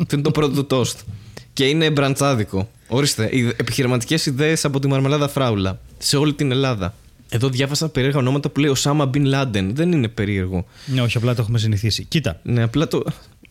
Αυτό 0.00 0.14
είναι 0.14 0.24
το 0.24 0.30
πρώτο 0.30 0.54
του 0.54 0.66
τόστ. 0.66 0.98
Και 1.52 1.64
είναι 1.68 1.90
μπραντσάδικο. 1.90 2.70
Ορίστε, 2.94 3.30
επιχειρηματικές 3.56 4.26
ιδέες 4.26 4.64
από 4.64 4.78
τη 4.78 4.88
Μαρμελάδα 4.88 5.28
Φράουλα. 5.28 5.80
Σε 5.98 6.16
όλη 6.16 6.32
την 6.32 6.50
Ελλάδα. 6.50 6.94
Εδώ 7.28 7.48
διάβασα 7.48 7.88
περίεργα 7.88 8.18
ονόματα 8.18 8.48
που 8.48 8.60
λέει 8.60 8.70
Οσάμα 8.70 9.06
Μπιν 9.06 9.24
Λάντεν. 9.24 9.74
Δεν 9.74 9.92
είναι 9.92 10.08
περίεργο. 10.08 10.66
Ναι, 10.86 11.00
όχι, 11.00 11.16
απλά 11.16 11.34
το 11.34 11.42
έχουμε 11.42 11.58
συνηθίσει. 11.58 12.04
Κοίτα, 12.04 12.40
Ναι, 12.42 12.62
απλά 12.62 12.88
το. 12.88 13.02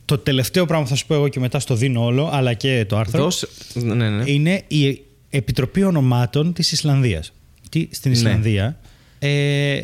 το 0.06 0.18
τελευταίο 0.18 0.66
πράγμα 0.66 0.84
που 0.84 0.90
θα 0.90 0.96
σου 0.96 1.06
πω 1.06 1.14
εγώ 1.14 1.28
και 1.28 1.40
μετά 1.40 1.60
στο 1.60 1.76
δίνω 1.76 2.04
όλο, 2.06 2.30
αλλά 2.34 2.54
και 2.54 2.86
το 2.88 2.98
άρθρο, 2.98 3.24
Δώσε. 3.24 3.48
Ναι, 3.74 4.10
ναι. 4.10 4.24
είναι 4.26 4.64
η 4.68 5.02
Επιτροπή 5.30 5.84
Ονομάτων 5.84 6.54
της 6.54 6.72
Ισλανδίας. 6.72 7.34
Τι, 7.70 7.88
στην 7.92 8.12
Ισλανδία, 8.12 8.80
ε, 9.20 9.82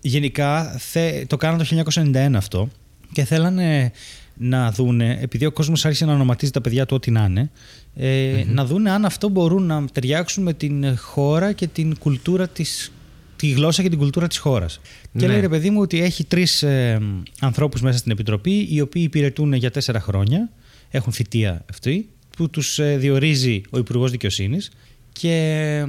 γενικά 0.00 0.76
θε, 0.78 1.24
το 1.26 1.36
κάνανε 1.36 1.64
το 1.64 1.90
1991 1.94 2.32
αυτό 2.34 2.68
και 3.12 3.24
θέλανε 3.24 3.92
να 4.38 4.70
δούνε, 4.70 5.18
επειδή 5.20 5.46
ο 5.46 5.52
κόσμος 5.52 5.84
άρχισε 5.84 6.04
να 6.04 6.12
ονοματίζει 6.12 6.52
τα 6.52 6.60
παιδιά 6.60 6.86
του 6.86 6.94
ό,τι 6.96 7.10
να 7.10 7.24
είναι, 7.24 7.50
ε, 7.96 8.44
να 8.46 8.64
δούνε 8.64 8.90
αν 8.90 9.04
αυτό 9.04 9.28
μπορούν 9.28 9.62
να 9.62 9.84
ταιριάξουν 9.92 10.42
με 10.42 10.52
την 10.52 10.96
χώρα 10.98 11.52
και 11.52 11.66
την 11.66 11.98
κουλτούρα 11.98 12.48
της 12.48 12.90
τη 13.36 13.48
γλώσσα 13.50 13.82
και 13.82 13.88
την 13.88 13.98
κουλτούρα 13.98 14.26
της 14.26 14.38
χώρας. 14.38 14.80
Και 15.18 15.26
Ναι. 15.26 15.26
λέει 15.26 15.40
ρε 15.40 15.48
παιδί 15.48 15.70
μου 15.70 15.80
ότι 15.80 16.00
έχει 16.02 16.24
τρεις 16.24 16.62
ε, 16.62 17.00
ανθρώπους 17.40 17.80
μέσα 17.80 17.98
στην 17.98 18.12
Επιτροπή 18.12 18.66
οι 18.70 18.80
οποίοι 18.80 19.02
υπηρετούν 19.06 19.52
για 19.52 19.70
τέσσερα 19.70 20.00
χρόνια, 20.00 20.50
έχουν 20.90 21.12
θητεία 21.12 21.64
αυτοί, 21.70 22.08
που 22.36 22.50
τους 22.50 22.78
ε, 22.78 22.96
διορίζει 22.96 23.62
ο 23.70 23.78
Υπουργός 23.78 24.10
Δικαιοσύνης 24.10 24.70
και 25.12 25.86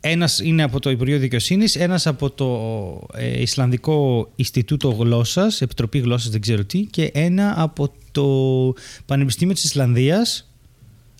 ένας 0.00 0.40
είναι 0.40 0.62
από 0.62 0.80
το 0.80 0.90
Υπουργείο 0.90 1.18
Δικαιοσύνης, 1.18 1.76
ένας 1.76 2.06
από 2.06 2.30
το 2.30 2.48
ε, 3.14 3.40
Ισλανδικό 3.40 4.30
Ινστιτούτο 4.36 4.90
Γλώσσας, 4.90 5.60
Επιτροπή 5.60 5.98
Γλώσσας 5.98 6.30
δεν 6.30 6.40
ξέρω 6.40 6.64
τι, 6.64 6.80
και 6.80 7.10
ένα 7.14 7.54
από 7.56 7.92
το 8.12 8.26
Πανεπιστήμιο 9.06 9.54
της 9.54 9.64
Ισλανδίας, 9.64 10.53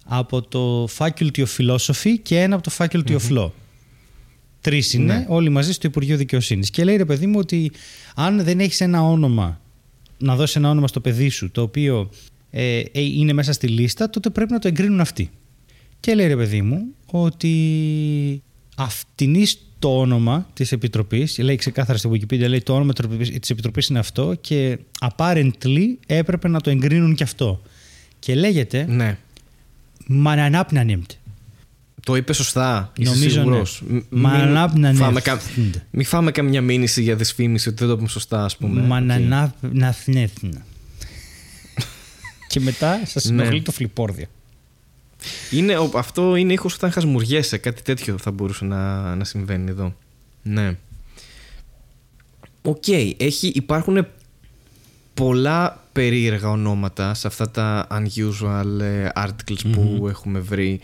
από 0.04 0.42
το 0.42 0.84
Faculty 0.98 1.36
of 1.36 1.46
Philosophy 1.58 2.14
και 2.22 2.40
ένα 2.40 2.54
από 2.54 2.64
το 2.64 2.70
Faculty 2.78 3.16
of 3.18 3.38
Law. 3.38 3.50
Τρεις 4.60 4.92
είναι, 4.92 5.14
Ναι. 5.14 5.26
όλοι 5.28 5.48
μαζί 5.48 5.72
στο 5.72 5.86
Υπουργείο 5.86 6.16
Δικαιοσύνης. 6.16 6.70
Και 6.70 6.84
λέει 6.84 6.96
ρε 6.96 7.04
παιδί 7.04 7.26
μου 7.26 7.38
ότι 7.38 7.72
αν 8.14 8.44
δεν 8.44 8.60
έχεις 8.60 8.80
ένα 8.80 9.02
όνομα, 9.02 9.60
να 10.18 10.36
δώσεις 10.36 10.56
ένα 10.56 10.70
όνομα 10.70 10.88
στο 10.88 11.00
παιδί 11.00 11.28
σου, 11.28 11.50
το 11.50 11.62
οποίο 11.62 12.10
ε, 12.50 12.78
ε, 12.78 13.00
είναι 13.00 13.32
μέσα 13.32 13.52
στη 13.52 13.68
λίστα, 13.68 14.10
τότε 14.10 14.30
πρέπει 14.30 14.52
να 14.52 14.58
το 14.58 14.68
εγκρίνουν 14.68 15.00
αυτοί. 15.00 15.30
Και 16.00 16.14
λέει 16.14 16.26
ρε 16.26 16.36
παιδί 16.36 16.62
μου 16.62 16.84
ότι 17.06 18.42
αυτήν 18.76 19.36
το 19.78 19.98
όνομα 19.98 20.48
της 20.52 20.72
Επιτροπής. 20.72 21.38
Λέει 21.38 21.56
ξεκάθαρα 21.56 21.98
στη 21.98 22.08
Wikipedia, 22.12 22.48
λέει 22.48 22.60
το 22.62 22.74
όνομα 22.74 22.92
της 23.40 23.50
Επιτροπής 23.50 23.86
είναι 23.86 23.98
αυτό 23.98 24.34
και 24.40 24.78
apparently 25.00 25.84
έπρεπε 26.06 26.48
να 26.48 26.60
το 26.60 26.70
εγκρίνουν 26.70 27.14
και 27.14 27.22
αυτό. 27.22 27.62
Και 28.18 28.34
λέγεται 28.34 28.86
Ναι. 28.88 29.18
Mananapnanimt. 30.24 31.06
Το 32.04 32.16
είπες 32.16 32.36
σωστά. 32.36 32.92
Είσαι 32.98 33.10
Νομίζω, 33.12 33.30
σίγουρος. 33.40 33.82
ναι. 33.88 33.98
Μ- 33.98 34.04
Μαναπ 34.10 34.72
Μην 34.72 34.80
να 34.80 34.92
ναι. 34.92 34.98
φάμε, 34.98 35.20
κα... 35.20 35.40
μην 35.90 36.04
φάμε 36.04 36.30
καμιά 36.30 36.60
μήνυση 36.62 37.02
για 37.02 37.16
δυσφήμιση 37.16 37.68
ότι 37.68 37.78
δεν 37.78 37.88
το 37.88 37.96
πούμε 37.96 38.08
σωστά, 38.08 38.44
ας 38.44 38.56
πούμε. 38.56 38.80
Οκ. 38.80 38.86
Mananapnanimt. 38.90 40.50
και 42.48 42.60
μετά 42.60 43.00
σας 43.06 43.24
Ναι. 43.24 43.42
ενοχλεί 43.42 43.62
το 43.62 43.72
φλιπόρδιο. 43.72 44.26
Είναι, 45.50 45.76
ο- 45.76 45.90
αυτό 45.94 46.36
είναι 46.36 46.52
ήχος 46.52 46.74
όταν 46.74 46.90
χασμουριέσαι. 46.90 47.56
Κάτι 47.58 47.82
τέτοιο 47.82 48.18
θα 48.18 48.30
μπορούσε 48.30 48.64
να, 48.64 49.14
να 49.14 49.24
συμβαίνει 49.24 49.70
εδώ. 49.70 49.94
Ναι. 50.42 50.76
Οκ. 52.62 52.88
Έχει, 53.16 53.46
υπάρχουν 53.54 54.06
πολλά 55.14 55.82
περίεργα 55.92 56.50
ονόματα 56.50 57.14
σε 57.14 57.26
αυτά 57.26 57.50
τα 57.50 57.86
unusual 57.90 58.80
ε, 58.80 59.08
articles 59.14 59.70
που 59.72 60.06
έχουμε 60.08 60.38
βρει. 60.38 60.80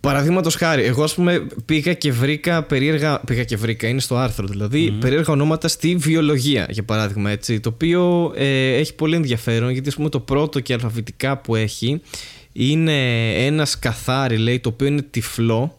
Παραδείγματος 0.00 0.54
χάρη, 0.54 0.82
εγώ 0.82 1.02
ας 1.02 1.14
πούμε 1.14 1.46
πήγα 1.64 1.92
και 1.94 2.12
βρήκα 2.12 2.62
περίεργα. 2.62 3.20
Πήγα 3.20 3.44
και 3.44 3.56
βρήκα, 3.56 3.88
είναι 3.88 4.00
στο 4.00 4.16
άρθρο 4.16 4.46
δηλαδή, 4.46 4.90
περίεργα 4.90 5.32
ονόματα 5.32 5.68
στη 5.68 5.96
βιολογία, 5.96 6.66
για 6.70 6.82
παράδειγμα. 6.82 7.30
Έτσι, 7.30 7.60
το 7.60 7.68
οποίο 7.68 8.32
ε, 8.36 8.74
έχει 8.74 8.94
πολύ 8.94 9.16
ενδιαφέρον 9.16 9.70
γιατί 9.70 9.88
ας 9.88 9.94
πούμε, 9.94 10.08
το 10.08 10.20
πρώτο 10.20 10.60
και 10.60 10.72
αλφαβητικά 10.72 11.36
που 11.38 11.54
έχει 11.54 12.00
είναι 12.52 13.28
ένας 13.46 13.70
σκαθάρι, 13.70 14.36
λέει, 14.36 14.60
το 14.60 14.68
οποίο 14.68 14.86
είναι 14.86 15.02
τυφλό 15.02 15.78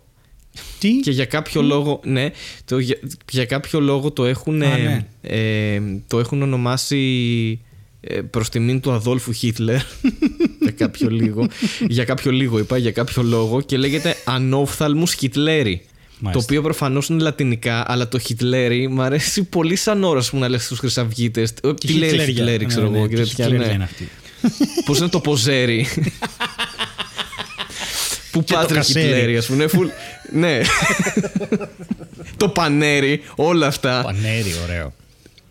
Τι; 0.80 0.90
και 1.00 1.12
για 1.12 1.26
κάποιο 1.26 1.62
λόγο, 1.62 2.00
ναι, 2.04 2.32
το, 2.66 2.78
για, 2.80 2.98
για 3.32 3.46
κάποιο 3.46 3.80
λόγο 3.80 4.12
το 4.12 4.26
έχουν, 4.26 4.62
Α, 4.62 4.78
ναι. 4.78 5.06
ε, 5.22 5.82
το 6.08 6.20
έχουν 6.20 6.42
ονομάσει 6.42 7.60
ε, 8.02 8.22
προς 8.22 8.50
τιμήν 8.50 8.80
του 8.80 8.92
Αδόλφου 8.92 9.32
Χίτλερ 9.32 9.82
για 10.62 10.72
κάποιο 10.78 11.10
λίγο 11.10 11.48
για 11.88 12.04
κάποιο 12.04 12.32
λίγο 12.32 12.60
είπα, 12.60 12.78
για 12.78 12.92
κάποιο 12.92 13.24
λόγο 13.24 13.62
και 13.62 13.78
λέγεται 13.78 14.16
Anophthalmus 14.26 15.14
hitleri 15.14 15.82
Μάλιστα. 16.20 16.32
το 16.32 16.40
οποίο 16.40 16.62
προφανώς 16.62 17.10
είναι 17.10 17.22
λατινικά, 17.24 17.84
αλλά 17.92 18.08
το 18.08 18.20
Χιτλέρι 18.20 18.88
μου 18.88 19.02
αρέσει 19.02 19.44
πολύ 19.44 19.76
σαν 19.76 20.04
όρος 20.04 20.30
που 20.30 20.38
να 20.38 20.50
λες 20.50 20.64
στους 20.66 20.80
Χρυσαυγίτες. 20.80 21.54
Τι 21.80 21.94
λέει 21.94 22.10
ρε 22.10 22.18
Χιτλέρια. 22.18 22.26
Χιτλέρι, 22.26 22.58
Ναι, 22.64 22.66
ξέρω 22.66 22.90
ναι, 22.90 22.98
εγώ. 22.98 23.08
ναι, 23.08 23.16
και 23.16 23.22
τι 23.22 23.28
τέτοια, 23.28 23.44
Χιτλέρια 23.46 23.68
ναι. 23.68 23.74
είναι 23.74 23.84
αυτοί. 23.84 24.10
Πώς 24.86 24.98
είναι 25.00 25.08
το 25.10 25.20
ποζέρι. 25.20 25.86
Πού 28.36 28.44
Και 28.44 28.54
το 28.54 28.60
πάτρε 28.60 28.76
κασέρι. 28.76 29.06
Χιτλέρι, 29.06 29.38
ας 29.38 29.46
πούμε. 29.46 29.64
είναι 29.64 29.72
full- 29.74 29.92
ναι. 30.32 30.60
το 32.38 32.50
πανέρι, 32.50 33.22
όλα 33.36 33.68
αυτά. 33.68 34.02
Πανέρι, 34.04 34.54
ωραίο. 34.64 34.94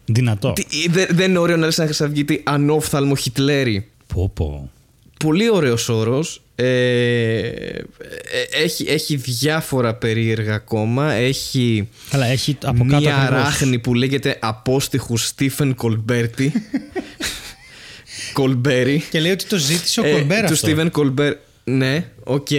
Δυνατό. 0.05 0.53
Τι- 0.53 0.89
δε- 0.91 1.07
Δεν 1.11 1.31
είναι 1.31 1.39
ωραίο 1.39 1.57
να 1.57 1.65
λες 1.67 1.77
ένα 1.79 1.87
χρυσαυγίτη 1.87 2.41
ανόφθαλμο 2.45 3.17
Χιτλέρι. 3.17 3.89
Πω, 4.15 4.31
πω. 4.35 4.71
Πολύ 5.19 5.51
ωραίος 5.51 5.89
όρος. 5.89 6.43
Ε, 6.57 6.65
ε, 6.67 7.83
έχει, 8.63 8.85
έχει 8.89 9.17
διάφορα 9.17 9.95
περίεργα 9.95 10.55
ακόμα. 10.55 11.13
Έχει 11.13 11.89
Καλά, 12.11 12.27
έχει 12.27 12.57
από 12.65 12.85
κάτω 12.85 13.01
μία 13.01 13.17
ακριβώς. 13.17 13.41
αράχνη 13.43 13.79
που 13.79 13.95
λέγεται 13.95 14.39
Aptostichus 14.41 15.17
stephencolberti. 15.17 16.53
Κολμπέρι. 18.33 19.05
Και 19.11 19.21
λέει 19.21 19.33
ότι 19.33 19.45
το 19.45 19.57
ζήτησε 19.57 20.01
ο 20.01 20.05
Ε, 20.07 20.13
Κολμπέρ 20.13 20.39
Του 20.39 20.45
αυτό. 20.45 20.57
Στίβεν 20.57 20.91
Κολμπέρ. 20.91 21.35
Ναι, 21.65 22.11
οκ. 22.25 22.51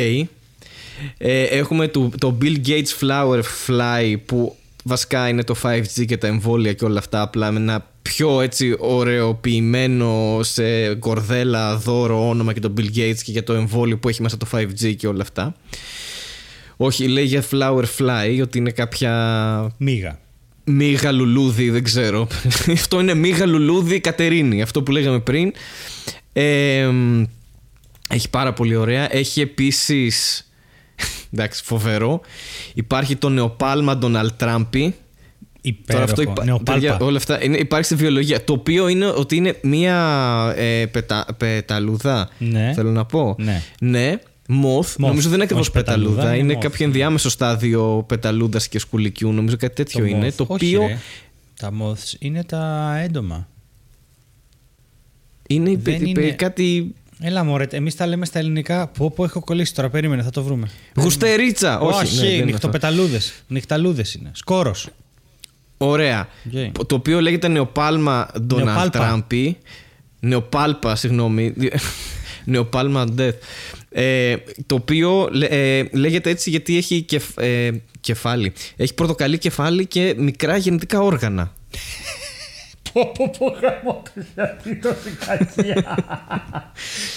Ε, 1.18 1.44
έχουμε 1.44 1.88
το, 1.88 2.12
το 2.20 2.38
Bill 2.42 2.56
Gates 2.68 3.00
Flower 3.00 3.42
Fly 3.68 4.16
που 4.26 4.56
βασικά 4.84 5.30
είναι 5.30 5.44
το 5.44 5.56
5G 5.64 6.06
και 6.06 6.18
τα 6.18 6.28
εμβόλια 6.28 6.74
και 6.74 6.86
όλα 6.86 7.00
αυτά 7.00 7.22
απλά 7.22 7.52
με 7.52 7.60
ένα 7.60 7.90
πιο 8.02 8.42
έτσι 8.42 8.76
ωραιοποιημένο 8.80 10.40
σε 10.44 10.96
κορδέλα 10.96 11.78
δώρο 11.78 12.30
όνομα 12.30 12.54
και 12.54 12.60
το 12.60 12.74
Bill 12.78 12.98
Gates 12.98 13.18
και 13.24 13.32
για 13.32 13.44
το 13.44 13.54
εμβόλιο 13.54 13.98
που 13.98 14.10
έχει 14.10 14.22
μέσα 14.22 14.38
το 14.38 14.48
5G 14.52 14.96
και 14.96 15.08
όλα 15.08 15.22
αυτά. 15.22 15.56
Όχι, 16.78 17.08
λέει 17.08 17.24
για 17.24 17.44
Flower 17.52 17.84
Fly 17.98 18.40
ότι 18.42 18.58
είναι 18.58 18.72
κάποια 18.72 19.12
Μίγα. 19.78 20.20
Μίγα 20.64 21.12
λουλούδι, 21.12 21.70
δεν 21.70 21.84
ξέρω. 21.84 22.28
αυτό 22.72 23.00
είναι 23.00 23.14
μίγα 23.14 23.46
λουλούδι 23.46 24.00
Κατερίνη, 24.00 24.62
αυτό 24.62 24.84
που 24.84 24.92
λέγαμε 24.92 25.20
πριν. 25.20 25.54
Ε, 26.34 26.90
έχει 28.10 28.30
πάρα 28.30 28.54
πολύ 28.54 28.76
ωραία. 28.76 29.16
Έχει 29.16 29.42
επίσης, 29.42 30.48
εντάξει, 31.34 31.64
φοβερό. 31.66 32.22
Υπάρχει 32.74 33.16
το 33.16 33.30
νεοπάλμα 33.30 33.98
Ντοναλτ 33.98 34.32
Τράμπι. 34.38 34.96
Υπέροχο. 35.62 36.22
υπά- 36.22 36.46
Νεοπάλπα. 36.46 36.74
παιδιά, 36.74 36.98
όλα 37.02 37.18
αυτά 37.18 37.44
είναι, 37.44 37.58
υπάρχει 37.58 37.86
στη 37.86 37.96
βιολογία. 37.96 38.44
Το 38.44 38.54
οποίο 38.54 38.88
είναι 38.88 39.06
ότι 39.06 39.36
είναι 39.36 39.60
μία 39.64 40.54
ε, 40.58 40.86
πετα, 40.86 41.26
πεταλούδα. 41.38 42.30
Ναι. 42.38 42.72
Θέλω 42.76 42.92
να 42.92 43.06
πω. 43.06 43.36
Ναι. 43.40 43.62
Ναι. 43.80 44.20
Μοθ. 44.48 44.94
Moth. 44.94 45.00
Νομίζω 45.00 45.26
δεν 45.28 45.34
είναι 45.34 45.44
ακριβώς 45.44 45.68
Όχι 45.68 45.78
πεταλούδα, 45.78 46.10
πεταλούδα. 46.10 46.36
είναι 46.36 46.44
Είναι 46.52 46.60
moth. 46.60 46.62
κάποιο 46.64 46.86
ενδιάμεσο 46.86 47.30
στάδιο 47.30 48.04
πεταλούδας 48.08 48.68
και 48.68 48.80
σκουλικιού. 48.80 49.32
Νομίζω 49.32 49.56
κάτι 49.58 49.76
τέτοιο 49.76 50.06
είναι. 50.06 50.28
moth. 50.28 50.34
Το 50.34 50.46
Όχι, 50.48 50.66
οποίο 50.76 50.88
ρε. 50.88 50.98
Τα 51.60 51.72
moths 51.82 52.14
είναι 52.20 52.44
τα 52.44 52.96
έντομα. 53.04 53.48
είναι, 55.48 55.76
Δεν 55.76 55.94
υπε- 56.04 56.08
είναι- 56.08 56.32
κάτι. 56.32 56.94
Έλα 57.20 57.44
μωρέ, 57.44 57.66
εμείς 57.72 57.96
τα 57.96 58.08
λέμε 58.08 58.26
στα 58.26 58.40
ελληνικά. 58.40 58.88
Πω 58.88 59.12
πω 59.12 59.24
έχω 59.24 59.40
κολλήσει 59.40 59.74
τώρα, 59.74 59.90
περίμενε, 59.90 60.24
θα 60.24 60.30
το 60.30 60.44
βρούμε. 60.44 60.70
Γουστερίτσα! 60.96 61.80
Όχι, 61.80 62.04
Όχι, 62.04 62.16
ναι, 62.16 62.22
δεν 62.22 62.30
είναι 62.30 62.38
αυτό. 62.40 62.46
νυχτοπεταλούδες. 62.46 63.34
Νυχταλούδες 63.48 64.14
είναι. 64.14 64.32
Σκόρος. 64.34 64.88
Ωραία. 65.78 66.28
Οκ. 66.78 66.88
Το 66.88 66.96
οποίο 66.96 67.22
λέγεται 67.22 67.48
Neopalpa 67.48 68.28
donald 68.42 68.66
Neopalpa. 68.68 69.00
trumpi. 69.00 69.58
Neopalpa, 70.20 70.96
συγγνώμη. 70.96 71.54
Neopalpa 72.46 73.06
moth. 73.18 73.34
Ε, 73.90 74.36
το 74.66 74.76
οποίο 74.76 75.30
ε, 75.50 75.84
λέγεται 75.92 76.30
έτσι 76.30 76.50
γιατί 76.50 76.78
έχει 76.78 77.02
κεφ- 77.02 77.40
ε, 77.40 77.70
κεφάλι. 78.00 78.54
Έχει 78.76 78.94
πορτοκαλί 78.94 79.38
κεφάλι 79.38 79.86
και 79.86 80.16
μικρά 80.18 80.58
γεννητικά 80.58 81.02
όργανα. 81.02 81.54
Πω 82.96 83.12
πω 83.18 83.32
πω 83.38 83.46
γαμώτο, 83.62 84.26
γιατί 84.36 84.76
τόση 84.80 85.10
κακία. 85.26 85.98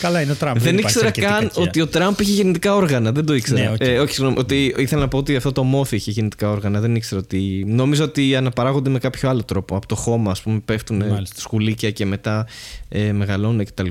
Καλά 0.01 0.21
είναι 0.23 0.33
ο 0.33 0.35
Τραμπ. 0.35 0.57
Δεν 0.57 0.79
υπάρχει 0.79 0.87
ήξερα 0.87 1.07
αρκετή 1.07 1.27
καν 1.27 1.41
κακία. 1.41 1.63
ότι 1.63 1.81
ο 1.81 1.87
Τραμπ 1.87 2.21
είχε 2.21 2.33
γεννητικά 2.33 2.75
όργανα. 2.75 3.13
Δεν 3.13 3.25
το 3.27 3.35
ήξερα. 3.35 3.61
Ναι, 3.61 3.71
οκ. 3.71 3.81
ε, 3.81 3.99
όχι, 3.99 4.13
συγγνώμη. 4.15 4.39
Ότι 4.39 4.75
ήθελα 4.79 5.01
να 5.01 5.09
πω 5.09 5.19
ότι 5.19 5.37
αυτό 5.37 5.53
το 5.53 5.63
moth 5.63 5.93
είχε 5.93 6.11
γεννητικά 6.11 6.51
όργανα. 6.51 6.81
Δεν 6.81 6.95
ήξερα 6.95 7.21
ότι. 7.21 7.65
Νόμιζα 7.67 8.05
ότι 8.05 8.37
αναπαράγονται 8.37 8.91
με 8.91 8.99
κάποιο 8.99 9.29
άλλο 9.29 9.43
τρόπο. 9.45 9.77
Από 9.77 9.87
το 9.87 9.95
χώμα, 9.95 10.31
ας 10.31 10.43
πούμε, 10.43 10.59
πέφτουν 10.65 11.07
Μάλιστα. 11.07 11.41
σκουλήκια 11.41 11.91
και 11.91 12.07
μετά 12.07 12.47
ε, 12.89 13.13
μεγαλώνουν 13.13 13.65
κτλ. 13.65 13.87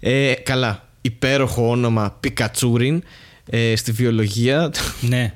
Ε, 0.00 0.32
καλά. 0.34 0.88
Υπέροχο 1.00 1.68
όνομα 1.70 2.16
pikachurin 2.20 3.02
ε, 3.50 3.76
στη 3.76 3.92
βιολογία. 3.92 4.70
Ναι. 5.00 5.32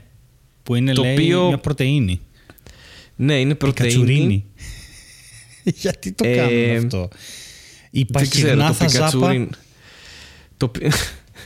Που 0.63 0.75
είναι 0.75 0.93
Το 0.93 1.03
λέει 1.03 1.13
οποίο- 1.13 1.47
μια 1.47 1.59
πρωτεΐνη. 1.59 2.21
ναι, 3.17 3.41
είναι 3.41 3.55
πρωτεΐνη. 3.55 3.93
Κατσουρίνη. 3.95 4.45
Γιατί 5.83 6.13
το 6.13 6.29
Ε, 6.29 6.35
κάνουμε 6.37 6.77
αυτό; 6.77 7.09
Η 7.91 8.07
Δεν 8.09 8.29
ξέρω, 8.29 8.49
το 8.51 8.57
παχυγνάθα 8.57 8.89
ζάπα. 8.89 9.07
Πικατσούριν. 9.11 9.51
Το... 10.57 10.69
πι- 10.69 10.93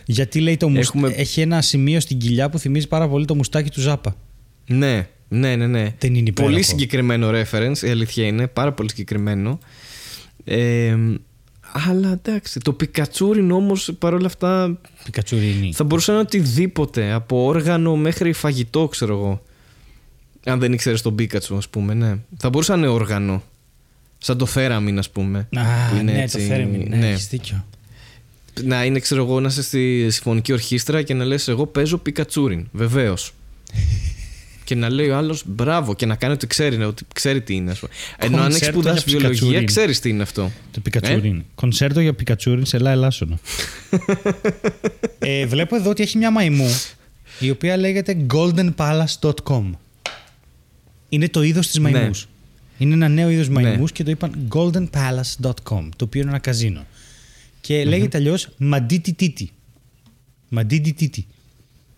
Γιατί 0.04 0.40
λέει 0.40 0.56
το 0.56 0.68
μουσ... 0.68 0.86
Έχουμε- 0.86 1.12
έχει 1.16 1.40
ένα 1.40 1.62
σημείο 1.62 2.00
στην 2.00 2.18
κοιλιά 2.18 2.50
που 2.50 2.58
θυμίζει 2.58 2.88
πάρα 2.88 3.08
πολύ 3.08 3.24
το 3.24 3.34
μουστάκι 3.34 3.70
του 3.70 3.80
Ζάπα. 3.80 4.16
Ναι, 4.66 5.08
ναι, 5.28 5.56
ναι. 5.56 5.66
ναι. 5.66 5.94
Δεν 5.98 6.14
είναι 6.14 6.28
υπέροχο. 6.28 6.52
Πολύ 6.52 6.62
συγκεκριμένο 6.62 7.30
reference, 7.30 7.78
η 7.82 7.88
αλήθεια 7.88 8.26
είναι. 8.26 8.46
Πάρα 8.46 8.72
πολύ 8.72 8.88
συγκεκριμένο. 8.90 9.58
Ε, 10.44 10.96
αλλά 11.88 12.12
εντάξει, 12.12 12.60
το 12.60 12.72
Πικατσούριν 12.72 13.50
όμως 13.50 13.92
παρόλα 13.98 14.26
αυτά 14.26 14.80
Πικατσουρίνη. 15.04 15.72
θα 15.74 15.84
μπορούσε 15.84 16.10
να 16.10 16.16
είναι 16.18 16.26
οτιδήποτε. 16.26 17.12
Από 17.12 17.44
όργανο 17.44 17.96
μέχρι 17.96 18.32
φαγητό, 18.32 18.88
ξέρω 18.88 19.14
εγώ. 19.14 19.42
Αν 20.44 20.58
δεν 20.58 20.72
ήξερες 20.72 21.02
τον 21.02 21.14
Πίκατσου, 21.14 21.56
ας 21.56 21.68
πούμε, 21.68 21.94
ναι. 21.94 22.14
Θα 22.36 22.48
μπορούσε 22.48 22.72
να 22.72 22.78
είναι 22.78 22.86
όργανο. 22.88 23.42
Σαν 24.24 24.38
το 24.38 24.46
θέραμιν, 24.46 24.98
ας 24.98 25.10
πούμε. 25.10 25.38
Α, 25.38 25.62
που 25.90 25.96
είναι 25.96 26.12
ναι, 26.12 26.22
έτσι- 26.22 26.38
το 26.38 26.44
θέρμιν. 26.44 26.88
Ναι, 26.88 26.96
ναι. 26.96 27.10
έχεις 27.10 27.28
δίκιο. 27.28 27.66
Να 28.62 28.84
είναι, 28.84 28.98
ξέρω 28.98 29.22
εγώ, 29.24 29.40
να 29.40 29.48
είσαι 29.48 29.62
στη 29.62 30.06
συμφωνική 30.10 30.52
ορχήστρα 30.52 31.02
και 31.02 31.14
να 31.14 31.24
λες 31.24 31.48
εγώ 31.48 31.66
παίζω 31.66 31.96
Πικατσούριν. 31.98 32.68
Βεβαίως. 32.72 33.34
και 34.64 34.74
να 34.74 34.90
λέει 34.90 35.08
ο 35.08 35.16
άλλος 35.16 35.42
μπράβο 35.46 35.94
και 35.94 36.06
να 36.06 36.14
κάνει 36.14 36.32
ότι 36.32 36.46
ξέρει, 36.46 36.82
ότι 36.84 37.04
ξέρει 37.14 37.40
τι 37.40 37.54
είναι. 37.54 37.70
Ας 37.70 37.78
πούμε. 37.78 37.92
Ενώ 38.18 38.36
αν 38.36 38.50
έχεις 38.50 38.58
Κονσέρτο 38.58 38.80
σπουδάσει 38.80 39.04
για 39.06 39.18
βιολογία, 39.18 39.38
Πικατσούριν. 39.38 39.66
ξέρεις 39.66 40.00
τι 40.00 40.08
είναι 40.08 40.22
αυτό. 40.22 40.50
Το 40.70 40.80
Πικατσουρίνη. 40.80 41.44
Κονσέρτο 41.54 42.00
για 42.00 42.14
Πικατσούριν 42.14 42.64
σε 42.64 42.78
Λά 42.78 42.90
Ελάσσονο. 42.90 43.38
ε, 45.18 45.46
βλέπω 45.46 45.76
εδώ 45.76 45.90
ότι 45.90 46.02
έχει 46.02 46.18
μια 46.18 46.30
μαϊμού 46.30 46.80
η 47.38 47.50
οποία 47.50 47.76
λέγεται 47.76 48.16
goldenpalace.com. 48.34 49.70
Είναι 51.08 51.28
το 51.28 51.42
είδος 51.42 51.66
της 51.66 51.78
μαϊμούς. 51.78 52.28
Είναι 52.78 52.94
ένα 52.94 53.08
νέο 53.08 53.30
είδος 53.30 53.48
μαϊμούς 53.48 53.92
και 53.92 54.02
το 54.04 54.10
είπαν 54.10 54.48
goldenpalace.com, 54.54 55.88
το 55.96 56.04
οποίο 56.04 56.20
είναι 56.20 56.30
ένα 56.30 56.38
καζίνο. 56.38 56.86
Και 57.60 57.84
λέγεται 57.84 58.16
αλλιώς 58.18 58.48
Μαντίτι 58.58 59.12
Τίτι. 59.12 59.50
Μαντίτι 60.48 60.92
Τίτι. 60.92 61.26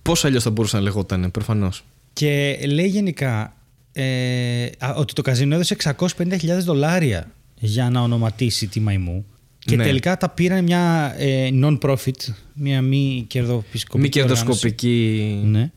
Πώς 0.03 0.25
αλλιώς 0.25 0.43
θα 0.43 0.51
μπορούσε 0.51 0.77
να 0.77 0.83
λεγόταν, 0.83 1.31
προφανώς. 1.31 1.85
Και 2.13 2.59
λέει 2.69 2.87
γενικά 2.89 3.57
ε, 3.93 4.65
α, 4.79 4.95
ότι 4.97 5.13
το 5.13 5.23
καζίνο 5.23 5.55
έδωσε 5.55 5.77
650.000 5.83 6.39
δολάρια 6.61 7.31
για 7.59 7.91
να 7.91 8.01
ονοματίσει 8.01 8.67
τη 8.67 8.81
μαϊμού. 8.81 9.27
Και 9.59 9.77
Ναι. 9.77 9.85
τελικά 9.85 10.17
τα 10.17 10.29
πήραν 10.29 10.65
μια 10.65 11.15
ε, 11.19 11.49
non-profit, 11.63 12.33
μια 12.55 12.83
μη 12.83 13.25
κερδοσκοπική. 13.29 13.99
Μη 13.99 14.09
κερδοσκοπική. 14.09 15.41
Ναι. 15.45 15.71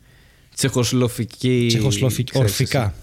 Τσεχοσλοφική. 0.56 1.66
Τσεχοσλοφική. 1.68 2.32
ξέρεις 2.32 2.50
Ορφικά. 2.52 2.94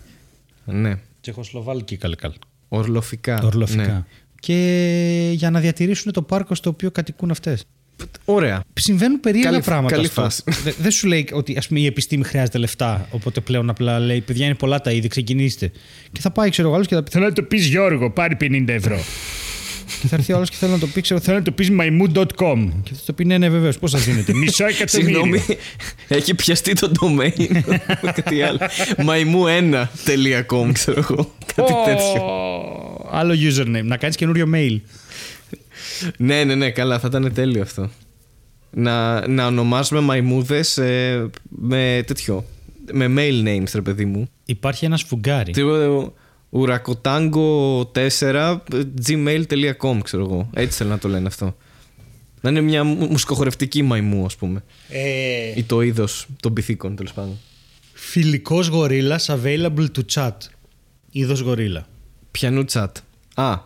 εσύ. 0.67 0.77
Ναι. 0.79 0.99
Τσεχοσλοβάλικη 1.31 1.97
καλκάλ. 1.97 2.33
Ορλοφικά. 2.69 3.41
Ορλοφικά. 3.45 3.83
Ναι. 3.83 4.03
Και 4.41 5.31
για 5.35 5.51
να 5.51 5.61
διατηρήσουν 5.61 6.13
το 6.13 6.23
πάρκο 6.23 6.55
στο 6.55 6.71
οποίο 6.71 6.91
κατοικούν 6.91 7.31
αυτές. 7.31 7.65
Ωραία. 8.25 8.63
Συμβαίνουν 8.75 9.21
περίεργα 9.21 9.51
Καλή- 9.51 9.65
πράγματα. 9.65 9.95
καλή 9.95 10.07
στο- 10.07 10.21
φάση. 10.21 10.43
Δε- 10.65 10.73
Δεν 10.79 10.91
σου 10.91 11.07
λέει 11.07 11.29
ότι 11.33 11.57
ας 11.57 11.67
πούμε, 11.69 11.81
η 11.81 11.87
επιστήμη 11.87 12.25
χρειάζεται 12.25 12.59
λεφτά. 12.59 13.09
Οπότε 13.11 13.41
πλέον 13.41 13.71
απλά 13.71 13.99
λέει: 14.01 14.21
Παιδιά, 14.21 14.47
είναι 14.47 14.55
πολλά 14.55 14.81
τα 14.81 14.91
είδη, 14.93 15.09
ξεκινήστε. 15.09 15.71
Και 16.13 16.21
θα 16.21 16.31
πάει, 16.31 16.51
ξέρω 16.51 16.67
εγώ, 16.67 16.77
άλλος 16.77 16.89
και 16.89 16.95
θα 16.95 17.03
πει: 17.03 17.11
Θέλω 17.11 17.25
να 17.25 17.33
το 17.33 17.43
πεις 17.43 17.67
Γιώργο, 17.67 18.11
πάρει 18.11 18.37
50 18.41 18.73
ευρώ. 18.73 18.99
Και 20.01 20.07
θα 20.07 20.17
έρθει 20.17 20.33
ο 20.33 20.37
άλλος 20.37 20.51
και 20.51 20.57
θέλω 20.57 20.73
να 20.73 20.79
το 20.79 20.87
πει: 20.87 21.01
Ξέρω, 21.01 21.21
Θέλω 21.21 21.37
να 21.39 21.43
το 21.43 21.51
πεις 21.51 21.71
μαϊμού.com. 21.71 22.69
Και 22.83 22.95
θα 22.95 23.01
το 23.07 23.13
πει: 23.13 23.25
Ναι, 23.25 23.39
ναι, 23.39 23.49
βεβαίως. 23.49 23.79
Πώς 23.79 23.91
σα 23.91 23.99
δίνετε. 23.99 24.35
Μισό 24.39 24.65
Συγγνώμη, 24.85 25.37
εκατομμύριο. 25.39 25.57
έχει 26.09 26.35
πιαστεί 26.35 26.73
το 26.73 26.93
domain. 27.01 27.61
Κάτι 28.21 28.43
άλλο. 28.43 28.59
Μαϊμού1.com, 28.97 30.71
ξέρω 30.73 31.07
εγώ. 31.11 31.35
Κάτι 31.55 31.73
τέτοιο. 31.85 32.23
Άλλο 33.11 33.35
username. 33.35 33.85
Να 33.85 33.97
κάνεις 33.97 34.17
καινούριο 34.17 34.51
mail. 34.55 34.81
Ναι, 36.17 36.45
ναι, 36.45 36.55
ναι, 36.55 36.71
καλά, 36.71 36.99
θα 36.99 37.07
ήταν 37.09 37.33
τέλειο 37.35 37.63
αυτό. 37.63 37.91
Να, 38.71 39.29
να 39.29 39.47
ονομάζουμε 39.47 40.01
μαϊμούδες 40.01 40.79
με 41.49 42.03
τέτοιο. 42.07 42.45
Με 42.93 43.15
mail 43.17 43.47
names, 43.49 43.71
ρε 43.75 43.83
παιδί 43.83 44.05
μου. 44.05 44.29
Υπάρχει 44.45 44.85
ένας 44.85 45.01
σφουγγάρι. 45.01 45.53
Τι, 46.51 46.57
ε, 46.57 46.61
Ουρακοτάγκο4 46.61 48.57
gmail.com, 49.07 49.99
ξέρω 50.03 50.23
εγώ. 50.23 50.51
Έτσι 50.55 50.77
θέλω 50.77 50.91
να 50.91 50.99
το 50.99 51.09
λένε 51.09 51.27
αυτό. 51.27 51.57
Να 52.41 52.51
είναι 52.51 52.61
μια 52.61 52.85
μου- 52.85 53.11
μουσικοχορευτική 53.11 53.83
μαϊμού, 53.83 54.25
ας 54.25 54.37
πούμε. 54.37 54.65
Ε, 54.89 55.53
Ή 55.57 55.63
το 55.65 55.81
είδος 55.81 56.27
των 56.41 56.53
πιθήκων, 56.53 56.97
τέλος 56.97 57.13
πάντων. 57.13 57.39
Φιλικός 57.93 58.67
γορίλας 58.69 59.31
available 59.31 59.87
to 59.97 60.01
chat. 60.15 60.33
Είδος 61.11 61.41
γορίλα. 61.41 61.87
Πιανού 62.31 62.65
chat. 62.73 62.89
Α, 63.35 63.59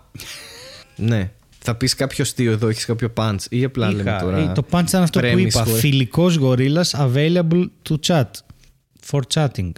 ναι. 0.96 1.30
Θα 1.58 1.74
πεις 1.74 1.94
κάποιο 1.94 2.24
αστείο 2.24 2.52
εδώ, 2.52 2.68
έχεις 2.68 2.84
κάποιο 2.84 3.12
punch 3.16 3.36
ή 3.48 3.64
απλά 3.64 3.92
λέμε 3.92 4.18
τώρα. 4.20 4.38
Ε, 4.38 4.52
το 4.52 4.64
punch 4.70 4.84
ήταν 4.88 5.02
αυτό 5.02 5.20
που 5.20 5.26
premise 5.26 5.38
είπα. 5.38 5.62
χωρίς- 5.64 5.80
Φιλικός 5.80 6.34
γορίλας 6.36 6.94
available 6.98 7.64
to 7.88 7.94
chat. 8.06 8.24
For 9.10 9.20
chatting. 9.34 9.70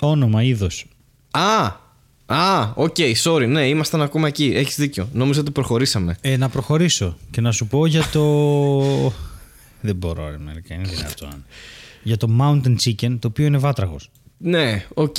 Όνομα, 0.00 0.42
είδος. 0.42 0.86
Α! 1.30 1.82
Α, 2.26 2.70
οκ, 2.74 2.96
sorry, 3.22 3.46
ναι, 3.48 3.68
ήμασταν 3.68 4.02
ακόμα 4.02 4.26
εκεί. 4.26 4.52
Έχεις 4.54 4.76
δίκιο. 4.76 5.08
Νόμιζα 5.12 5.40
ότι 5.40 5.50
προχωρήσαμε. 5.50 6.16
Ε, 6.20 6.36
να 6.36 6.48
προχωρήσω 6.48 7.16
και 7.30 7.40
να 7.40 7.52
σου 7.52 7.66
πω 7.66 7.86
για 7.86 8.08
το. 8.12 8.22
Δεν 9.86 9.96
μπορώ, 9.96 10.30
ρε 10.30 10.38
Μερικά, 10.44 10.74
είναι 10.74 10.88
δυνατόν. 10.88 11.44
για 12.02 12.16
το 12.16 12.28
mountain 12.40 12.74
chicken, 12.84 13.16
το 13.18 13.28
οποίο 13.28 13.46
είναι 13.46 13.58
βάτραχος. 13.58 14.10
Ναι, 14.36 14.84
οκ. 14.94 15.18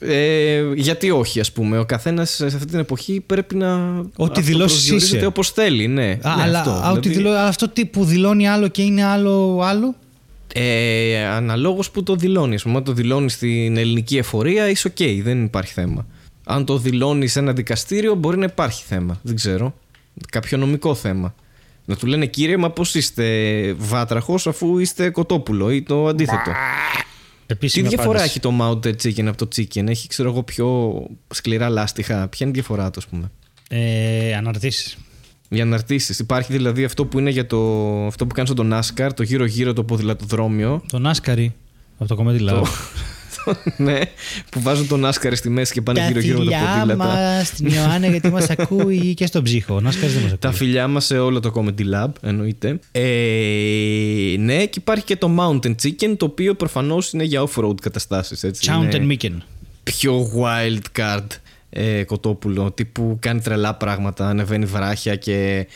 Ε, 0.00 0.72
γιατί 0.74 1.10
όχι, 1.10 1.40
ας 1.40 1.52
πούμε. 1.52 1.78
Ο 1.78 1.84
καθένας 1.84 2.30
σε 2.30 2.44
αυτή 2.46 2.64
την 2.64 2.78
εποχή 2.78 3.20
πρέπει 3.26 3.54
να. 3.54 3.76
Ό,τι 4.16 4.40
δηλώσεις 4.40 4.84
δηλώσεις 4.84 5.12
είσαι. 5.12 5.26
όπως 5.26 5.50
θέλει, 5.50 5.86
ναι. 5.86 6.18
Α, 6.22 6.36
ναι, 6.36 6.42
αλλά 6.42 6.58
αυτό, 6.58 6.70
α, 6.70 6.90
ό,τι 6.90 7.08
δηλαδή, 7.08 7.28
δηλώ- 7.28 7.38
αυτό 7.48 7.68
τι 7.68 7.84
που 7.86 8.04
δηλώνει 8.04 8.48
άλλο 8.48 8.68
και 8.68 8.82
είναι 8.82 9.04
άλλο 9.04 9.60
άλλο. 9.62 9.94
Ε, 10.54 11.24
Αναλόγως 11.26 11.90
που 11.90 12.02
το 12.02 12.16
δηλώνεις. 12.16 12.60
Α 12.60 12.64
πούμε, 12.64 12.76
αν 12.76 12.84
το 12.84 12.92
δηλώνεις 12.92 13.32
στην 13.32 13.76
ελληνική 13.76 14.16
εφορία, 14.16 14.68
είσαι 14.70 14.88
οκ, 14.88 15.22
δεν 15.22 15.44
υπάρχει 15.44 15.72
θέμα. 15.72 16.06
Αν 16.44 16.64
το 16.64 16.78
δηλώνεις 16.78 17.32
σε 17.32 17.38
ένα 17.38 17.52
δικαστήριο, 17.52 18.14
μπορεί 18.14 18.38
να 18.38 18.44
υπάρχει 18.44 18.84
θέμα. 18.86 19.18
Δεν 19.22 19.34
ξέρω. 19.34 19.74
Κάποιο 20.30 20.58
νομικό 20.58 20.94
θέμα. 20.94 21.34
Να 21.84 21.96
του 21.96 22.06
λένε 22.06 22.26
κύριε, 22.26 22.56
μα 22.56 22.70
πώς 22.70 22.94
είστε 22.94 23.24
βάτραχος 23.78 24.46
αφού 24.46 24.78
είστε 24.78 25.10
κοτόπουλο 25.10 25.70
ή 25.70 25.82
το 25.82 26.06
αντίθετο; 26.06 26.50
Τι 26.50 26.54
Επίσημη 27.46 27.88
διαφορά 27.88 28.08
απάντηση. 28.18 28.28
έχει 28.28 28.40
το 28.40 28.52
mounted 28.60 28.94
chicken 29.02 29.26
από 29.26 29.36
το 29.36 29.48
chicken, 29.56 29.86
έχει 29.88 30.08
ξέρω 30.08 30.30
εγώ 30.30 30.42
πιο 30.42 30.96
σκληρά 31.34 31.68
λάστιχα. 31.68 32.14
Ποια 32.28 32.46
είναι 32.46 32.50
η 32.50 32.52
διαφορά 32.52 32.90
του, 32.90 32.98
ας 32.98 33.06
πούμε; 33.06 33.30
Ε, 33.68 34.34
αναρτήσεις. 34.36 34.96
Για 35.48 35.62
αναρτήσει. 35.62 36.16
Υπάρχει 36.18 36.52
δηλαδή 36.52 36.84
αυτό 36.84 37.04
που 37.04 37.18
είναι 37.18 37.30
για 37.30 37.46
το. 37.46 37.58
αυτό 38.06 38.26
που 38.26 38.34
κάνεις 38.34 38.50
στον 38.50 38.72
NASCAR, 38.74 39.08
το 39.14 39.22
γύρω-γύρω 39.22 39.72
το 39.72 39.84
ποδηλατοδρόμιο. 39.84 40.82
Τον 40.90 41.06
Άσκαρη 41.06 41.54
από 41.98 42.14
το 42.14 42.24
Comedy 42.24 42.50
Lab. 42.50 42.62
ναι, 43.76 44.00
που 44.50 44.60
βάζουν 44.60 44.88
τον 44.88 45.04
Άσκαρη 45.04 45.36
στη 45.36 45.50
μέση 45.50 45.72
και 45.72 45.82
πάνε 45.82 46.06
γύρω-γύρω 46.06 46.38
με 46.38 46.50
τα 46.50 46.58
ποδήλατα. 46.74 47.04
μας 47.04 47.46
στην 47.46 47.66
Ιωάννα 47.66 48.06
γιατί 48.06 48.30
μας 48.30 48.50
ακούει 48.50 49.14
και 49.14 49.26
στον 49.26 49.42
ψύχο. 49.42 49.74
Ο 49.74 49.80
Νάσκαρης 49.80 50.12
δεν 50.12 50.22
μας 50.22 50.32
ακούει. 50.32 50.50
Τα 50.50 50.56
φιλιά 50.56 50.88
μας 50.88 51.04
σε 51.04 51.18
όλο 51.18 51.40
το 51.40 51.52
Comedy 51.54 51.94
Lab, 51.94 52.10
εννοείται. 52.20 52.78
Ε, 52.92 53.00
ναι, 54.38 54.66
και 54.66 54.78
υπάρχει 54.78 55.04
και 55.04 55.16
το 55.16 55.30
Mountain 55.38 55.74
Chicken, 55.82 56.14
το 56.16 56.24
οποίο 56.24 56.54
προφανώς 56.54 57.12
είναι 57.12 57.24
για 57.24 57.48
off-road 57.48 57.80
καταστάσεις. 57.80 58.44
Mountain 58.66 59.12
Micken. 59.12 59.36
πιο 59.82 60.30
wild 60.36 61.00
card 61.00 61.26
ε, 61.70 62.04
κοτόπουλο, 62.04 62.70
τύπου 62.72 63.16
κάνει 63.20 63.40
τρελά 63.40 63.74
πράγματα, 63.74 64.28
ανεβαίνει 64.28 64.64
βράχια 64.64 65.16
και 65.16 65.66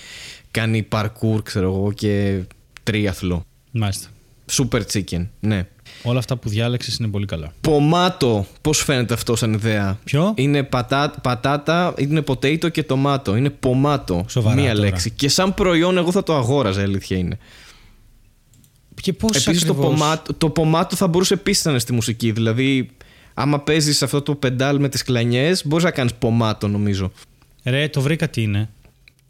κάνει 0.50 0.88
parkour, 0.92 1.38
ξέρω 1.42 1.66
εγώ, 1.66 1.92
και 1.92 2.42
τρίαθλο. 2.82 3.44
Μάλιστα. 3.70 4.08
Super 4.52 4.80
chicken, 4.92 5.26
ναι. 5.40 5.66
Όλα 6.02 6.18
αυτά 6.18 6.36
που 6.36 6.48
διάλεξες 6.48 6.96
είναι 6.96 7.08
πολύ 7.08 7.26
καλά. 7.26 7.52
Πομάτο, 7.60 8.46
πώς 8.60 8.82
φαίνεται 8.82 9.14
αυτό 9.14 9.36
σαν 9.36 9.52
ιδέα; 9.52 9.98
Ποιο; 10.04 10.32
Είναι 10.36 10.62
πατά, 10.62 11.14
πατάτα, 11.22 11.94
είναι 11.98 12.22
potato 12.26 12.70
και 12.70 12.82
τομάτο. 12.82 13.36
Είναι 13.36 13.50
πομάτο. 13.50 14.24
Σοβαρά 14.28 14.54
Μία 14.54 14.74
τώρα. 14.74 14.84
λέξη. 14.84 15.10
Και 15.10 15.28
σαν 15.28 15.54
προϊόν 15.54 15.96
εγώ 15.96 16.12
θα 16.12 16.22
το 16.22 16.36
αγόραζα, 16.36 16.80
η 16.80 16.84
αλήθεια 16.84 17.16
είναι. 17.16 17.38
Και 19.02 19.12
πώς 19.12 19.30
Επίσης 19.46 19.64
το, 19.64 19.72
ακριβώς... 19.72 19.98
πομάτο, 19.98 20.34
το 20.34 20.50
πομάτο 20.50 20.96
θα 20.96 21.06
μπορούσε 21.06 21.34
επίσης 21.34 21.64
να 21.64 21.70
είναι 21.70 21.80
στη 21.80 21.92
μουσική. 21.92 22.32
Δηλαδή, 22.32 22.90
άμα 23.34 23.60
παίζεις 23.60 24.02
αυτό 24.02 24.22
το 24.22 24.34
πεντάλ 24.34 24.80
με 24.80 24.88
τις 24.88 25.02
κλανιές, 25.02 25.66
μπορείς 25.66 25.84
να 25.84 25.90
κάνεις 25.90 26.14
πομάτο, 26.14 26.68
νομίζω. 26.68 27.12
Ρε, 27.64 27.88
το 27.88 28.00
βρήκα 28.00 28.28
τι 28.28 28.42
είναι. 28.42 28.68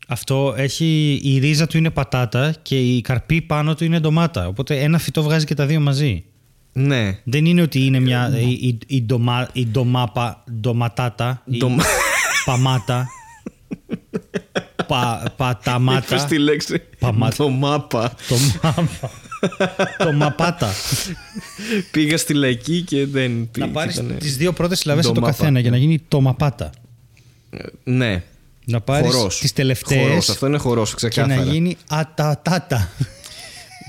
Αυτό 0.08 0.54
έχει. 0.56 1.20
Η 1.22 1.38
ρίζα 1.38 1.66
του 1.66 1.76
είναι 1.76 1.90
πατάτα 1.90 2.54
και 2.62 2.78
η 2.80 3.00
καρπή 3.00 3.40
πάνω 3.40 3.74
του 3.74 3.84
είναι 3.84 4.00
ντομάτα. 4.00 4.46
Οπότε 4.46 4.80
ένα 4.80 4.98
φυτό 4.98 5.22
βγάζει 5.22 5.44
και 5.44 5.54
τα 5.54 5.66
δύο 5.66 5.80
μαζί. 5.80 6.24
Ναι. 6.72 7.18
Δεν 7.24 7.44
είναι 7.44 7.62
ότι 7.62 7.84
είναι 7.86 8.00
μια. 8.00 8.38
η, 8.38 8.50
η, 8.50 8.78
η, 8.86 9.02
ντομα, 9.02 9.48
η 9.52 9.66
ντομάπα. 9.66 10.44
ντοματάτα. 10.60 11.42
Η 11.44 11.56
Ντομα- 11.56 11.84
παμάτα. 12.44 13.06
πα, 15.00 15.32
παταμάτα. 15.36 16.04
Είπες 16.06 16.24
τη 16.24 16.38
λέξη. 16.38 16.82
Παμάτα. 16.98 17.36
Το 17.36 17.48
μάπα. 17.48 18.14
Το 18.28 18.36
μάπα. 18.62 19.10
το 19.98 20.12
μαπάτα. 20.12 20.72
Πήγα 21.90 22.16
στη 22.18 22.34
λαϊκή 22.34 22.82
και 22.82 23.06
δεν 23.06 23.38
να 23.38 23.44
πήγες. 23.46 23.70
πάρεις 23.72 23.94
Ήτανε- 23.94 24.18
τις 24.20 24.36
δύο 24.36 24.52
πρώτες 24.52 24.78
συλλαβές 24.78 25.04
από 25.04 25.14
το 25.14 25.20
ντομάπα. 25.20 25.36
καθένα 25.38 25.60
για 25.60 25.70
να 25.70 25.76
γίνει 25.76 25.98
το 26.08 26.20
μαπάτα. 26.20 26.70
Ναι. 27.84 28.22
Να 28.64 28.80
πάρεις 28.80 29.14
Χορός. 29.14 29.38
τις 29.38 29.52
τελευταίες 29.52 30.06
Χορός. 30.08 30.28
Αυτό 30.28 30.46
είναι 30.46 30.58
χορός, 30.58 30.94
και 30.94 31.08
ξεκάθαρα. 31.08 31.44
να 31.44 31.52
γίνει 31.52 31.76
ατατάτα. 31.88 32.90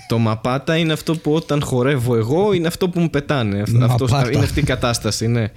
Το 0.08 0.18
μαπάτα 0.18 0.78
είναι 0.78 0.94
αυτό 0.94 1.16
που 1.16 1.34
όταν 1.34 1.64
χορεύω 1.64 2.16
εγώ 2.16 2.54
είναι 2.54 2.68
αυτό 2.68 2.90
που 2.90 3.00
μου 3.00 3.10
πετάνε. 3.10 3.62
Αυτό, 3.62 3.86
αυτός- 3.86 4.12
Μαπάτα. 4.12 4.32
είναι 4.32 4.44
αυτή 4.44 4.60
η 4.60 4.64
κατάσταση, 4.64 5.28
ναι. 5.28 5.48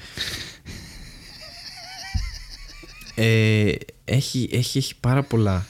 Ε, 3.14 3.72
έχει, 4.09 4.49
έχει, 4.53 4.79
έχει 4.79 4.95
πάρα 5.01 5.23
πολλά. 5.23 5.67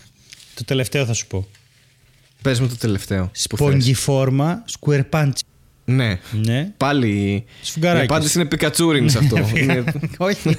το 0.55 0.65
τελευταίο 0.65 1.05
θα 1.07 1.13
σου 1.13 1.27
πω. 1.27 1.47
Πες 2.43 2.61
με 2.61 2.69
το 2.69 2.77
τελευταίο. 2.77 3.25
που 3.25 3.57
θες. 3.57 3.67
Σπογγιφόρμα 3.67 4.65
square 4.81 5.03
punch. 5.11 5.33
Ναι. 5.85 6.19
Ναι. 6.43 6.73
Πάλι. 6.77 7.45
Σφουγγαράκι. 7.63 8.03
Η 8.03 8.07
απάντηση 8.07 8.39
είναι 8.39 8.49
πικατσούριν 8.49 9.11
σε 9.11 9.19
αυτό. 9.19 9.37
είναι, 9.61 9.85
Όχι. 10.19 10.57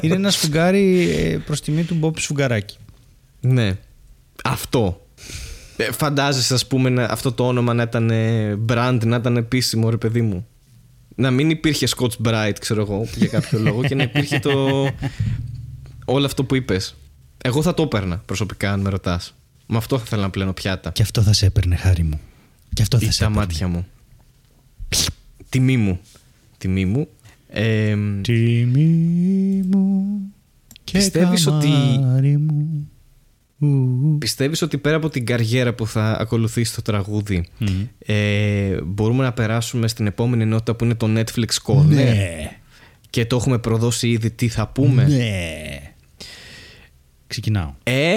είναι 0.00 0.14
ένα 0.14 0.30
σφουγγάρι 0.30 1.10
ε, 1.10 1.36
προς 1.36 1.60
τιμή 1.60 1.82
του 1.82 1.94
Μπομπ 1.94 2.14
Σφουγγαράκι. 2.18 2.76
ναι. 3.40 3.78
Αυτό. 4.44 5.06
Ε, 5.76 5.92
φαντάζεσαι, 5.92 6.54
ας 6.54 6.66
πούμε, 6.66 6.88
να, 6.90 7.04
αυτό 7.04 7.32
το 7.32 7.46
όνομα 7.46 7.74
να 7.74 7.82
ήταν 7.82 8.10
ε, 8.10 8.58
brand, 8.68 8.98
να 9.04 9.16
ήταν 9.16 9.36
επίσημο, 9.36 9.90
ρε 9.90 9.96
παιδί 9.96 10.22
μου. 10.22 10.46
Να 11.14 11.30
μην 11.30 11.50
υπήρχε 11.50 11.86
Scotch 11.96 12.26
Bright, 12.28 12.52
ξέρω 12.60 12.80
εγώ, 12.80 13.06
για 13.16 13.26
κάποιο 13.26 13.58
λόγο 13.58 13.82
και 13.82 13.94
να 13.94 14.02
υπήρχε 14.02 14.38
το. 14.38 14.84
Όλο 16.04 16.26
αυτό 16.26 16.44
που 16.44 16.54
είπες. 16.54 16.94
Εγώ 17.44 17.62
θα 17.62 17.74
το 17.74 17.82
έπαιρνα 17.82 18.16
προσωπικά, 18.26 18.72
αν 18.72 18.80
με 18.80 18.90
ρωτάς. 18.90 19.34
Με 19.66 19.76
αυτό 19.76 19.96
θα 19.98 20.02
ήθελα 20.06 20.22
να 20.22 20.30
πλένω 20.30 20.52
πιάτα. 20.52 20.90
Και 20.90 21.02
αυτό 21.02 21.22
θα 21.22 21.32
σε 21.32 21.46
έπαιρνε, 21.46 21.76
χάρη 21.76 22.02
μου. 22.02 22.20
Και 22.74 22.82
αυτό 22.82 22.98
θα 22.98 23.06
Ή 23.06 23.10
σε 23.10 23.18
τα 23.18 23.24
έπαιρνε. 23.24 23.44
μάτια 23.46 23.68
μου. 23.68 23.86
Τιμή 25.48 25.76
μου. 25.76 26.00
Τιμή 26.58 26.84
μου. 26.84 27.08
Ε, 27.48 27.96
Τιμή 28.20 29.62
μου 29.70 30.06
και 30.84 30.98
Πιστεύεις 30.98 31.46
ότι- 31.46 31.66
καμάρι 31.68 32.36
μου 32.36 32.86
Πιστεύεις 34.18 34.62
ότι 34.62 34.78
πέρα 34.78 34.96
από 34.96 35.08
την 35.08 35.26
καριέρα 35.26 35.74
που 35.74 35.86
θα 35.86 36.16
ακολουθήσει 36.20 36.74
το 36.74 36.82
τραγούδι 36.82 37.44
ε, 37.98 38.80
μπορούμε 38.82 39.22
να 39.24 39.32
περάσουμε 39.32 39.88
στην 39.88 40.06
επόμενη 40.06 40.42
ενότητα 40.42 40.74
που 40.74 40.84
είναι 40.84 40.94
το 40.94 41.06
Netflix 41.16 41.46
Corner 41.66 41.84
Ναι; 41.84 42.50
και 43.10 43.26
το 43.26 43.36
έχουμε 43.36 43.58
προδώσει 43.58 44.08
ήδη 44.08 44.30
τι 44.30 44.48
θα 44.48 44.68
πούμε; 44.68 45.04
Ναι. 45.06 45.91
Ξεκινάω. 47.32 47.74
Ε, 47.82 48.14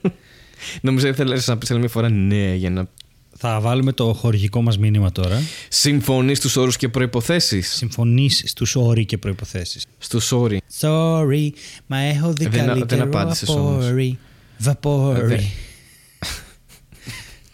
νομίζω 0.86 1.08
ότι 1.08 1.16
θέλεις 1.16 1.46
να 1.46 1.58
πεις 1.58 1.70
άλλη 1.70 1.80
μια 1.80 1.88
φορά 1.88 2.08
ναι 2.10 2.54
για 2.54 2.70
να 2.70 2.88
Θα 3.36 3.60
βάλουμε 3.60 3.92
το 3.92 4.12
χορηγικό 4.12 4.62
μας 4.62 4.78
μήνυμα 4.78 5.12
τώρα. 5.12 5.42
συμφωνείς 5.68 6.38
στους 6.38 6.56
όρους 6.56 6.76
και 6.76 6.88
προϋποθέσεις; 6.88 7.72
Συμφωνείς 7.74 8.42
στους 8.46 8.76
όροι 8.76 9.04
και 9.04 9.18
προϋποθέσεις. 9.18 9.86
Στους 9.98 10.32
όροι. 10.32 10.60
Sorry, 10.80 11.48
μα 11.86 11.98
έχω 11.98 12.32
δει 12.32 12.44
Ε, 12.44 12.48
δεν- 12.48 12.66
καλύτερο 12.66 13.04
δεν 13.04 13.14
απάντησες 13.14 13.48
όμως. 13.48 13.84
βαπόρι. 13.84 14.18
Βαπόρι. 14.58 15.20
Ε, 15.20 15.26
δεν. 15.26 15.40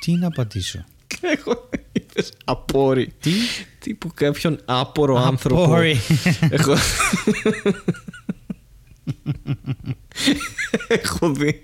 Τι 0.01 0.12
να 0.12 0.26
απαντήσω; 0.26 0.84
Έχω 1.20 1.68
είδες 1.92 2.32
απόρρι. 2.44 3.12
Τι; 3.20 3.30
Τύπου 3.78 4.11
κάποιον 4.14 4.59
άπορο 4.64 5.16
άνθρωπο. 5.16 5.62
Απόρι. 5.64 5.97
Έχω... 6.51 6.74
Έχω 10.89 11.33
δει. 11.33 11.62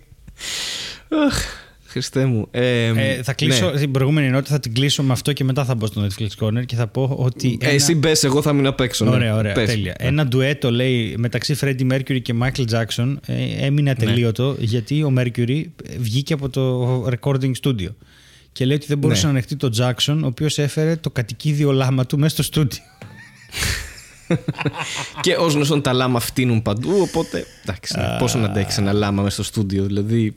Αχ, 1.26 1.42
Χριστέ 1.86 2.24
μου. 2.24 2.48
Ε, 2.50 2.86
Ε, 2.86 3.22
θα 3.22 3.32
κλείσω 3.32 3.70
ναι. 3.70 3.78
την 3.78 3.90
προηγούμενη 3.90 4.26
ενότητα, 4.26 4.54
θα 4.54 4.60
την 4.60 4.74
κλείσω 4.74 5.02
με 5.02 5.12
αυτό 5.12 5.32
και 5.32 5.44
μετά 5.44 5.64
θα 5.64 5.74
μπω 5.74 5.86
στο 5.86 6.06
Netflix 6.06 6.28
Corner 6.44 6.66
και 6.66 6.76
θα 6.76 6.86
πω 6.86 7.16
ότι. 7.18 7.58
Ε, 7.60 7.64
ένα- 7.64 7.74
Εσύ 7.74 7.94
μπες, 7.94 8.24
εγώ 8.24 8.42
θα 8.42 8.52
μείνω 8.52 8.68
απ' 8.68 8.80
έξω. 8.80 9.04
ναι. 9.04 9.10
Ωραία, 9.10 9.36
ωραία. 9.36 9.52
Πες. 9.52 9.68
Τέλεια. 9.68 9.94
Ένα 9.98 10.26
ντουέτο 10.26 10.70
λέει 10.70 11.14
μεταξύ 11.18 11.56
Freddie 11.60 11.92
Mercury 11.92 12.22
και 12.22 12.34
Michael 12.42 12.64
Jackson 12.70 13.14
ε, 13.26 13.66
έμεινε 13.66 13.90
ατελείωτο 13.90 14.56
γιατί 14.58 15.02
ο 15.02 15.12
Mercury 15.18 15.64
βγήκε 15.98 16.32
από 16.32 16.48
το 16.48 17.04
recording 17.08 17.52
studio. 17.62 17.88
Και 18.52 18.64
λέει 18.64 18.76
ότι 18.76 18.86
δεν 18.86 18.98
μπορούσε 18.98 19.20
Ναι. 19.20 19.26
να 19.26 19.38
ανεχτεί 19.38 19.56
τον 19.56 19.72
Jackson, 19.78 20.18
ο 20.22 20.26
οποίος 20.26 20.58
έφερε 20.58 20.96
το 20.96 21.10
κατοικίδιο 21.10 21.72
λάμα 21.72 22.06
του 22.06 22.18
μέσα 22.18 22.34
στο 22.34 22.42
στούντιο. 22.42 22.78
Και 25.20 25.34
ως 25.36 25.54
γνωστόν 25.54 25.82
τα 25.82 25.92
λάμα 25.92 26.20
φτύνουν 26.20 26.62
παντού, 26.62 26.90
οπότε 27.00 27.46
εντάξει, 27.62 27.94
ναι, 27.98 28.16
πόσο 28.18 28.38
να 28.38 28.44
αντέχεις 28.46 28.78
ένα 28.78 28.92
λάμα 28.92 29.22
μέσα 29.22 29.34
στο 29.34 29.42
στούντιο. 29.42 29.84
Δηλαδή 29.84 30.36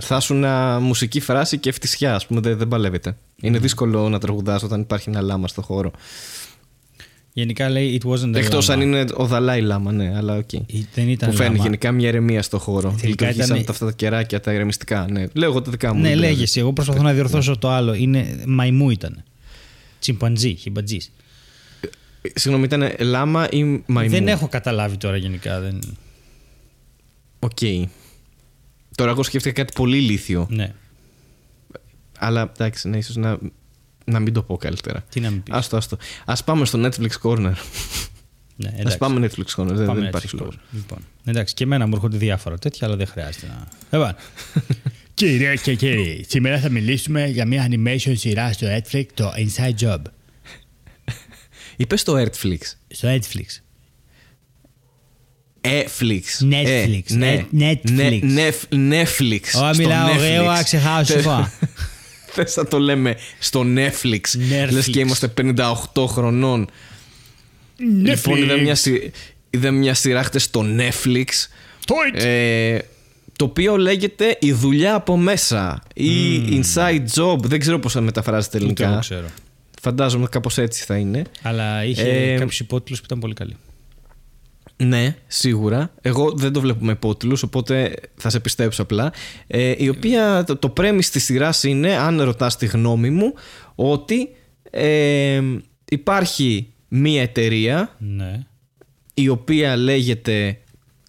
θα 0.00 0.20
σου 0.20 0.34
ένα 0.34 0.78
μουσική 0.80 1.20
φράση 1.20 1.58
και 1.58 1.68
φτυσιά, 1.68 2.14
ας 2.14 2.26
πούμε, 2.26 2.40
δεν, 2.40 2.58
δεν 2.58 2.68
παλεύεται. 2.68 3.16
Είναι 3.40 3.58
δύσκολο 3.58 4.08
να 4.08 4.18
τραγουδάς 4.18 4.62
όταν 4.62 4.80
υπάρχει 4.80 5.08
ένα 5.08 5.20
λάμα 5.20 5.48
στο 5.48 5.62
χώρο. 5.62 5.90
Γενικά 7.32 7.68
λέει 7.68 8.00
it 8.04 8.08
wasn't 8.08 8.30
a 8.32 8.34
Εκτός 8.34 8.66
llama. 8.68 8.72
αν 8.72 8.80
είναι 8.80 9.04
ο 9.14 9.24
Δαλάη 9.26 9.60
Λάμα, 9.60 9.92
ναι, 9.92 10.12
αλλά 10.16 10.36
οκ. 10.36 10.52
Ε, 10.52 10.58
Δεν 10.94 11.08
ήταν 11.08 11.30
Που 11.30 11.36
φέρνει 11.36 11.50
λάμα. 11.50 11.62
γενικά 11.62 11.92
μια 11.92 12.08
ηρεμία 12.08 12.42
στο 12.42 12.58
χώρο. 12.58 12.94
Τελικά 13.00 13.26
Λειτουργήσαν 13.26 13.56
ήταν- 13.56 13.70
αυτά 13.74 13.86
τα 13.86 13.92
κεράκια, 13.92 14.40
τα 14.40 14.52
ηρεμιστικά. 14.52 15.06
Ναι. 15.10 15.24
Λέω 15.32 15.50
εγώ 15.50 15.62
τα 15.62 15.70
δικά 15.70 15.94
μου. 15.94 16.00
Ναι, 16.00 16.08
δεν 16.08 16.16
πειράζει. 16.18 16.32
λέγεσαι. 16.34 16.60
Εγώ 16.60 16.72
προσπαθώ 16.72 17.02
να 17.02 17.12
διορθώσω 17.12 17.58
το 17.58 17.70
άλλο. 17.70 17.94
Είναι 17.94 18.42
μαϊμού 18.46 18.90
ήταν. 18.90 19.22
Τσιμπαντζή, 20.00 20.54
χιμπατζή. 20.54 20.98
Ε, 22.34 22.38
Συγγνώμη, 22.38 22.64
ήταν 22.66 22.92
λάμα 22.98 23.48
ή 23.50 23.82
μαϊμού; 23.86 24.10
Δεν 24.10 24.28
έχω 24.28 24.48
καταλάβει 24.48 24.96
τώρα 24.96 25.16
γενικά. 25.16 25.60
Δεν... 25.60 25.80
Οκ. 27.38 27.58
Τώρα 28.94 29.10
εγώ 29.10 29.22
σκέφτηκα 29.22 29.62
κάτι 29.62 29.72
πολύ 29.72 29.96
ηλίθιο. 29.96 30.46
Ναι. 30.50 30.72
Αλλά 32.18 32.52
εντάξει, 32.54 32.88
ναι, 32.88 32.96
ίσως 32.96 33.16
να, 33.16 33.38
να 34.04 34.20
μην 34.20 34.32
το 34.32 34.42
πω 34.42 34.56
καλύτερα. 34.56 35.04
Τι 35.10 35.20
να 35.20 35.30
μην 35.30 35.42
πεις. 35.42 35.54
Άστο, 35.54 35.76
άστο. 35.76 35.96
Α 36.24 36.34
πάμε 36.44 36.64
στο 36.64 36.80
Netflix 36.82 37.10
Corner. 37.22 37.52
Ναι, 38.56 38.68
Α 38.68 38.72
εντάξει. 38.76 38.98
πάμε 38.98 39.26
Netflix 39.26 39.62
Corner. 39.62 39.66
Δεν, 39.66 39.86
Πάμε 39.86 40.00
δεν 40.00 40.04
έτσι, 40.04 40.08
υπάρχει 40.08 40.28
λοιπόν. 40.34 40.40
λόγος. 40.40 40.58
Λοιπόν. 40.70 40.98
Εντάξει, 41.24 41.54
και 41.54 41.64
εμένα 41.64 41.86
μου 41.86 41.92
έρχονται 41.94 42.16
διάφορα 42.16 42.58
τέτοια, 42.58 42.86
αλλά 42.86 42.96
δεν 42.96 43.06
χρειάζεται 43.06 43.46
να. 43.46 43.68
Λοιπόν. 43.98 44.14
Κυρίες 45.14 45.60
και 45.60 45.74
κύριοι, 45.74 46.24
σήμερα 46.28 46.58
θα 46.58 46.70
μιλήσουμε 46.70 47.26
για 47.26 47.46
μια 47.46 47.68
animation 47.70 48.12
σειρά 48.14 48.52
στο 48.52 48.66
Netflix, 48.76 49.04
το 49.14 49.32
Inside 49.36 49.86
Job. 49.86 49.98
Είπες 51.76 52.00
στο 52.00 52.14
Netflix. 52.22 52.58
Στο 52.88 53.08
Netflix. 53.08 53.60
Netflix. 55.60 56.22
Netflix. 56.50 57.02
Ε, 57.10 57.14
ναι. 57.14 57.32
Ε, 57.32 57.44
Netflix. 57.58 58.20
Ναι, 58.22 58.48
Nef- 58.50 58.74
Netflix. 58.74 59.40
Ω, 59.54 59.72
Στο 59.72 59.82
μιλάω 59.82 60.08
Netflix. 60.08 60.18
γρήγορα, 60.18 60.62
ξεχάσω 60.62 61.12
Θε- 61.12 61.22
σοφά. 61.22 61.52
Θες 62.32 62.56
να 62.56 62.66
το 62.66 62.78
λέμε 62.78 63.16
στο 63.38 63.64
Netflix. 63.74 64.20
Netflix. 64.20 64.70
Λες 64.70 64.86
και 64.86 65.00
είμαστε 65.00 65.32
58 65.96 66.06
χρονών. 66.06 66.68
Λοιπόν, 68.02 68.42
είδα 68.42 68.56
μια, 68.60 68.74
σι- 68.74 69.10
είδα 69.50 69.70
μια 69.70 69.94
σειρά 69.94 70.22
χτες 70.22 70.42
στο 70.42 70.64
Netflix. 70.78 71.24
Τόιτ. 71.86 72.22
Ε, 72.24 72.78
το 73.36 73.44
οποίο 73.44 73.76
λέγεται 73.76 74.36
«Η 74.40 74.52
δουλειά 74.52 74.94
από 74.94 75.16
μέσα» 75.16 75.82
ή 75.94 76.38
«Inside 76.62 77.04
Job». 77.14 77.38
Δεν 77.42 77.60
ξέρω 77.60 77.78
πώς 77.78 77.92
θα 77.92 78.00
μεταφράζεται 78.00 78.56
Ούτε 78.56 78.66
εγώ 78.66 78.74
ελληνικά. 78.92 78.98
ξέρω. 79.00 79.26
Φαντάζομαι 79.86 80.26
κάπως 80.30 80.58
έτσι 80.58 80.84
θα 80.84 80.96
είναι. 80.96 81.22
Αλλά 81.42 81.84
είχε 81.84 82.02
Ε, 82.02 82.38
κάποιους 82.38 82.60
υπότιτλους 82.60 82.98
που 82.98 83.04
ήταν 83.06 83.18
πολύ 83.18 83.34
καλοί. 83.34 83.56
Ναι, 84.76 85.16
σίγουρα. 85.26 85.90
Εγώ 86.00 86.30
δεν 86.32 86.52
το 86.52 86.60
βλέπω 86.60 86.84
με 86.84 86.92
υπότιτλους, 86.92 87.42
οπότε 87.42 87.94
θα 88.16 88.30
σε 88.30 88.40
πιστέψω 88.40 88.82
απλά. 88.82 89.12
Ε, 89.46 89.74
η 89.78 89.88
οποία 89.88 90.44
το, 90.46 90.56
το 90.56 90.72
premise 90.76 91.04
της 91.04 91.24
σειράς 91.24 91.62
είναι, 91.64 91.96
αν 91.96 92.20
ρωτάς 92.22 92.56
τη 92.56 92.66
γνώμη 92.66 93.10
μου, 93.10 93.32
ότι 93.74 94.28
ε, 94.70 95.40
υπάρχει 95.90 96.72
μία 96.88 97.22
εταιρεία 97.22 97.96
Ναι. 97.98 98.46
η 99.14 99.28
οποία 99.28 99.76
λέγεται, 99.76 100.58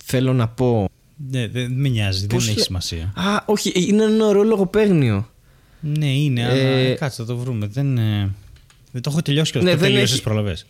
θέλω 0.03 0.33
να 0.33 0.47
πω... 0.47 0.89
Ναι, 1.29 1.47
δεν 1.47 1.71
με 1.71 1.89
νοιάζει, 1.89 2.27
Πώς 2.27 2.39
δεν 2.39 2.47
έχει 2.47 2.55
λέ- 2.57 2.65
σημασία. 2.65 3.13
Α, 3.15 3.43
όχι, 3.45 3.71
είναι 3.75 4.03
ένα 4.03 4.25
ωραίο 4.25 4.43
λογοπαίγνιο. 4.43 5.29
Ναι, 5.79 6.07
είναι, 6.07 6.43
αλλά 6.45 6.53
Ε, 6.53 6.93
κάτσε 6.93 7.21
θα 7.21 7.27
το 7.27 7.37
βρούμε. 7.37 7.67
Δεν, 7.67 7.97
ε, 7.97 8.31
δεν 8.91 9.01
το 9.01 9.09
έχω 9.11 9.21
τελειώσει 9.21 9.51
και 9.51 9.57
Ναι, 9.59 9.71
το 9.71 9.77
δεν 9.77 9.87
τελείωσες 9.89 10.11
έχει- 10.13 10.23
προλαβές. 10.23 10.65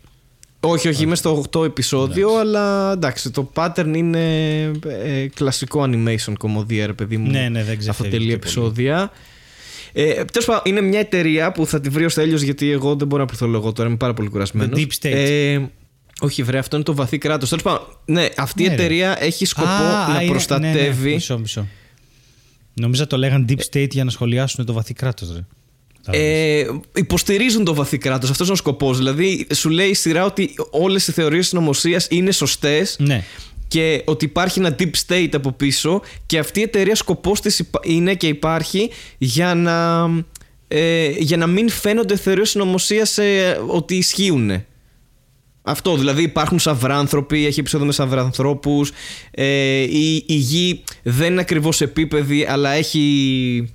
Όχι, 0.59 0.87
όχι, 0.87 1.03
είμαι 1.03 1.15
στο 1.15 1.43
8 1.51 1.63
επεισόδιο, 1.65 2.37
αλλά 2.39 2.91
εντάξει, 2.91 3.31
το 3.31 3.51
pattern 3.55 3.91
είναι 3.95 4.61
ε, 5.03 5.27
κλασικό 5.33 5.81
animation 5.83 6.33
κομμωδία, 6.37 6.85
ρε 6.85 6.93
παιδί 6.93 7.17
μου. 7.17 7.29
Ναι, 7.31 7.39
ναι, 7.49 7.63
δεν 7.63 7.77
ξεφεύγει 7.77 7.89
Αυτοτελή 7.89 8.27
και 8.27 8.33
επεισόδια. 8.33 9.11
Ε, 9.93 10.13
Τέλος 10.25 10.45
πάντων, 10.47 10.61
είναι 10.65 10.81
μια 10.81 10.99
εταιρεία 10.99 11.51
που 11.51 11.65
θα 11.65 11.79
τη 11.81 11.89
βρει 11.89 12.05
ως 12.05 12.13
τέλειος 12.13 12.41
γιατί 12.41 12.71
εγώ 12.71 12.95
δεν 12.95 13.07
μπορώ 13.07 13.21
να 13.21 13.27
πληθώ 13.27 13.71
τώρα, 13.71 13.87
είμαι 13.89 13.97
πάρα 13.97 14.13
πολύ 14.13 14.29
κουρασμένος. 14.29 14.79
The 14.79 14.81
Deep 14.81 15.07
State. 15.07 15.15
Ε, 15.15 15.59
όχι, 16.21 16.43
βρε, 16.43 16.57
αυτό 16.57 16.75
είναι 16.75 16.85
το 16.85 16.95
βαθύ 16.95 17.17
κράτος. 17.17 17.49
Τέλος 17.49 17.63
πάντων, 17.63 17.81
ναι, 18.05 18.27
αυτή 18.37 18.63
η 18.63 18.67
Ναι, 18.67 18.75
ρε. 18.75 18.81
εταιρεία 18.81 19.23
έχει 19.23 19.45
σκοπό 19.45 19.67
Α, 19.69 20.07
να 20.13 20.21
είναι- 20.21 20.31
προστατεύει. 20.31 21.03
Ναι, 21.03 21.07
ναι. 21.09 21.13
Μισό, 21.13 21.37
μισό. 21.39 21.67
Νόμιζα 22.73 23.07
το 23.07 23.17
λέγαν 23.17 23.45
Deep 23.49 23.59
State 23.73 23.89
για 23.91 24.03
να 24.03 24.09
σχολιάσουν 24.09 24.65
το 24.65 24.73
βαθύ 24.73 24.93
κράτος, 24.93 25.31
ρε. 25.33 25.39
Ε, 26.11 26.65
υποστηρίζουν 26.95 27.63
το 27.63 27.73
βαθύ 27.73 27.97
κράτος. 27.97 28.29
Αυτός 28.29 28.45
είναι 28.47 28.55
ο 28.55 28.59
σκοπός. 28.59 28.97
Δηλαδή, 28.97 29.47
σου 29.53 29.69
λέει 29.69 29.87
η 29.89 29.93
σειρά 29.93 30.25
ότι 30.25 30.53
όλες 30.69 31.07
οι 31.07 31.11
θεωρίες 31.11 31.47
συνωμοσία 31.47 32.01
είναι 32.09 32.31
σωστές 32.31 32.95
Ναι. 32.99 33.23
και 33.67 34.01
ότι 34.05 34.25
υπάρχει 34.25 34.59
ένα 34.59 34.75
deep 34.79 34.91
state 35.07 35.29
από 35.33 35.51
πίσω 35.51 36.01
και 36.25 36.37
αυτή 36.39 36.59
η 36.59 36.63
εταιρεία 36.63 36.95
σκοπός 36.95 37.41
της 37.41 37.59
υπα- 37.59 37.79
είναι 37.83 38.13
και 38.15 38.27
υπάρχει 38.27 38.89
για 39.17 39.53
να, 39.55 40.07
ε, 40.67 41.09
για 41.09 41.37
να 41.37 41.47
μην 41.47 41.69
φαίνονται 41.69 42.15
θεωρίες 42.17 42.49
συνωμοσία 42.49 43.07
ε, 43.15 43.57
ότι 43.67 43.95
ισχύουν. 43.95 44.63
Αυτό, 45.69 45.95
δηλαδή 45.97 46.21
υπάρχουν 46.23 46.59
σαυράνθρωποι, 46.59 47.45
έχει 47.45 47.59
επεισόδιο 47.59 47.85
με 47.85 47.91
σαυρανθρώπους, 47.91 48.91
ε, 49.31 49.81
η, 49.81 50.15
η 50.27 50.33
γη 50.33 50.83
δεν 51.03 51.31
είναι 51.31 51.41
ακριβώς 51.41 51.81
επίπεδη 51.81 52.45
αλλά 52.45 52.69
έχει, 52.71 53.03
ε, 53.69 53.71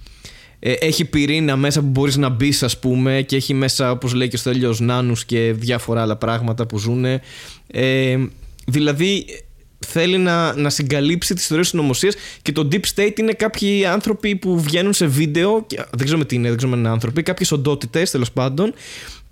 έχει 0.62 1.04
πυρήνα 1.04 1.56
μέσα 1.56 1.80
που 1.80 1.86
μπορείς 1.86 2.16
να 2.16 2.28
μπεις 2.28 2.62
ας 2.62 2.78
πούμε 2.78 3.24
και 3.26 3.36
έχει 3.36 3.54
μέσα 3.54 3.90
όπως 3.90 4.14
λέει 4.14 4.28
και 4.28 4.36
ο 4.36 4.38
Στέλιος 4.38 4.80
νάνους 4.80 5.24
και 5.24 5.52
διάφορα 5.56 6.02
άλλα 6.02 6.16
πράγματα 6.16 6.66
που 6.66 6.78
ζουν. 6.78 7.04
Ε, 7.66 8.16
δηλαδή 8.66 9.26
θέλει 9.86 10.18
να, 10.18 10.56
να 10.56 10.70
συγκαλύψει 10.70 11.34
τις 11.34 11.46
θεωρίες 11.46 11.68
συνωμοσίας 11.68 12.14
και 12.42 12.52
το 12.52 12.68
Deep 12.72 12.80
State 12.94 13.18
είναι 13.18 13.32
κάποιοι 13.32 13.86
άνθρωποι 13.86 14.36
που 14.36 14.60
βγαίνουν 14.60 14.92
σε 14.92 15.06
βίντεο 15.06 15.64
και, 15.66 15.76
δεν 15.90 16.04
ξέρουμε 16.04 16.24
τι 16.24 16.34
είναι, 16.34 16.48
δεν 16.48 16.56
ξέρουμε 16.56 16.78
αν 16.78 16.84
είναι 16.84 16.92
άνθρωποι, 16.92 17.22
κάποιες 17.22 17.52
οντότητες 17.52 18.10
τέλος 18.10 18.32
πάντων 18.32 18.74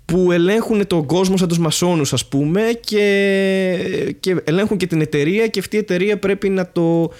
που 0.05 0.31
ελέγχουν 0.31 0.87
τον 0.87 1.05
κόσμο 1.05 1.37
σαν 1.37 1.47
τους 1.47 1.59
μασόνους 1.59 2.13
ας 2.13 2.25
πούμε 2.25 2.61
και, 2.79 4.15
και 4.19 4.35
ελέγχουν 4.43 4.77
και 4.77 4.87
την 4.87 5.01
εταιρεία 5.01 5.47
και 5.47 5.59
αυτή 5.59 5.75
η 5.75 5.79
εταιρεία 5.79 6.17
πρέπει 6.17 6.49
να 6.49 6.71
το 6.71 7.11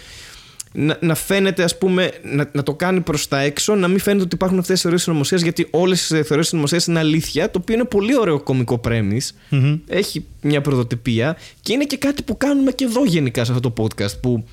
να, 0.74 0.98
να 1.02 1.16
φαίνεται 1.16 1.64
ας 1.64 1.78
πούμε 1.78 2.12
να, 2.24 2.50
να 2.54 2.64
το 2.64 2.74
κάνει 2.74 3.02
προς 3.02 3.28
τα 3.28 3.40
έξω 3.40 3.76
να 3.76 3.88
μην 3.88 4.00
φαίνεται 4.00 4.24
ότι 4.24 4.36
υπάρχουν 4.36 4.58
αυτές 4.58 4.74
τις 4.74 4.82
θεωρίες 4.82 5.04
συνωμοσίας 5.04 5.42
γιατί 5.42 5.68
όλες 5.72 6.10
οι 6.10 6.24
θεωρίες 6.24 6.48
συνωμοσίας 6.48 6.86
είναι 6.86 7.00
αλήθεια 7.00 7.52
το 7.52 7.60
οποίο 7.62 7.76
είναι 7.76 7.84
πολύ 7.84 8.18
ωραίο 8.18 8.40
κομικό 8.42 8.80
premise 8.84 9.58
έχει 9.88 10.26
μια 10.42 10.62
προδοτυπία 10.62 11.38
και 11.62 11.74
είναι 11.74 11.84
και 11.84 11.98
κάτι 11.98 12.24
που 12.24 12.38
κάνουμε 12.38 12.72
και 12.72 12.84
εδώ 12.84 13.06
γενικά 13.06 13.46
σε 13.46 13.52
αυτό 13.52 13.72
το 13.72 13.84
podcast 13.84 14.20
που 14.22 14.46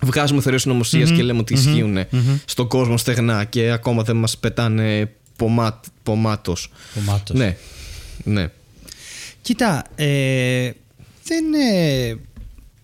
βγάζουμε 0.00 0.40
θεωρίες 0.40 0.62
συνωμοσίας 0.62 1.10
και 1.10 1.22
λέμε 1.22 1.38
ότι 1.38 1.52
ισχύουν. 1.52 1.98
Στον 2.44 2.68
κόσμο 2.68 2.96
στεγνά 2.96 3.44
και 3.44 3.70
ακόμα 3.70 4.02
δεν 4.02 4.16
μας 4.16 4.38
πετάνε 4.38 5.12
πομάτ, 5.36 5.84
πομάτος. 6.02 6.70
Κομμάτος. 6.94 7.36
ναι, 7.36 7.56
ναι. 8.24 8.50
Κοίτα, 9.42 9.84
ε, 9.94 10.70
δεν. 11.24 11.44
Ε, 11.54 12.16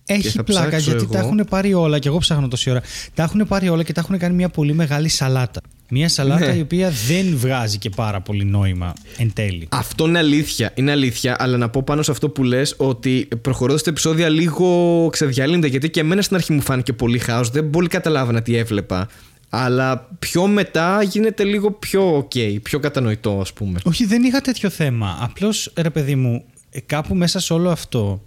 Έχει 0.05 0.29
θα 0.29 0.43
πλάκα 0.43 0.67
ψάξω 0.67 0.89
γιατί 0.91 1.07
τα 1.07 1.17
εγώ. 1.17 1.27
έχουν 1.27 1.45
πάρει 1.49 1.73
όλα 1.73 1.99
και 1.99 2.07
εγώ 2.07 2.17
ψάχνω 2.17 2.47
τόση 2.47 2.69
ώρα. 2.69 2.81
Τα 3.13 3.23
έχουν 3.23 3.47
πάρει 3.47 3.69
όλα 3.69 3.83
και 3.83 3.93
τα 3.93 4.01
έχουν 4.01 4.17
κάνει 4.17 4.35
μια 4.35 4.49
πολύ 4.49 4.73
μεγάλη 4.73 5.09
σαλάτα. 5.09 5.61
Μια 5.89 6.09
σαλάτα 6.09 6.45
Ναι. 6.45 6.57
η 6.57 6.61
οποία 6.61 6.91
δεν 7.07 7.37
βγάζει 7.37 7.77
και 7.77 7.89
πάρα 7.89 8.21
πολύ 8.21 8.43
νόημα 8.45 8.93
εν 9.17 9.31
τέλει. 9.33 9.67
Αυτό 9.71 10.07
είναι 10.07 10.17
αλήθεια. 10.17 10.71
Είναι 10.75 10.91
αλήθεια, 10.91 11.35
αλλά 11.39 11.57
να 11.57 11.69
πω 11.69 11.83
πάνω 11.83 12.01
σε 12.01 12.11
αυτό 12.11 12.29
που 12.29 12.43
λες 12.43 12.73
ότι 12.77 13.27
προχωρώντας 13.41 13.83
τα 13.83 13.89
επεισόδια 13.89 14.29
λίγο 14.29 15.07
ξεδιαλύνεται. 15.11 15.67
Γιατί 15.67 15.89
και 15.89 15.99
εμένα 15.99 16.21
στην 16.21 16.35
αρχή 16.35 16.53
μου 16.53 16.61
φάνηκε 16.61 16.93
πολύ 16.93 17.19
χάος. 17.19 17.49
Δεν 17.49 17.69
πολύ 17.69 17.87
καταλάβαινα 17.87 18.41
τι 18.41 18.55
έβλεπα. 18.55 19.07
Αλλά 19.49 20.09
πιο 20.19 20.47
μετά 20.47 21.03
γίνεται 21.03 21.43
λίγο 21.43 21.71
πιο 21.71 22.17
ok, 22.17 22.61
πιο 22.61 22.79
κατανοητό, 22.79 23.37
ας 23.41 23.53
πούμε. 23.53 23.79
Όχι, 23.83 24.05
δεν 24.05 24.23
είχα 24.23 24.41
τέτοιο 24.41 24.69
θέμα. 24.69 25.17
Απλώς 25.21 25.71
ρε 25.75 25.89
παιδί 25.89 26.15
μου, 26.15 26.43
ε, 26.69 26.79
κάπου 26.79 27.15
μέσα 27.15 27.39
σε 27.39 27.53
όλο 27.53 27.69
αυτό 27.69 28.21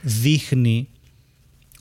δείχνει 0.00 0.88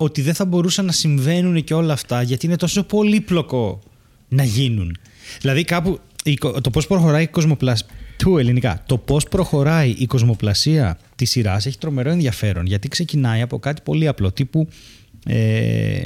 ότι 0.02 0.22
δεν 0.22 0.34
θα 0.34 0.46
μπορούσαν 0.46 0.86
να 0.86 0.92
συμβαίνουν 0.92 1.64
και 1.64 1.74
όλα 1.74 1.94
αυτά 1.94 2.22
γιατί 2.22 2.46
είναι 2.46 2.56
τόσο 2.56 2.84
πολύπλοκο 2.84 3.80
να 4.30 4.44
γίνουν. 4.44 4.96
Δηλαδή 5.42 5.64
κάπου 5.64 6.00
η 6.24 6.36
κο- 6.36 6.62
το 6.62 6.70
πώς 6.70 6.88
προχωράει 6.88 7.24
η 7.24 7.28
κοσμοπλασία 7.28 7.88
του 8.18 8.38
ελληνικά. 8.38 8.84
Το 8.86 8.98
πώς 8.98 9.24
προχωράει 9.24 9.96
η 9.98 10.06
κοσμοπλασία 10.06 10.98
της 11.16 11.30
σειράς 11.30 11.66
έχει 11.66 11.78
τρομερό 11.78 12.10
ενδιαφέρον 12.10 12.66
γιατί 12.66 12.88
ξεκινάει 12.88 13.42
από 13.42 13.60
κάτι 13.60 13.82
πολύ 13.84 14.08
απλό 14.08 14.32
τύπου 14.32 14.68
ε, 15.26 16.00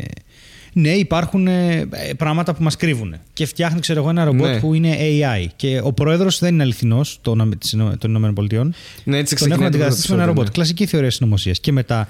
ναι 0.73 0.89
υπάρχουν 0.89 1.47
ε, 1.47 1.87
πράγματα 2.17 2.53
που 2.55 2.63
μας 2.63 2.75
κρύβουν 2.75 3.15
και 3.33 3.45
φτιάχνει 3.45 3.79
ξέρω 3.79 3.99
εγώ 3.99 4.09
ένα 4.09 4.23
ρομπότ 4.23 4.49
Ναι. 4.49 4.59
που 4.59 4.73
είναι 4.73 4.97
AI 4.99 5.47
και 5.55 5.79
ο 5.83 5.93
πρόεδρος 5.93 6.39
δεν 6.39 6.53
είναι 6.53 6.63
αληθινός 6.63 7.19
των, 7.21 7.57
της 7.57 7.71
Ηνω- 7.71 7.97
των 7.97 8.09
Ηνωμένων 8.09 8.35
Πολιτειών 8.35 8.73
Ναι, 9.03 9.17
έτσι 9.17 9.35
τον 9.35 9.47
έχουν 9.51 9.57
ξεκινάει 9.57 9.57
το 9.57 9.57
πρώτο 9.57 9.65
αντικαταστήσει 9.67 10.07
με 10.11 10.13
ένα 10.15 10.23
επεισόδιο, 10.23 10.25
ρομπότ. 10.25 10.45
ναι. 10.45 10.51
Κλασική 10.51 10.85
θεωρία 10.85 11.11
συνωμοσίας. 11.11 11.59
Και 11.59 11.71
μετά 11.71 12.07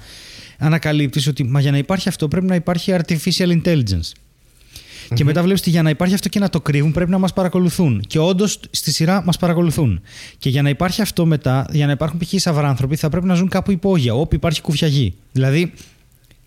ανακαλύπτεις 0.58 1.26
ότι 1.26 1.44
μα 1.44 1.60
για 1.60 1.70
να 1.70 1.78
υπάρχει 1.78 2.08
αυτό 2.08 2.28
πρέπει 2.28 2.46
να 2.46 2.54
υπάρχει 2.54 2.94
artificial 2.98 3.62
intelligence. 3.62 4.12
Και 5.14 5.24
μετά 5.24 5.42
βλέπεις 5.42 5.60
ότι 5.60 5.70
για 5.70 5.82
να 5.82 5.90
υπάρχει 5.90 6.14
αυτό 6.14 6.28
και 6.28 6.38
να 6.38 6.48
το 6.48 6.60
κρύβουν 6.60 6.92
πρέπει 6.92 7.10
να 7.10 7.18
μας 7.18 7.32
παρακολουθούν. 7.32 8.04
Και 8.06 8.18
όντως 8.18 8.60
στη 8.70 8.92
σειρά 8.92 9.22
μας 9.24 9.36
παρακολουθούν. 9.36 10.00
Και 10.38 10.48
για 10.48 10.62
να 10.62 10.68
υπάρχει 10.68 11.02
αυτό 11.02 11.26
μετά, 11.26 11.66
για 11.70 11.86
να 11.86 11.92
υπάρχουν 11.92 12.18
π.χ. 12.18 12.32
σαβράνθρωποι, 12.36 12.96
θα 12.96 13.08
πρέπει 13.08 13.26
να 13.26 13.34
ζουν 13.34 13.48
κάπου 13.48 13.70
υπόγεια, 13.70 14.14
όπου 14.14 14.34
υπάρχει 14.34 14.60
κουφιαγή. 14.60 15.14
Δηλαδή, 15.32 15.72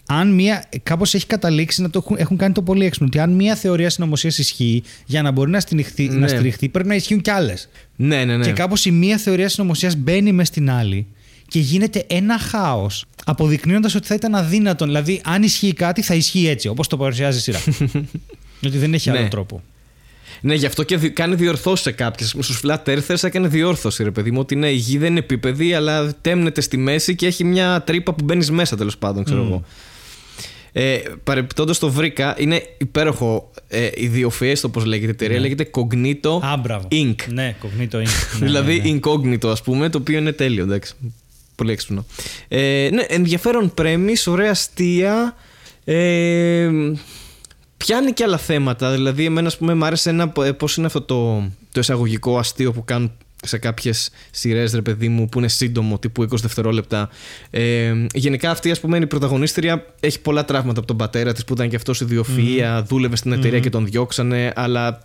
αν 0.06 0.34
μία. 0.34 0.64
Κάπως 0.84 1.14
έχει 1.14 1.26
καταλήξει 1.26 1.82
να 1.82 1.90
το 1.90 2.02
έχουν, 2.04 2.18
έχουν 2.20 2.38
κάνει 2.38 2.54
το 2.54 2.62
πολύ 2.62 2.86
έξυπνο. 2.86 3.08
Ότι 3.08 3.20
αν 3.20 3.32
μία 3.34 3.56
θεωρία 3.56 3.90
συνωμοσίας 3.90 4.38
ισχύει, 4.38 4.84
για 5.06 5.22
να 5.22 5.32
μπορεί 5.32 5.52
να, 5.52 5.60
στηριχθεί, 5.60 6.08
να 6.08 6.16
Ναι. 6.18 6.28
στηριχθεί, 6.28 6.70
πρέπει 6.70 6.88
να 6.88 6.96
ισχύουν 6.96 7.22
κι 7.22 7.30
άλλες. 7.30 7.70
Ναι, 7.96 8.26
ναι, 8.26 8.38
ναι. 8.38 8.46
Και 8.46 8.52
κάπως 8.52 8.86
η 8.86 8.92
μία 8.92 9.18
θεωρία 9.18 9.50
συνωμοσίας 9.50 9.96
μπαίνει 9.96 10.32
μες 10.32 10.48
στην 10.48 10.70
άλλη 10.70 11.08
και 11.48 11.60
γίνεται 11.60 12.04
ένα 12.10 12.40
χάος, 12.40 13.06
αποδεικνύοντας 13.26 13.96
ότι 13.96 14.08
θα 14.08 14.16
ήταν 14.16 14.36
αδύνατο. 14.36 14.86
Δηλαδή, 14.86 15.22
αν 15.24 15.44
ισχύει 15.44 15.74
κάτι, 15.74 16.02
θα 16.02 16.14
ισχύει 16.16 16.48
έτσι, 16.48 16.68
όπως 16.68 16.88
το 16.88 16.98
παρουσιάζει 16.98 17.38
η 17.38 17.42
σειρά. 17.42 17.60
ότι 18.66 18.78
δεν 18.78 18.94
έχει 18.94 19.10
άλλο 19.10 19.20
Ναι. 19.22 19.28
τρόπο. 19.28 19.64
Ναι, 20.42 20.54
γι' 20.54 20.66
αυτό 20.66 20.84
και 20.84 20.98
δι- 20.98 21.14
κάνει 21.14 21.36
διορθώσεις 21.36 21.84
σε 21.84 21.92
κάποιες. 21.92 22.30
Στους 22.30 22.62
Flat 22.64 22.84
Earthers 22.86 23.24
έκανε 23.24 23.48
διόρθωση, 23.48 24.04
ρε 24.04 24.12
παιδί 24.12 24.32
μου. 24.32 24.40
Ότι 24.40 24.56
ναι, 24.56 24.70
η 24.70 24.76
γη 24.76 24.98
δεν 24.98 25.10
είναι 25.10 25.20
επίπεδη, 25.20 25.74
αλλά 25.74 26.16
τέμνεται 26.22 26.62
στη 26.62 26.78
μέση 26.78 27.16
και 27.16 27.26
έχει 27.26 27.44
μια 27.44 27.82
τρύπα 27.86 28.14
που 28.14 28.24
μπαίνεις 28.24 28.52
μέσα, 28.52 28.78
τέλος 28.78 28.98
πάντων, 28.98 29.24
ξέρω 29.24 29.44
εγώ. 29.44 29.64
Ε, 30.72 31.00
Παρεπιπτόντω 31.24 31.74
το 31.80 31.90
βρήκα, 31.92 32.36
είναι 32.40 32.62
υπέροχο 32.78 33.52
ε, 33.68 33.90
ιδιοφυέ, 33.96 34.54
όπως 34.64 34.86
λέγεται 34.86 35.08
η 35.08 35.10
εταιρεία. 35.14 35.40
Λέγεται 35.40 35.70
Cognito 35.74 36.40
Α, 36.46 36.58
μπράβο. 36.58 36.88
Inc. 36.92 37.16
Ναι, 37.30 37.56
κογνήτο 37.60 38.00
Inc. 38.00 38.04
Ναι, 38.40 38.46
δηλαδή 38.46 38.82
ναι, 38.82 38.90
ναι. 38.92 39.00
incognito, 39.04 39.48
ας 39.48 39.62
πούμε, 39.62 39.90
το 39.90 39.98
οποίο 39.98 40.18
είναι 40.18 40.32
τέλειο, 40.32 40.64
εντάξει. 40.64 40.94
Πολύ 41.58 41.72
έξυπνο. 41.72 42.06
Ε, 42.48 42.90
ναι, 42.94 43.02
ενδιαφέρον 43.08 43.74
πρέμις, 43.74 44.28
ωραία 44.28 44.52
αστεία. 44.52 45.36
Ε, 45.84 46.70
πιάνει 47.78 48.12
και 48.12 48.24
άλλα 48.24 48.38
θέματα. 48.38 48.92
Δηλαδή, 48.92 49.26
εμένα, 49.26 49.48
ας 49.48 49.58
πούμε, 49.58 49.74
μου 49.74 49.86
άρεσε 49.86 50.10
ένα. 50.10 50.30
Πώς 50.58 50.78
είναι 50.78 50.86
αυτό 50.86 51.02
το, 51.02 51.50
το 51.72 51.80
εισαγωγικό 51.80 52.38
αστείο 52.38 52.72
που 52.72 52.84
κάνουν 52.86 53.12
σε 53.48 53.58
κάποιες 53.58 54.10
σειρές, 54.32 54.74
ρε 54.74 54.82
παιδί 54.82 55.08
μου, 55.08 55.30
που 55.30 55.40
είναι 55.40 55.48
σύντομο, 55.48 56.00
τύπου 56.00 56.24
20 56.24 56.28
δευτερόλεπτα. 56.42 57.10
Ε, 57.50 57.94
γενικά, 58.14 58.52
αυτή, 58.52 58.72
ας 58.72 58.80
πούμε, 58.80 58.96
είναι 58.96 59.06
η 59.06 59.08
πρωταγωνίστρια. 59.08 59.86
Έχει 60.00 60.22
πολλά 60.22 60.46
τραύματα 60.46 60.80
από 60.80 60.88
τον 60.88 60.98
πατέρα 60.98 61.34
της 61.34 61.46
που 61.46 61.54
ήταν 61.54 61.70
και 61.70 61.76
αυτός 61.76 62.02
ιδιοφυα 62.02 62.84
δούλευε 62.84 63.16
στην 63.16 63.32
εταιρεια 63.32 63.60
και 63.60 63.70
τον 63.70 63.86
διώξανε, 63.86 64.52
αλλά 64.56 65.02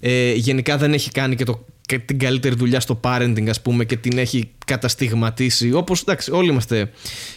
ε, 0.00 0.32
γενικά 0.32 0.76
δεν 0.76 0.92
έχει 0.92 1.10
κάνει 1.10 1.36
και, 1.36 1.44
το, 1.44 1.64
και 1.86 1.98
την 1.98 2.18
καλύτερη 2.18 2.54
δουλειά 2.54 2.80
στο 2.80 3.00
parenting, 3.02 3.48
ας 3.48 3.60
πούμε, 3.62 3.84
και 3.84 3.96
την 3.96 4.18
έχει 4.18 4.50
καταστιγματίσει. 4.66 5.72
Όπως 5.72 6.00
εντάξει, 6.00 6.30
όλοι 6.30 6.50
είμαστε 6.50 6.90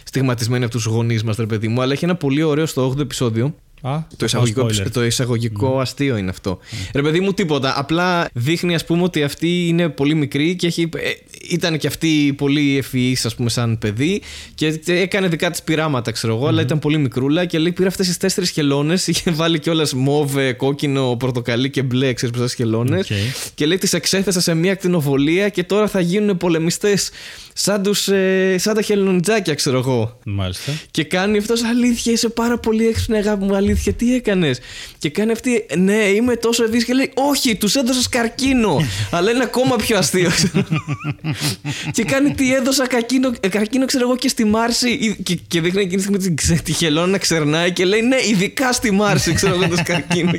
στιγματισμένοι 0.04 0.64
από 0.64 0.72
τους 0.72 0.84
γονείς 0.84 1.22
μας, 1.22 1.36
ρε 1.36 1.46
παιδί 1.46 1.68
μου, 1.68 1.82
αλλά 1.82 1.92
έχει 1.92 2.04
ένα 2.04 2.16
πολύ 2.16 2.42
ωραίο 2.42 2.66
στο 2.66 2.94
8ο 2.96 3.00
επεισόδιο. 3.00 3.54
Α, 3.80 3.98
Το 4.16 4.24
εισαγωγικό, 4.24 4.66
spoiler. 4.66 4.90
το 4.92 5.04
εισαγωγικό 5.04 5.80
αστείο 5.80 6.16
είναι 6.16 6.30
αυτό. 6.30 6.58
Ρε 6.94 7.02
παιδί 7.02 7.20
μου, 7.20 7.32
τίποτα. 7.32 7.74
Απλά 7.78 8.28
δείχνει, 8.32 8.74
ας 8.74 8.84
πούμε, 8.84 9.02
ότι 9.02 9.22
αυτή 9.22 9.68
είναι 9.68 9.88
πολύ 9.88 10.14
μικρή 10.14 10.56
και 10.56 10.66
έχει, 10.66 10.82
ε, 10.96 11.10
ήταν 11.48 11.78
και 11.78 11.86
αυτή 11.86 12.34
πολύ 12.36 12.76
ευφυής, 12.78 13.24
ας 13.24 13.34
πούμε, 13.34 13.50
σαν 13.50 13.78
παιδί 13.78 14.22
και 14.54 14.80
έκανε 14.86 15.28
δικά 15.28 15.50
της 15.50 15.62
πειράματα, 15.62 16.10
ξέρω 16.10 16.34
εγώ, 16.34 16.46
αλλά 16.46 16.62
ήταν 16.62 16.78
πολύ 16.78 16.98
μικρούλα 16.98 17.44
και 17.44 17.58
λέει: 17.58 17.72
Πήρα 17.72 17.88
αυτές 17.88 18.06
τις 18.06 18.16
τέσσερις 18.16 18.50
χελώνες. 18.50 19.06
Είχε 19.14 19.30
βάλει 19.30 19.58
κιόλας 19.58 19.94
μοβ, 19.94 20.52
κόκκινο, 20.52 21.16
πορτοκαλί 21.16 21.70
και 21.70 21.82
μπλε, 21.82 22.12
ξέρεις 22.12 22.38
ποιες 22.38 22.54
χελώνες. 22.54 23.10
Οκ. 23.10 23.16
Και 23.54 23.66
λέει: 23.66 23.78
Τις 23.78 23.92
εξέθεσα 23.92 24.40
σε 24.40 24.54
μια 24.54 24.72
ακτινοβολία 24.72 25.48
και 25.48 25.64
τώρα 25.64 25.88
θα 25.88 26.00
γίνουν 26.00 26.36
πολεμιστές 26.36 27.10
σαν, 27.52 27.82
τους, 27.82 28.08
ε, 28.08 28.56
σαν 28.58 28.74
τα 28.74 28.82
χελονιτζάκια, 28.82 29.54
ξέρω 29.54 29.78
εγώ. 29.78 30.18
Μάλιστα. 30.24 30.72
Και 30.90 31.04
κάνει 31.04 31.38
αυτός 31.38 31.62
αλήθεια, 31.62 32.12
είσαι 32.12 32.28
πάρα 32.28 32.58
πολύ 32.58 32.86
έξυπνη, 32.86 33.16
αγάπη 33.16 33.44
μου, 33.44 33.56
αλήθεια, 33.56 33.92
τι 33.92 34.14
έκανες; 34.14 34.60
Και 34.98 35.10
κάνει 35.10 35.32
αυτή, 35.32 35.66
ναι, 35.76 35.94
είμαι 35.94 36.36
τόσο 36.36 36.64
ευφύ. 36.64 36.84
Και 36.84 36.92
λέει, 36.92 37.10
Όχι, 37.14 37.56
τους 37.56 37.74
έδωσες 37.74 38.08
καρκίνο. 38.08 38.80
αλλά 39.16 39.30
είναι 39.30 39.44
ακόμα 39.44 39.76
πιο 39.76 39.98
αστείο. 39.98 40.30
ξέρω. 41.34 41.90
και 41.92 42.04
κάνει 42.04 42.34
τι 42.34 42.54
έδωσα 42.54 42.86
καρκίνο, 42.86 43.32
ε, 43.40 43.48
καρκίνο, 43.48 43.86
ξέρω 43.86 44.04
εγώ, 44.04 44.16
και 44.16 44.28
στη 44.28 44.44
Μάρση. 44.44 44.88
Ή- 44.90 45.16
Και, 45.22 45.34
και 45.48 45.60
δείχνει 45.60 45.80
εκείνη 45.80 45.96
τη 45.96 46.02
στιγμή 46.02 46.18
την 46.18 46.36
ξε- 46.36 46.62
τη 46.62 46.72
χελώνα 46.72 47.06
να 47.06 47.18
ξερνάει 47.18 47.72
και 47.72 47.84
λέει, 47.84 48.00
Ναι, 48.00 48.16
ειδικά 48.30 48.72
στη 48.72 48.90
Μάρση, 48.90 49.32
ξέρω 49.32 49.54
εγώ, 49.54 49.62
έδωσε 49.64 49.82
καρκίνο. 49.82 50.32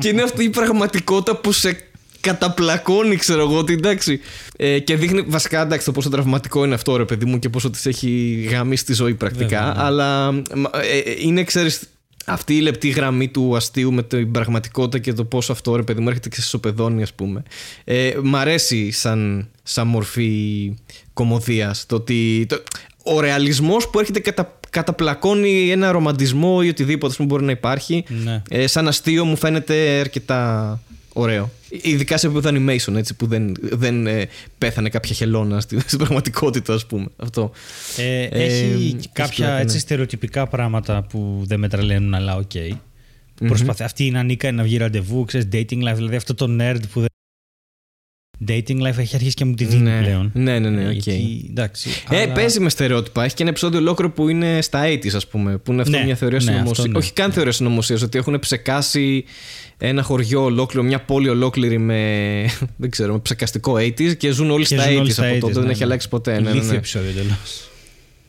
και 0.00 0.08
είναι 0.08 0.22
αυτή 0.22 0.44
η 0.44 0.50
πραγματικότητα 0.50 1.36
που 1.36 1.52
σε 1.52 1.78
καταπλακώνει, 2.20 3.16
ξέρω 3.16 3.40
εγώ, 3.40 3.56
ότι 3.58 3.72
εντάξει. 3.72 4.20
Ε, 4.56 4.78
και 4.78 4.96
δείχνει 4.96 5.20
βασικά 5.26 5.60
εντάξει 5.62 5.84
το 5.86 5.92
πόσο 5.92 6.08
τραυματικό 6.08 6.64
είναι 6.64 6.74
αυτό, 6.74 6.96
ρε 6.96 7.04
παιδί 7.04 7.24
μου, 7.24 7.38
και 7.38 7.48
πόσο 7.48 7.70
τη 7.70 7.78
έχει 7.88 8.40
γαμίσει 8.50 8.84
τη 8.84 8.92
ζωή 8.92 9.14
πρακτικά. 9.14 9.58
Βέβαια, 9.60 9.74
ναι. 9.74 9.82
Αλλά 9.82 10.30
μα, 10.32 10.70
ε, 10.92 10.98
ε, 10.98 11.14
είναι, 11.18 11.44
ξέρεις, 11.44 11.80
αυτή 12.26 12.56
η 12.56 12.60
λεπτή 12.60 12.88
γραμμή 12.88 13.28
του 13.28 13.56
αστείου 13.56 13.92
με 13.92 14.02
την 14.02 14.30
πραγματικότητα 14.30 14.98
και 14.98 15.12
το 15.12 15.24
πόσο 15.24 15.52
αυτό, 15.52 15.76
ρε 15.76 15.82
παιδί 15.82 16.00
μου, 16.00 16.08
έρχεται 16.08 16.28
και 16.28 16.40
σε 16.40 16.48
σοπεδώνει, 16.48 17.02
ας 17.02 17.12
πούμε. 17.12 17.42
Ε, 17.84 18.12
μ' 18.22 18.36
αρέσει 18.36 18.90
σαν, 18.90 19.48
σαν 19.62 19.86
μορφή 19.86 20.74
κομμωδίας. 21.12 21.86
Το 21.86 21.96
ότι. 21.96 22.46
Το, 22.48 22.62
ο 23.02 23.20
ρεαλισμός 23.20 23.88
που 23.88 23.98
έρχεται 23.98 24.20
κατα, 24.20 24.58
καταπλακώνει 24.70 25.70
ένα 25.70 25.90
ρομαντισμό 25.90 26.60
ή 26.62 26.68
οτιδήποτε 26.68 27.12
ας 27.12 27.16
πούμε, 27.16 27.28
μπορεί 27.28 27.44
να 27.44 27.50
υπάρχει. 27.50 28.04
Ναι. 28.08 28.42
Ε, 28.48 28.66
σαν 28.66 28.88
αστείο 28.88 29.24
μου 29.24 29.36
φαίνεται 29.36 29.74
αρκετά 30.00 30.80
ωραίο. 31.12 31.50
Ειδικά 31.82 32.16
σε 32.18 32.26
επίπεδο 32.26 32.50
animation, 32.52 32.94
έτσι, 32.96 33.14
που 33.14 33.26
δεν, 33.26 33.54
δεν 33.60 34.06
ε, 34.06 34.28
πέθανε 34.58 34.88
κάποια 34.88 35.14
χελώνα 35.14 35.60
στη- 35.60 35.80
στην 35.86 35.98
πραγματικότητα, 35.98 36.74
ας 36.74 36.86
πούμε. 36.86 37.06
Αυτό. 37.16 37.50
Ε, 37.96 38.22
Ε, 38.22 38.44
έχει 38.44 38.64
έχει 38.64 39.08
κάποια 39.12 39.44
πλάκα, 39.46 39.60
έτσι 39.60 39.74
ναι. 39.74 39.80
στερεοτυπικά 39.80 40.46
πράγματα 40.46 41.02
που 41.02 41.42
δεν 41.46 41.58
με 41.60 41.68
τρελαίνουν, 41.68 42.14
αλλά 42.14 42.36
οκ. 42.36 42.50
Που 43.34 43.46
Προσπαθεί, 43.46 43.82
αυτή 43.82 44.06
είναι 44.06 44.18
ανίκανη 44.18 44.56
να 44.56 44.62
βγει 44.62 44.76
ραντεβού, 44.76 45.24
ξέρεις, 45.24 45.48
dating 45.52 45.88
life, 45.88 45.94
δηλαδή 45.94 46.16
αυτό 46.16 46.34
το 46.34 46.46
nerd 46.60 46.80
που 46.92 47.00
δεν. 47.00 47.08
Dating 48.48 48.80
life 48.86 48.98
έχει 48.98 49.14
αρχίσει 49.14 49.34
και 49.34 49.44
μου 49.44 49.54
τη 49.54 49.64
δίνει 49.64 49.82
Ναι. 49.82 50.00
πλέον. 50.02 50.30
Ναι, 50.34 50.58
ναι, 50.58 50.68
ναι, 50.70 50.82
Ε, 50.82 50.86
οκ. 50.86 50.92
γιατί, 50.92 51.46
εντάξει, 51.50 51.88
Ε, 52.10 52.20
αλλά- 52.22 52.32
παίζει 52.32 52.60
με 52.60 52.68
στερεότυπα. 52.70 53.24
Έχει 53.24 53.34
και 53.34 53.42
ένα 53.42 53.50
επεισόδιο 53.50 53.78
ολόκληρο 53.78 54.10
που 54.12 54.28
είναι 54.28 54.62
στα 54.62 54.82
80s, 54.86 55.14
ας 55.16 55.26
πούμε. 55.26 55.56
Που 55.58 55.72
είναι 55.72 55.82
αυτό 55.82 55.98
Ναι, 55.98 56.04
μια 56.04 56.14
θεωρία 56.14 56.38
ναι, 56.38 56.44
συνωμοσία. 56.44 56.70
αυτό 56.70 56.86
ναι. 56.86 56.98
Όχι 56.98 57.12
καν 57.12 57.32
θεωρία 57.32 57.52
συνωμοσίας. 57.52 58.02
Ότι 58.02 58.18
έχουν 58.18 58.38
ψεκάσει 58.38 59.24
ένα 59.78 60.02
χωριό 60.02 60.42
ολόκληρο, 60.44 60.86
μια 60.86 61.00
πόλη 61.00 61.28
ολόκληρη 61.28 61.78
με, 61.78 62.00
δεν 62.82 62.90
ξέρω, 62.90 63.12
με 63.12 63.18
ψεκαστικό 63.18 63.72
80s 63.74 64.16
και 64.16 64.30
ζουν 64.30 64.50
όλοι 64.50 64.64
Και 64.64 64.74
στα 64.74 64.84
ζουν 64.84 64.96
80s 64.96 65.00
όλοι 65.00 65.10
στα 65.12 65.26
από 65.26 65.34
80s, 65.36 65.40
τότε. 65.40 65.52
Δεν 65.52 65.62
ναι, 65.64 65.70
έχει 65.70 65.78
ναι. 65.78 65.84
αλλάξει 65.84 66.08
ποτέ. 66.08 66.32
Ναι, 66.32 66.40
ναι, 66.40 66.50
Ηλίθιο 66.50 66.70
ναι. 66.70 66.76
επεισόδιο 66.76 67.10
εντελώς. 67.10 67.69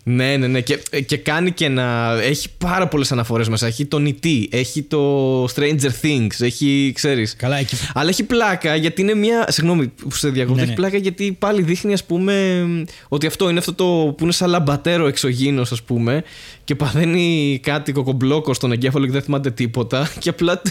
Ναι, 0.04 0.38
ναι, 0.38 0.48
ναι. 0.48 0.62
Και, 0.62 0.80
και 1.06 1.18
κάνει 1.18 1.52
και 1.52 1.66
ένα. 1.66 2.18
Έχει 2.22 2.48
πάρα 2.58 2.88
πολλές 2.88 3.12
αναφορές 3.12 3.50
μέσα. 3.50 3.68
Έχει 3.68 3.86
το 3.86 3.98
E.T., 4.06 4.28
έχει 4.50 4.82
το 4.82 5.44
Stranger 5.44 5.92
Things, 6.02 6.40
έχει. 6.40 6.92
ξέρεις. 6.96 7.36
Καλά, 7.36 7.58
εκεί 7.58 7.76
Αλλά 7.94 8.10
έχει 8.10 8.24
πλάκα 8.24 8.76
γιατί 8.76 9.02
είναι 9.02 9.14
μια. 9.14 9.46
Συγγνώμη 9.50 9.88
που 9.88 10.12
σε 10.12 10.30
διακόπτω. 10.30 10.56
Ναι, 10.56 10.62
Έχει 10.62 10.70
ναι. 10.70 10.76
πλάκα 10.76 10.98
γιατί 10.98 11.36
πάλι 11.40 11.62
δείχνει, 11.62 11.94
ας 11.94 12.04
πούμε, 12.04 12.66
ότι 13.08 13.28
αυτό 13.28 13.50
είναι 13.50 13.60
αυτό 13.60 13.74
το 13.74 13.86
που 14.18 14.24
είναι 14.24 14.32
σαν 14.32 14.50
λαμπατέρο 14.50 15.08
εξωγήινος, 15.08 15.72
ας 15.72 15.82
πούμε, 15.84 16.24
και 16.64 16.76
παθαίνει 16.76 17.60
κάτι 17.64 17.92
κοκομπλόκο 17.92 18.54
στον 18.54 18.72
εγκέφαλο 18.72 19.06
και 19.06 19.12
δεν 19.12 19.22
θυμάται 19.22 19.52
τίποτα. 19.52 20.12
Και 20.20 20.30
απλά 20.30 20.62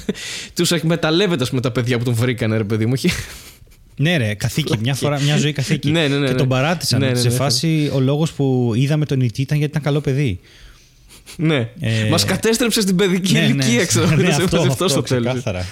τους 0.55 0.73
εκμεταλλεύεται, 0.73 1.43
ας 1.43 1.49
πούμε, 1.49 1.61
τα 1.61 1.71
παιδιά 1.71 1.99
που 1.99 2.05
τον 2.05 2.15
βρήκανε, 2.15 2.57
ρε 2.57 2.65
παιδί 2.65 2.87
μου. 2.87 2.95
Έχει- 4.01 4.19
Ναι, 4.19 4.27
ρε, 4.27 4.35
καθήκη. 4.35 4.79
Μια, 4.79 4.95
φορά, 4.95 5.21
μια 5.21 5.37
ζωή 5.37 5.53
καθήκη. 5.53 5.91
Ναι, 5.91 6.09
ναι, 6.09 6.19
ναι, 6.19 6.27
και 6.27 6.33
ναι. 6.33 6.39
τον 6.39 6.49
παράτησαν. 6.49 7.01
Ναι, 7.01 7.09
ναι, 7.09 7.15
σε 7.19 7.29
ναι. 7.29 7.35
φάση 7.35 7.91
ο 7.95 8.01
λόγος 8.01 8.33
που 8.33 8.73
είδαμε 8.75 9.05
τον 9.05 9.21
Ιτή 9.21 9.43
ήταν 9.43 9.59
γιατί 9.59 9.71
ήταν 9.73 9.83
καλό 9.85 10.01
παιδί. 10.01 10.41
Ναι. 11.37 11.69
Ε, 11.81 12.09
Μας 12.11 12.25
κατέστρεψε 12.25 12.81
στην 12.81 12.97
παιδική 12.97 13.39
ηλικία, 13.39 13.85
ξέρω. 13.85 14.07
ναι, 14.07 14.17
Δεν 14.17 14.33
σε 14.35 14.43
αυτό, 14.43 14.57
έβαζε 14.57 14.71
αυτό, 14.71 14.89
στο 14.89 15.03
τέλο. 15.03 15.25
ξεκάθαρα. 15.25 15.67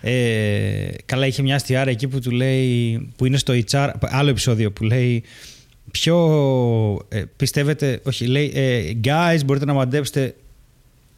Ε, 0.00 0.88
καλά, 1.04 1.26
είχε 1.26 1.42
μια 1.42 1.54
αστιάρα 1.54 1.90
εκεί 1.90 2.08
που 2.08 2.18
του 2.18 2.30
λέει, 2.30 3.08
που 3.16 3.26
είναι 3.26 3.36
στο 3.36 3.54
HR, 3.70 3.90
άλλο 4.00 4.30
επεισόδιο 4.30 4.72
που 4.72 4.84
λέει 4.84 5.22
Ποιο 5.90 6.16
ε, 7.08 7.22
πιστεύετε, 7.36 8.00
όχι, 8.02 8.26
λέει 8.26 8.52
ε, 8.54 8.82
Guys, 9.04 9.38
μπορείτε 9.44 9.64
να 9.64 9.72
μαντέψετε 9.72 10.34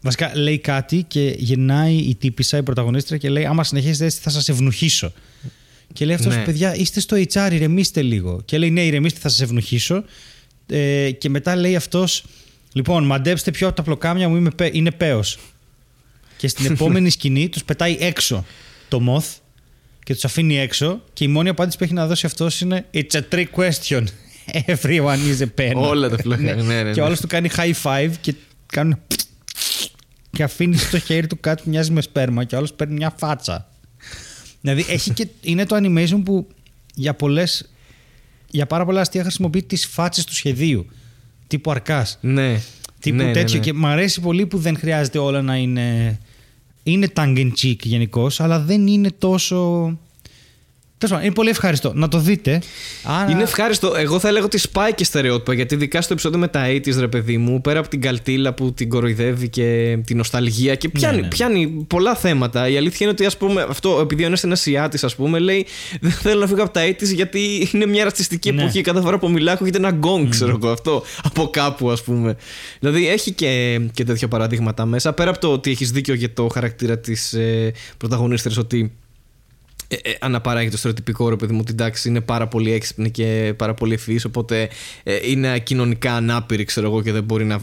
Βασικά 0.00 0.30
λέει 0.34 0.59
κάτι 0.59 1.05
και 1.09 1.34
γυρνάει 1.38 1.94
η 1.94 2.14
τύπησα, 2.14 2.57
η 2.59 2.62
πρωταγωνίστρια 2.62 3.18
και 3.18 3.28
λέει 3.28 3.44
Άμα 3.44 3.64
συνεχίσετε 3.64 4.05
έτσι 4.05 4.18
θα 4.22 4.30
σας 4.30 4.48
ευνουχίσω. 4.48 5.12
Και 5.95 6.05
λέει 6.05 6.14
αυτός, 6.14 6.34
Ναι. 6.36 6.45
παιδιά, 6.45 6.74
είστε 6.74 7.01
στο 7.01 7.16
HR, 7.16 7.49
ηρεμήστε 7.53 8.03
λίγο. 8.03 8.40
Και 8.45 8.59
λέει, 8.59 8.70
ναι, 8.70 8.84
ηρεμήστε, 8.84 9.18
θα 9.22 9.28
σας 9.28 9.40
ευνουχίσω. 9.40 10.05
Ε, 10.66 11.11
και 11.11 11.28
μετά 11.28 11.57
λέει 11.57 11.76
αυτός, 11.76 12.24
λοιπόν, 12.72 13.05
μαντέψτε 13.07 13.51
ποιο 13.51 13.66
από 13.66 13.76
τα 13.76 13.82
πλοκάμια 13.82 14.28
μου 14.28 14.36
είμαι, 14.36 14.51
πέ- 14.51 14.74
είναι 14.74 14.90
πέος. 14.90 15.38
Και 16.36 16.49
στην 16.49 16.66
επόμενη 16.72 17.11
σκηνή 17.11 17.49
τους 17.49 17.64
πετάει 17.64 17.97
έξω 18.01 18.45
το 18.88 19.01
moth 19.09 19.38
και 20.05 20.14
τους 20.14 20.24
αφήνει 20.24 20.59
έξω 20.59 21.03
και 21.12 21.24
η 21.24 21.28
μόνη 21.28 21.49
απάντηση 21.49 21.78
που 21.78 21.84
έχει 21.84 21.92
να 21.92 22.07
δώσει 22.07 22.26
αυτός 22.26 22.61
είναι 22.61 22.86
It's 22.95 23.11
a 23.11 23.20
trick 23.32 23.47
question. 23.57 24.05
Everyone 24.74 25.18
is 25.38 25.40
a 25.40 25.47
pen. 25.61 25.72
Όλα 25.74 26.09
τα 26.09 26.16
πλοκάμια, 26.16 26.55
ναι, 26.55 26.82
ναι, 26.82 26.92
Και 26.92 27.01
ναι. 27.01 27.07
όλος 27.07 27.20
του 27.20 27.26
κάνει 27.26 27.49
high 27.57 27.72
five 27.82 28.11
και 28.20 28.34
κάνουν 28.66 28.99
και 30.36 30.42
αφήνει 30.42 30.76
στο 30.76 30.99
χέρι 30.99 31.26
του 31.26 31.40
κάτι 31.40 31.62
που 31.62 31.68
μοιάζει 31.70 31.90
με 31.92 32.01
σπέρμα 32.01 32.45
και 32.45 32.55
ο 32.55 32.59
άλλος 32.59 32.72
παίρνει 32.72 32.95
μια 32.95 33.14
φάτσα. 33.18 33.68
Δηλαδή 34.64 34.84
έχει 34.88 35.10
και, 35.10 35.28
είναι 35.40 35.66
το 35.66 35.76
animation 35.76 36.20
που 36.24 36.46
για 36.94 37.14
πολλές 37.14 37.68
για 38.50 38.66
πάρα 38.66 38.84
πολλά 38.84 39.00
αστεία 39.00 39.22
χρησιμοποιεί 39.22 39.62
τις 39.62 39.86
φάτσες 39.86 40.24
του 40.24 40.34
σχεδίου. 40.34 40.86
Τύπου 41.46 41.70
αρκάς. 41.70 42.18
Ναι. 42.20 42.60
Τύπου 43.00 43.16
ναι, 43.16 43.24
ναι, 43.24 43.32
τέτοιο. 43.32 43.54
ναι. 43.54 43.64
Και 43.64 43.72
μου 43.72 43.86
αρέσει 43.86 44.20
πολύ 44.20 44.46
που 44.46 44.58
δεν 44.58 44.76
χρειάζεται 44.76 45.18
όλα 45.18 45.42
να 45.42 45.56
είναι. 45.56 46.18
Είναι 46.82 47.08
tongue 47.14 47.36
in 47.36 47.50
cheek 47.62 47.76
γενικώς, 47.82 48.40
αλλά 48.40 48.60
δεν 48.60 48.86
είναι 48.86 49.10
τόσο. 49.18 49.86
Τέλος 50.99 51.14
πάντων, 51.14 51.24
είναι 51.24 51.34
πολύ 51.34 51.51
ευχαριστώ. 51.51 51.92
Να 51.95 52.09
το 52.09 52.18
δείτε. 52.18 52.62
Άρα... 53.05 53.30
Είναι 53.30 53.42
ευχάριστο. 53.42 53.95
Εγώ 53.97 54.18
θα 54.18 54.28
έλεγα 54.28 54.45
ότι 54.45 54.59
σπάει 54.59 54.95
και 54.95 55.05
στερεότυπα 55.05 55.55
γιατί 55.55 55.74
ειδικά 55.74 56.01
στο 56.01 56.12
επεισόδιο 56.12 56.38
με 56.38 56.49
τα 56.49 56.66
80s, 56.66 56.99
ρε 56.99 57.09
παιδί 57.09 57.38
μου, 57.38 57.61
πέρα 57.61 57.78
από 57.78 57.88
την 57.88 58.01
καλτήλα 58.01 58.53
που 58.55 58.72
την 58.72 58.88
κοροϊδεύει 58.88 59.49
και 59.49 59.99
την 60.07 60.16
νοσταλγία 60.16 60.74
και 60.74 60.88
πιάνει, 60.88 61.20
ναι. 61.20 61.28
πιάνει 61.28 61.66
πολλά 61.86 62.14
θέματα. 62.14 62.68
Η 62.68 62.76
αλήθεια 62.76 62.99
είναι 63.01 63.11
ότι, 63.11 63.24
ας 63.26 63.36
πούμε, 63.36 63.66
αυτό, 63.68 63.99
επειδή 64.01 64.22
ο 64.22 64.26
ένας 64.26 64.42
είναι 64.42 64.53
Ασιάτης, 64.53 65.05
ας 65.05 65.16
πούμε, 65.16 65.38
λέει 65.38 65.66
Δεν 66.01 66.11
θέλω 66.11 66.40
να 66.40 66.47
φύγω 66.47 66.62
από 66.62 66.72
τα 66.72 66.88
80s 66.88 67.14
γιατί 67.14 67.68
είναι 67.72 67.86
μια 67.86 68.05
ρατσιστική 68.05 68.53
Ναι. 68.53 68.62
εποχή. 68.62 68.80
Κάθε 68.80 69.01
φορά 69.01 69.18
που 69.18 69.30
μιλάω, 69.30 69.57
έχετε 69.61 69.78
ένα 69.78 69.90
γκόγκ, 69.90 70.28
ξέρω 70.28 70.59
εγώ 70.62 70.70
αυτό. 70.72 71.03
Από 71.22 71.49
κάπου, 71.49 71.90
ας 71.90 72.03
πούμε. 72.03 72.36
Δηλαδή 72.80 73.09
έχει 73.09 73.32
και, 73.32 73.80
και 73.92 74.05
τέτοια 74.05 74.28
παραδείγματα 74.28 74.86
μέσα. 74.86 75.12
Πέρα 75.12 75.30
από 75.30 75.38
το 75.38 75.53
ότι 75.53 75.70
έχεις 75.70 75.90
δίκιο 75.90 76.14
για 76.14 76.32
το 76.32 76.49
χαρακτήρα 76.49 76.99
της 76.99 77.32
ε, 77.32 77.72
πρωταγωνίστριας, 77.97 78.57
ότι 78.59 78.92
ε, 79.89 79.95
ε, 80.03 80.14
αναπαράγει 80.20 80.68
το 80.70 80.76
στερεοτυπικό 80.76 81.28
ρε 81.28 81.37
παιδί 81.37 81.53
μου 81.53 81.62
την 81.62 81.76
τάξη 81.76 82.09
είναι 82.09 82.20
πάρα 82.20 82.47
πολύ 82.49 82.72
έξυπνη 82.72 83.11
και 83.11 83.55
πάρα 83.57 83.74
πολύ 83.74 83.95
ευφυής 83.95 84.24
οπότε 84.24 84.68
ε, 85.03 85.18
είναι 85.30 85.59
κοινωνικά 85.59 86.14
ανάπηρη 86.14 86.64
ξέρω 86.64 86.87
εγώ 86.87 87.03
και 87.03 87.12
δεν 87.12 87.22
μπορεί 87.24 87.45
να 87.45 87.59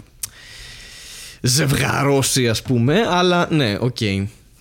ζευγαρώσει 1.42 2.50
ας 2.50 2.62
πούμε 2.62 3.00
αλλά 3.10 3.48
ναι 3.52 3.78
οκ 3.80 3.98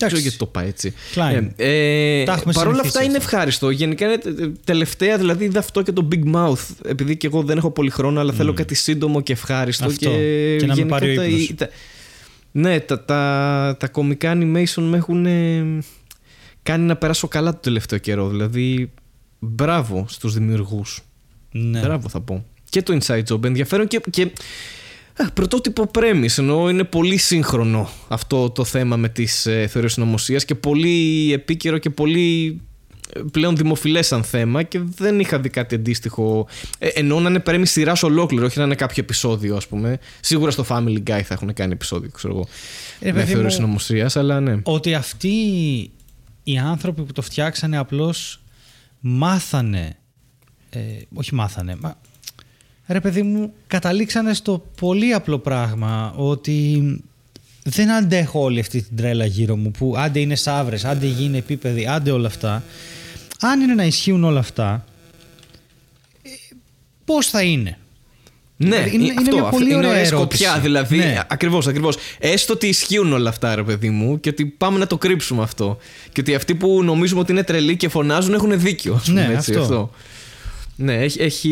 δεν 0.02 0.08
ξέρω 0.08 0.22
γιατί 0.22 0.36
το 0.38 0.46
πάει 0.46 0.68
έτσι. 0.68 0.94
Klein. 1.14 1.48
Ε, 1.56 2.20
ε, 2.20 2.24
Τα 2.24 2.32
έχουμε 2.32 2.52
Παρ' 2.52 2.66
όλα 2.66 2.74
συνηθίσει 2.74 2.86
αυτά 2.98 3.02
είναι 3.02 3.16
αυτά. 3.16 3.28
ευχάριστο. 3.36 3.70
Γενικά 3.70 4.06
είναι 4.06 4.18
τε- 4.18 4.36
τε- 4.36 4.50
τελευταία, 4.64 5.16
δηλαδή 5.16 5.44
είδα 5.44 5.58
αυτό 5.58 5.82
και 5.82 5.92
το 5.92 6.08
Big 6.12 6.34
Mouth. 6.34 6.66
Επειδή 6.84 7.16
και 7.16 7.26
εγώ 7.26 7.42
δεν 7.42 7.56
έχω 7.56 7.70
πολύ 7.70 7.90
χρόνο, 7.90 8.20
αλλά 8.20 8.32
θέλω 8.32 8.52
κάτι 8.52 8.74
σύντομο 8.74 9.20
και 9.20 9.32
ευχάριστο. 9.32 9.84
Αυτό. 9.86 10.10
Και, 10.10 10.56
Και 10.58 10.66
να 10.66 10.74
με 10.74 10.74
γενικά 10.74 10.98
πάρει 10.98 11.12
ο 11.12 11.14
τα- 11.20 11.24
ύπνος. 11.24 11.52
τα- 11.56 11.68
ναι, 12.52 12.80
τα, 12.80 13.04
τα, 13.04 13.76
τα 13.78 13.88
κομικά 13.88 14.32
animation 14.36 14.82
με 14.82 14.96
έχουν 14.96 15.26
ε, 15.26 15.64
κάνει 16.62 16.84
να 16.84 16.96
περάσω 16.96 17.28
καλά 17.28 17.52
το 17.52 17.58
τελευταίο 17.60 17.98
καιρό. 17.98 18.28
Δηλαδή, 18.28 18.92
μπράβο 19.38 20.04
στους 20.08 20.34
δημιουργούς. 20.34 21.00
Ναι. 21.50 21.80
Μπράβο 21.80 22.08
θα 22.08 22.20
πω. 22.20 22.44
Και 22.68 22.82
το 22.82 22.98
Inside 23.00 23.22
Job 23.28 23.44
ενδιαφέρον 23.44 23.86
και, 23.86 24.00
και 24.10 24.30
α, 25.16 25.30
πρωτότυπο 25.30 25.90
premise 25.94 26.38
ενώ 26.38 26.68
είναι 26.68 26.84
πολύ 26.84 27.16
σύγχρονο 27.16 27.90
αυτό 28.08 28.50
το 28.50 28.64
θέμα 28.64 28.96
με 28.96 29.08
τις 29.08 29.46
ε, 29.46 29.66
θεωρίες 29.66 29.92
συνωμοσίας 29.92 30.44
και 30.44 30.54
πολύ 30.54 31.30
επίκαιρο 31.32 31.78
και 31.78 31.90
πολύ 31.90 32.60
ε, 33.14 33.20
πλέον 33.32 33.56
δημοφιλές 33.56 34.06
σαν 34.06 34.22
θέμα 34.24 34.62
και 34.62 34.80
δεν 34.96 35.20
είχα 35.20 35.38
δει 35.40 35.48
κάτι 35.48 35.74
αντίστοιχο 35.74 36.46
ε, 36.78 36.86
ενώ 36.88 37.20
να 37.20 37.28
είναι 37.28 37.42
premise 37.46 37.62
σειράς 37.62 38.02
ολόκληρο 38.02 38.46
όχι 38.46 38.58
να 38.58 38.64
είναι 38.64 38.74
κάποιο 38.74 39.02
επεισόδιο 39.02 39.56
ας 39.56 39.66
πούμε 39.66 39.98
σίγουρα 40.20 40.50
στο 40.50 40.64
Family 40.68 41.02
Guy 41.06 41.20
θα 41.24 41.34
έχουν 41.34 41.52
κάνει 41.52 41.72
επεισόδιο 41.72 42.10
ξέρω 42.12 42.34
εγώ 42.34 42.46
Ε, 43.00 43.06
με 43.06 43.12
παιδί 43.12 43.32
θεωρίες 43.32 43.52
μου, 43.52 43.58
συνωμοσίας 43.60 44.16
αλλά 44.16 44.40
ναι 44.40 44.58
ότι 44.62 44.94
αυτοί 44.94 45.30
οι 46.52 46.58
άνθρωποι 46.58 47.02
που 47.02 47.12
το 47.12 47.22
φτιάξανε 47.22 47.76
απλώς 47.76 48.42
μάθανε 49.00 49.96
ε, 50.70 50.80
όχι 51.14 51.34
μάθανε 51.34 51.76
μα, 51.80 51.96
ρε 52.86 53.00
παιδί 53.00 53.22
μου 53.22 53.52
καταλήξανε 53.66 54.34
στο 54.34 54.66
πολύ 54.80 55.12
απλό 55.12 55.38
πράγμα 55.38 56.12
ότι 56.16 56.82
δεν 57.62 57.90
αντέχω 57.90 58.40
όλη 58.40 58.60
αυτή 58.60 58.82
την 58.82 58.96
τρέλα 58.96 59.24
γύρω 59.24 59.56
μου 59.56 59.70
που 59.70 59.94
άντε 59.96 60.20
είναι 60.20 60.34
σαύρες, 60.34 60.84
άντε 60.84 61.06
η 61.06 61.10
γη 61.10 61.24
είναι 61.24 61.38
επίπεδη, 61.38 61.86
άντε 61.86 62.10
όλα 62.10 62.26
αυτά. 62.26 62.62
Αν 63.40 63.60
είναι 63.60 63.74
να 63.74 63.84
ισχύουν 63.84 64.24
όλα 64.24 64.38
αυτά 64.38 64.84
ε, 66.22 66.28
πώς 67.04 67.26
θα 67.26 67.42
είναι; 67.42 67.78
Ναι, 68.62 68.68
Δηλαδή, 68.68 68.94
είναι- 68.94 69.04
είναι, 69.04 69.12
είναι 69.12 69.14
αυτό, 69.20 69.34
μια 69.36 69.42
αυτό 69.44 69.56
πολύ 69.56 69.68
είναι 69.68 69.76
ωραία 69.76 69.90
ωραία 69.90 70.02
ερώτηση. 70.06 70.42
σκοπιά. 70.42 70.60
Δηλαδή, 70.62 70.96
Ναι. 70.96 71.20
ακριβώς, 71.28 71.66
ακριβώς. 71.66 71.96
Έστω 72.18 72.52
ότι 72.52 72.66
ισχύουν 72.66 73.12
όλα 73.12 73.28
αυτά, 73.28 73.54
ρε 73.54 73.62
παιδί 73.62 73.90
μου, 73.90 74.20
και 74.20 74.28
ότι 74.28 74.44
πάμε 74.46 74.78
να 74.78 74.86
το 74.86 74.98
κρύψουμε 74.98 75.42
αυτό. 75.42 75.78
Και 76.12 76.20
ότι 76.20 76.34
αυτοί 76.34 76.54
που 76.54 76.82
νομίζουμε 76.84 77.20
ότι 77.20 77.32
είναι 77.32 77.42
τρελοί 77.42 77.76
και 77.76 77.88
φωνάζουν 77.88 78.34
έχουν 78.34 78.60
δίκιο. 78.60 78.94
Ας 78.94 79.04
πούμε, 79.04 79.26
Ναι, 79.26 79.34
έτσι, 79.34 79.54
αυτό. 79.54 79.90
Ναι, 80.76 80.94
έχει, 80.96 81.22
έχει, 81.22 81.50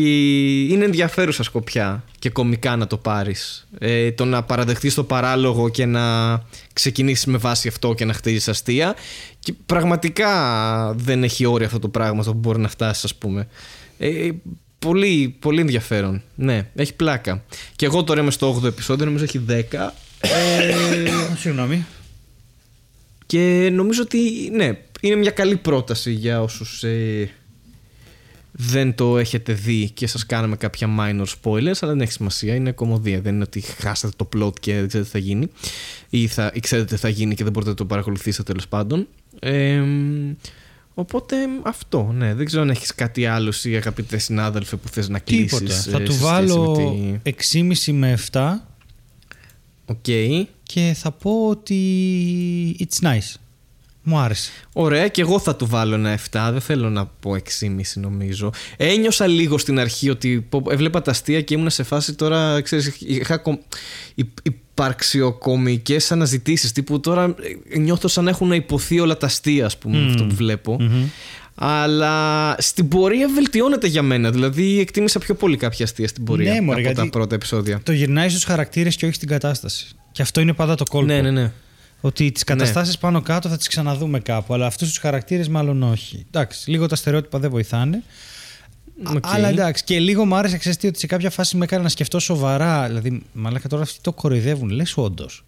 είναι 0.71 0.85
ενδιαφέρουσα 0.85 1.43
σκοπιά 1.43 2.03
και 2.19 2.29
κομικά 2.29 2.75
να 2.75 2.87
το 2.87 2.97
πάρεις. 2.97 3.67
Ε, 3.79 4.11
το 4.11 4.25
να 4.25 4.43
παραδεχτείς 4.43 4.93
το 4.93 5.03
παράλογο 5.03 5.69
και 5.69 5.85
να 5.85 6.01
ξεκινήσεις 6.73 7.25
με 7.25 7.37
βάση 7.37 7.67
αυτό 7.67 7.93
και 7.93 8.05
να 8.05 8.13
χτίζεις 8.13 8.47
αστεία. 8.47 8.95
Και 9.39 9.53
πραγματικά 9.65 10.29
δεν 10.97 11.23
έχει 11.23 11.45
όρια 11.45 11.65
αυτό 11.67 11.79
το 11.79 11.87
πράγμα 11.89 12.23
στο 12.23 12.31
που 12.31 12.37
μπορεί 12.39 12.59
να 12.59 12.67
φτάσεις, 12.69 13.03
ας 13.03 13.15
πούμε. 13.15 13.47
Ε, 13.97 14.29
πολύ, 14.79 15.35
πολύ 15.39 15.61
ενδιαφέρον. 15.61 16.21
Ναι, 16.35 16.67
έχει 16.75 16.93
πλάκα. 16.93 17.43
Και 17.75 17.85
εγώ 17.85 18.03
τώρα 18.03 18.21
είμαι 18.21 18.31
στο 18.31 18.59
8ο 18.61 18.65
επεισόδιο, 18.65 19.05
νομίζω 19.05 19.23
έχει 19.23 19.41
10. 19.49 19.63
Ε, 20.21 20.73
Συγγνώμη. 21.37 21.85
και 23.25 23.69
νομίζω 23.73 24.01
ότι 24.01 24.49
ναι, 24.53 24.77
είναι 25.01 25.15
μια 25.15 25.31
καλή 25.31 25.57
πρόταση 25.57 26.11
για 26.11 26.41
όσους 26.41 26.83
ε, 26.83 27.29
δεν 28.51 28.95
το 28.95 29.17
έχετε 29.17 29.53
δει 29.53 29.89
και 29.89 30.07
σας 30.07 30.25
κάναμε 30.25 30.55
κάποια 30.55 30.87
minor 30.99 31.25
spoilers, 31.41 31.77
αλλά 31.79 31.91
δεν 31.91 32.01
έχει 32.01 32.11
σημασία, 32.11 32.55
είναι 32.55 32.71
κομμωδία. 32.71 33.21
Δεν 33.21 33.33
είναι 33.33 33.43
ότι 33.43 33.61
χάσατε 33.61 34.13
το 34.17 34.29
plot 34.35 34.59
και 34.59 34.73
δεν 34.73 34.87
ξέρετε 34.87 35.09
τι 35.09 35.09
θα 35.09 35.19
γίνει 35.19 35.47
ή, 36.09 36.27
θα, 36.27 36.51
ή 36.53 36.59
ξέρετε 36.59 36.95
τι 36.95 37.01
θα 37.01 37.09
γίνει 37.09 37.35
και 37.35 37.43
δεν 37.43 37.51
μπορείτε 37.51 37.71
να 37.71 37.77
το 37.77 37.85
παρακολουθήσετε 37.85 38.43
τέλος 38.43 38.67
πάντων. 38.67 39.07
Ε, 39.39 39.83
οπότε 40.99 41.35
αυτό, 41.63 42.11
ναι. 42.13 42.33
Δεν 42.33 42.45
ξέρω 42.45 42.61
αν 42.61 42.69
έχεις 42.69 42.95
κάτι 42.95 43.25
άλλο 43.25 43.53
ή 43.63 43.75
αγαπητέ 43.75 44.17
συνάδελφε 44.17 44.75
που 44.75 44.87
θες 44.87 45.09
να 45.09 45.19
κλείσεις. 45.19 45.57
Τίποτα. 45.57 45.73
ε, 45.73 45.77
Θα 45.77 45.81
σε 45.97 46.03
του 46.03 46.11
σχέση 46.11 46.23
βάλω 46.23 46.75
με 47.23 47.29
τη- 47.31 47.31
6,5 47.31 47.91
με 47.93 48.11
7 48.31 48.67
Οκ. 49.85 49.97
και 50.63 50.93
θα 50.95 51.11
πω 51.11 51.47
ότι 51.49 51.77
it's 52.79 53.05
nice. 53.07 53.33
Μου 54.03 54.17
άρεσε. 54.17 54.51
Ωραία, 54.73 55.07
και 55.07 55.21
εγώ 55.21 55.39
θα 55.39 55.55
του 55.55 55.67
βάλω 55.67 55.95
ένα 55.95 56.09
7. 56.09 56.49
Δεν 56.51 56.61
θέλω 56.61 56.89
να 56.89 57.05
πω 57.05 57.35
6,5 57.35 57.81
νομίζω. 57.95 58.51
Ένιωσα 58.77 59.27
λίγο 59.27 59.57
στην 59.57 59.79
αρχή 59.79 60.09
ότι 60.09 60.41
πω- 60.49 60.71
έβλεπα 60.71 61.01
τα 61.01 61.11
αστεία 61.11 61.41
και 61.41 61.53
ήμουν 61.53 61.69
σε 61.69 61.83
φάση 61.83 62.13
τώρα. 62.13 62.61
Ξέρεις, 62.61 62.95
είχα 62.99 63.37
κο- 63.37 63.59
υ- 64.15 64.27
υπαρξιοκομικές 64.79 66.11
αναζητήσεις 66.11 66.71
τύπου 66.71 66.99
τώρα 66.99 67.35
ε, 67.69 67.77
νιώθω 67.79 68.07
σαν 68.07 68.23
να 68.23 68.29
έχουν 68.29 68.51
ειπωθεί 68.51 68.99
όλα 68.99 69.17
τα 69.17 69.25
αστεία, 69.25 69.65
ας 69.65 69.77
πούμε, 69.77 70.05
αυτό 70.09 70.23
που 70.23 70.35
βλέπω. 70.35 70.77
Αλλά 71.61 72.55
στην 72.59 72.87
πορεία 72.87 73.29
βελτιώνεται 73.33 73.87
για 73.87 74.01
μένα. 74.01 74.31
Δηλαδή, 74.31 74.79
εκτίμησα 74.79 75.19
πιο 75.19 75.35
πολύ 75.35 75.57
κάποια 75.57 75.85
αστεία 75.85 76.07
στην 76.07 76.23
πορεία 76.23 76.53
Ναι, 76.53 76.61
μωρέ, 76.61 76.71
από 76.71 76.79
γιατί- 76.81 76.95
τα 76.95 77.09
πρώτα 77.09 77.35
επεισόδια. 77.35 77.79
Το 77.83 77.91
γυρνάει 77.91 78.29
στους 78.29 78.43
χαρακτήρες 78.43 78.95
και 78.95 79.05
όχι 79.05 79.13
στην 79.15 79.27
κατάσταση. 79.27 79.87
Και 80.11 80.21
αυτό 80.21 80.41
είναι 80.41 80.53
πάντα 80.53 80.75
το 80.75 80.83
κόλπο. 80.89 81.13
Ναι, 81.13 81.21
ναι, 81.21 81.31
ναι. 81.31 81.51
Ότι 82.01 82.31
τις 82.31 82.43
καταστάσεις 82.43 82.97
πάνω 82.97 83.21
κάτω 83.21 83.49
θα 83.49 83.57
τις 83.57 83.67
ξαναδούμε 83.67 84.19
κάπου. 84.19 84.53
Αλλά 84.53 84.65
αυτούς 84.65 84.87
τους 84.87 84.97
χαρακτήρες 84.97 85.47
μάλλον 85.47 85.83
όχι. 85.83 86.25
Εντάξει, 86.31 86.69
λίγο 86.69 86.85
τα 86.85 86.95
στερεότυπα 86.95 87.39
δεν 87.39 87.49
βοηθάνε. 87.49 88.03
Α- 89.03 89.11
Οκ. 89.15 89.23
Αλλά 89.27 89.49
εντάξει, 89.49 89.83
και 89.83 89.99
λίγο 89.99 90.25
μου 90.25 90.35
άρεσε 90.35 90.57
ξέρεις 90.57 90.77
τι, 90.77 90.87
ότι 90.87 90.99
σε 90.99 91.07
κάποια 91.07 91.29
φάση 91.29 91.57
με 91.57 91.63
έκανε 91.65 91.83
να 91.83 91.89
σκεφτώ 91.89 92.19
σοβαρά. 92.19 92.87
Δηλαδή, 92.87 93.21
μαλάκα 93.33 93.67
τώρα 93.67 93.81
αυτοί 93.83 93.97
το 94.01 94.11
κοροϊδεύουν. 94.13 94.69
Λες 94.69 94.93
όντως. 94.97 95.43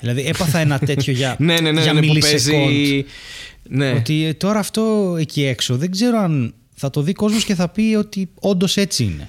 Δηλαδή, 0.00 0.26
έπαθα 0.26 0.58
ένα 0.58 0.78
τέτοιο 0.78 1.12
για, 1.12 1.36
Ναι, 1.38 1.60
ναι, 1.60 1.72
ναι, 1.72 1.82
για 1.82 1.92
ναι, 1.92 2.00
που 2.00 2.06
μιλισεκόντ. 2.06 2.64
παίζει. 2.64 3.04
Ναι. 3.68 3.90
Ότι 3.92 4.24
ε, 4.24 4.34
τώρα 4.34 4.58
αυτό 4.58 5.16
εκεί 5.18 5.44
έξω 5.44 5.76
δεν 5.76 5.90
ξέρω 5.90 6.18
αν 6.18 6.54
θα 6.74 6.90
το 6.90 7.02
δει 7.02 7.12
κόσμος 7.12 7.44
και 7.44 7.54
θα 7.54 7.68
πει 7.68 7.94
ότι 7.98 8.28
όντως 8.40 8.76
έτσι 8.76 9.04
είναι. 9.04 9.28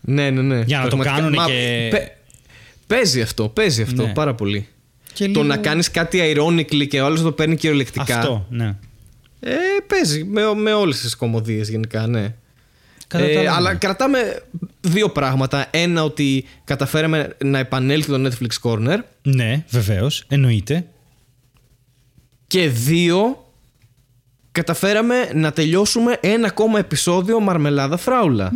Ναι, 0.00 0.30
ναι, 0.30 0.42
ναι. 0.42 0.62
Για 0.66 0.78
να 0.78 0.88
το 0.88 0.96
Πραγματικά. 0.96 1.14
κάνουνε 1.14 1.36
Μα, 1.36 1.44
και- 1.46 1.88
πε- 1.90 2.16
Παίζει 2.86 3.20
αυτό, 3.20 3.48
παίζει 3.48 3.82
αυτό 3.82 4.06
Ναι. 4.06 4.12
πάρα 4.12 4.34
πολύ. 4.34 4.66
Και 5.12 5.24
Το 5.24 5.30
λίγο- 5.30 5.42
να 5.42 5.56
κάνεις 5.56 5.90
κάτι 5.90 6.34
ironically 6.36 6.86
και 6.88 7.00
ο 7.00 7.04
άλλος 7.04 7.22
το 7.22 7.32
παίρνει 7.32 7.56
κυριολεκτικά. 7.56 8.18
Αυτό, 8.18 8.46
ναι. 8.50 8.76
Ε, 9.40 9.50
παίζει 9.86 10.24
με, 10.24 10.54
με 10.54 10.72
όλες 10.72 11.00
τις 11.00 11.14
κομμωδίες 11.16 11.68
γενικά, 11.68 12.06
ναι. 12.06 12.34
Κατά 13.08 13.24
τα 13.24 13.30
Ε, 13.30 13.38
άλλα, 13.38 13.54
αλλά 13.54 13.72
ναι. 13.72 13.78
κρατάμε 13.78 14.42
δύο 14.80 15.08
πράγματα. 15.08 15.66
Ένα, 15.70 16.04
ότι 16.04 16.44
καταφέραμε 16.64 17.36
να 17.44 17.58
επανέλθει 17.58 18.10
το 18.10 18.28
Netflix 18.28 18.70
Corner. 18.70 18.98
Ναι, 19.22 19.64
βεβαίως. 19.70 20.24
Εννοείται. 20.28 20.86
Και 22.46 22.68
δύο, 22.68 23.44
καταφέραμε 24.52 25.14
να 25.34 25.52
τελειώσουμε 25.52 26.18
ένα 26.20 26.46
ακόμα 26.46 26.78
επεισόδιο 26.78 27.40
Μαρμελάδα 27.40 27.96
Φράουλα. 27.96 28.52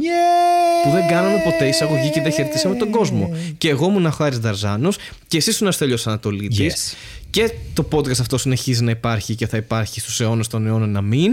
Που 0.85 0.91
δεν 0.91 1.09
κάναμε 1.09 1.41
ποτέ 1.45 1.69
εισαγωγή 1.69 2.11
και 2.11 2.21
δεν 2.21 2.33
χαιρετήσαμε 2.33 2.75
τον 2.75 2.91
κόσμο. 2.91 3.37
Και 3.59 3.69
εγώ 3.69 3.87
ήμουν 3.89 4.07
ο 4.07 4.11
Χάρης 4.11 4.39
Δαρζάνος 4.39 4.97
και 5.29 5.37
εσύ 5.37 5.51
ήσουν 5.51 5.67
ο 5.67 5.71
Στέλιος 5.71 6.07
Ανατολίτης. 6.07 6.93
Yes. 6.93 6.97
Και 7.31 7.51
το 7.75 7.89
podcast 7.93 8.21
αυτό 8.21 8.39
συνεχίζει 8.39 8.85
να 8.85 8.91
υπάρχει 8.91 9.35
και 9.35 9.47
θα 9.47 9.57
υπάρχει 9.57 10.01
στους 10.01 10.21
αιώνες 10.21 10.47
των 10.47 10.67
αιώνων 10.67 10.91
να 10.91 11.01
μην. 11.03 11.31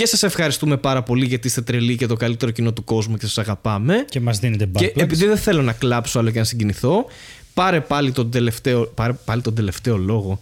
Και 0.00 0.06
σας 0.06 0.22
ευχαριστούμε 0.22 0.76
πάρα 0.76 1.02
πολύ 1.02 1.26
γιατί 1.26 1.46
είστε 1.46 1.60
τρελοί 1.62 1.96
και 1.96 2.06
το 2.06 2.14
καλύτερο 2.16 2.50
κοινό 2.50 2.72
του 2.72 2.84
κόσμου 2.84 3.16
και 3.16 3.26
σας 3.26 3.38
αγαπάμε. 3.38 4.04
Και 4.08 4.20
μας 4.20 4.38
δίνετε 4.38 4.66
Και 4.66 4.86
backplugs. 4.86 5.00
επειδή 5.00 5.26
δεν 5.26 5.36
θέλω 5.36 5.62
να 5.62 5.72
κλάψω 5.72 6.18
άλλο 6.18 6.30
και 6.30 6.38
να 6.38 6.44
συγκινηθώ, 6.44 7.06
πάρε 7.54 7.80
πάλι 7.80 8.12
τον 8.12 8.30
τελευταίο, 8.30 8.86
πάρε 8.86 9.12
πάλι 9.12 9.42
τον 9.42 9.54
τελευταίο 9.54 9.96
λόγο. 9.96 10.40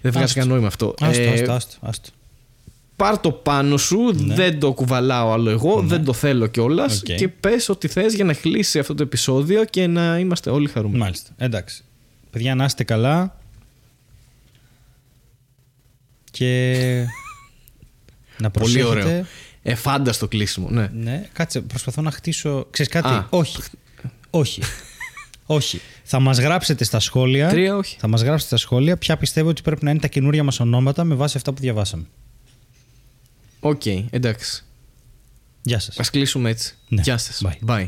Δεν 0.00 0.10
βγάζει 0.10 0.24
Άστο. 0.24 0.34
κανένα 0.38 0.52
νόημα 0.54 0.66
αυτό. 0.68 0.94
Άστο, 1.00 1.22
Ε, 1.22 1.32
άστο, 1.32 1.52
άστο, 1.52 1.76
άστο. 1.80 2.08
πάρ 2.96 3.18
το 3.18 3.30
πάνω 3.32 3.76
σου, 3.76 4.12
δεν 4.14 4.58
το 4.60 4.72
κουβαλάω 4.72 5.32
άλλο 5.32 5.50
εγώ, 5.50 5.80
δεν 5.82 6.04
το 6.04 6.12
θέλω 6.12 6.46
κιόλας. 6.46 6.98
Οκ. 7.00 7.14
Και 7.14 7.28
πες 7.28 7.68
ό,τι 7.68 7.88
θες 7.88 8.14
για 8.14 8.24
να 8.24 8.32
κλείσει 8.34 8.78
αυτό 8.78 8.94
το 8.94 9.02
επεισόδιο 9.02 9.64
και 9.64 9.86
να 9.86 10.18
είμαστε 10.18 10.50
όλοι 10.50 10.68
χαρούμενοι. 10.68 10.98
Μάλιστα. 11.02 11.30
Εντάξει. 11.36 11.82
Παιδιά, 12.30 12.54
να 12.54 12.64
είστε 12.64 12.84
καλά. 12.84 13.36
Και. 16.30 17.06
Να 18.38 18.50
Πολύ 18.50 18.78
προσέχετε. 18.78 19.08
ωραίο. 19.10 19.26
Εφάνταστο 19.62 20.28
κλείσιμο, 20.28 20.68
ναι. 20.70 20.90
Ναι, 20.94 21.28
κάτσε, 21.32 21.60
προσπαθώ 21.60 22.02
να 22.02 22.10
χτίσω. 22.10 22.66
Ξέρεις 22.70 22.92
κάτι, 22.92 23.08
Α. 23.08 23.26
όχι. 23.30 23.58
όχι. 24.30 24.62
όχι. 25.46 25.80
Θα 26.04 26.20
μας 26.20 26.38
γράψετε 26.38 26.84
στα 26.84 27.00
σχόλια. 27.00 27.48
Τρία 27.48 27.76
όχι. 27.76 27.96
Θα 28.00 28.08
μας 28.08 28.22
γράψετε 28.22 28.46
στα 28.56 28.66
σχόλια 28.66 28.96
ποια 28.96 29.16
πιστεύω 29.16 29.48
ότι 29.48 29.62
πρέπει 29.62 29.84
να 29.84 29.90
είναι 29.90 30.00
τα 30.00 30.08
καινούρια 30.08 30.44
μας 30.44 30.60
ονόματα 30.60 31.04
με 31.04 31.14
βάση 31.14 31.36
αυτά 31.36 31.52
που 31.52 31.60
διαβάσαμε. 31.60 32.04
Οκ, 33.60 33.86
εντάξει. 34.10 34.64
Γεια 35.62 35.78
σας. 35.78 35.98
Ας 35.98 36.10
κλείσουμε 36.10 36.50
έτσι. 36.50 36.74
Ναι. 36.88 37.02
Γεια 37.02 37.18
σας. 37.18 37.42
Bye. 37.46 37.68
Bye. 37.70 37.86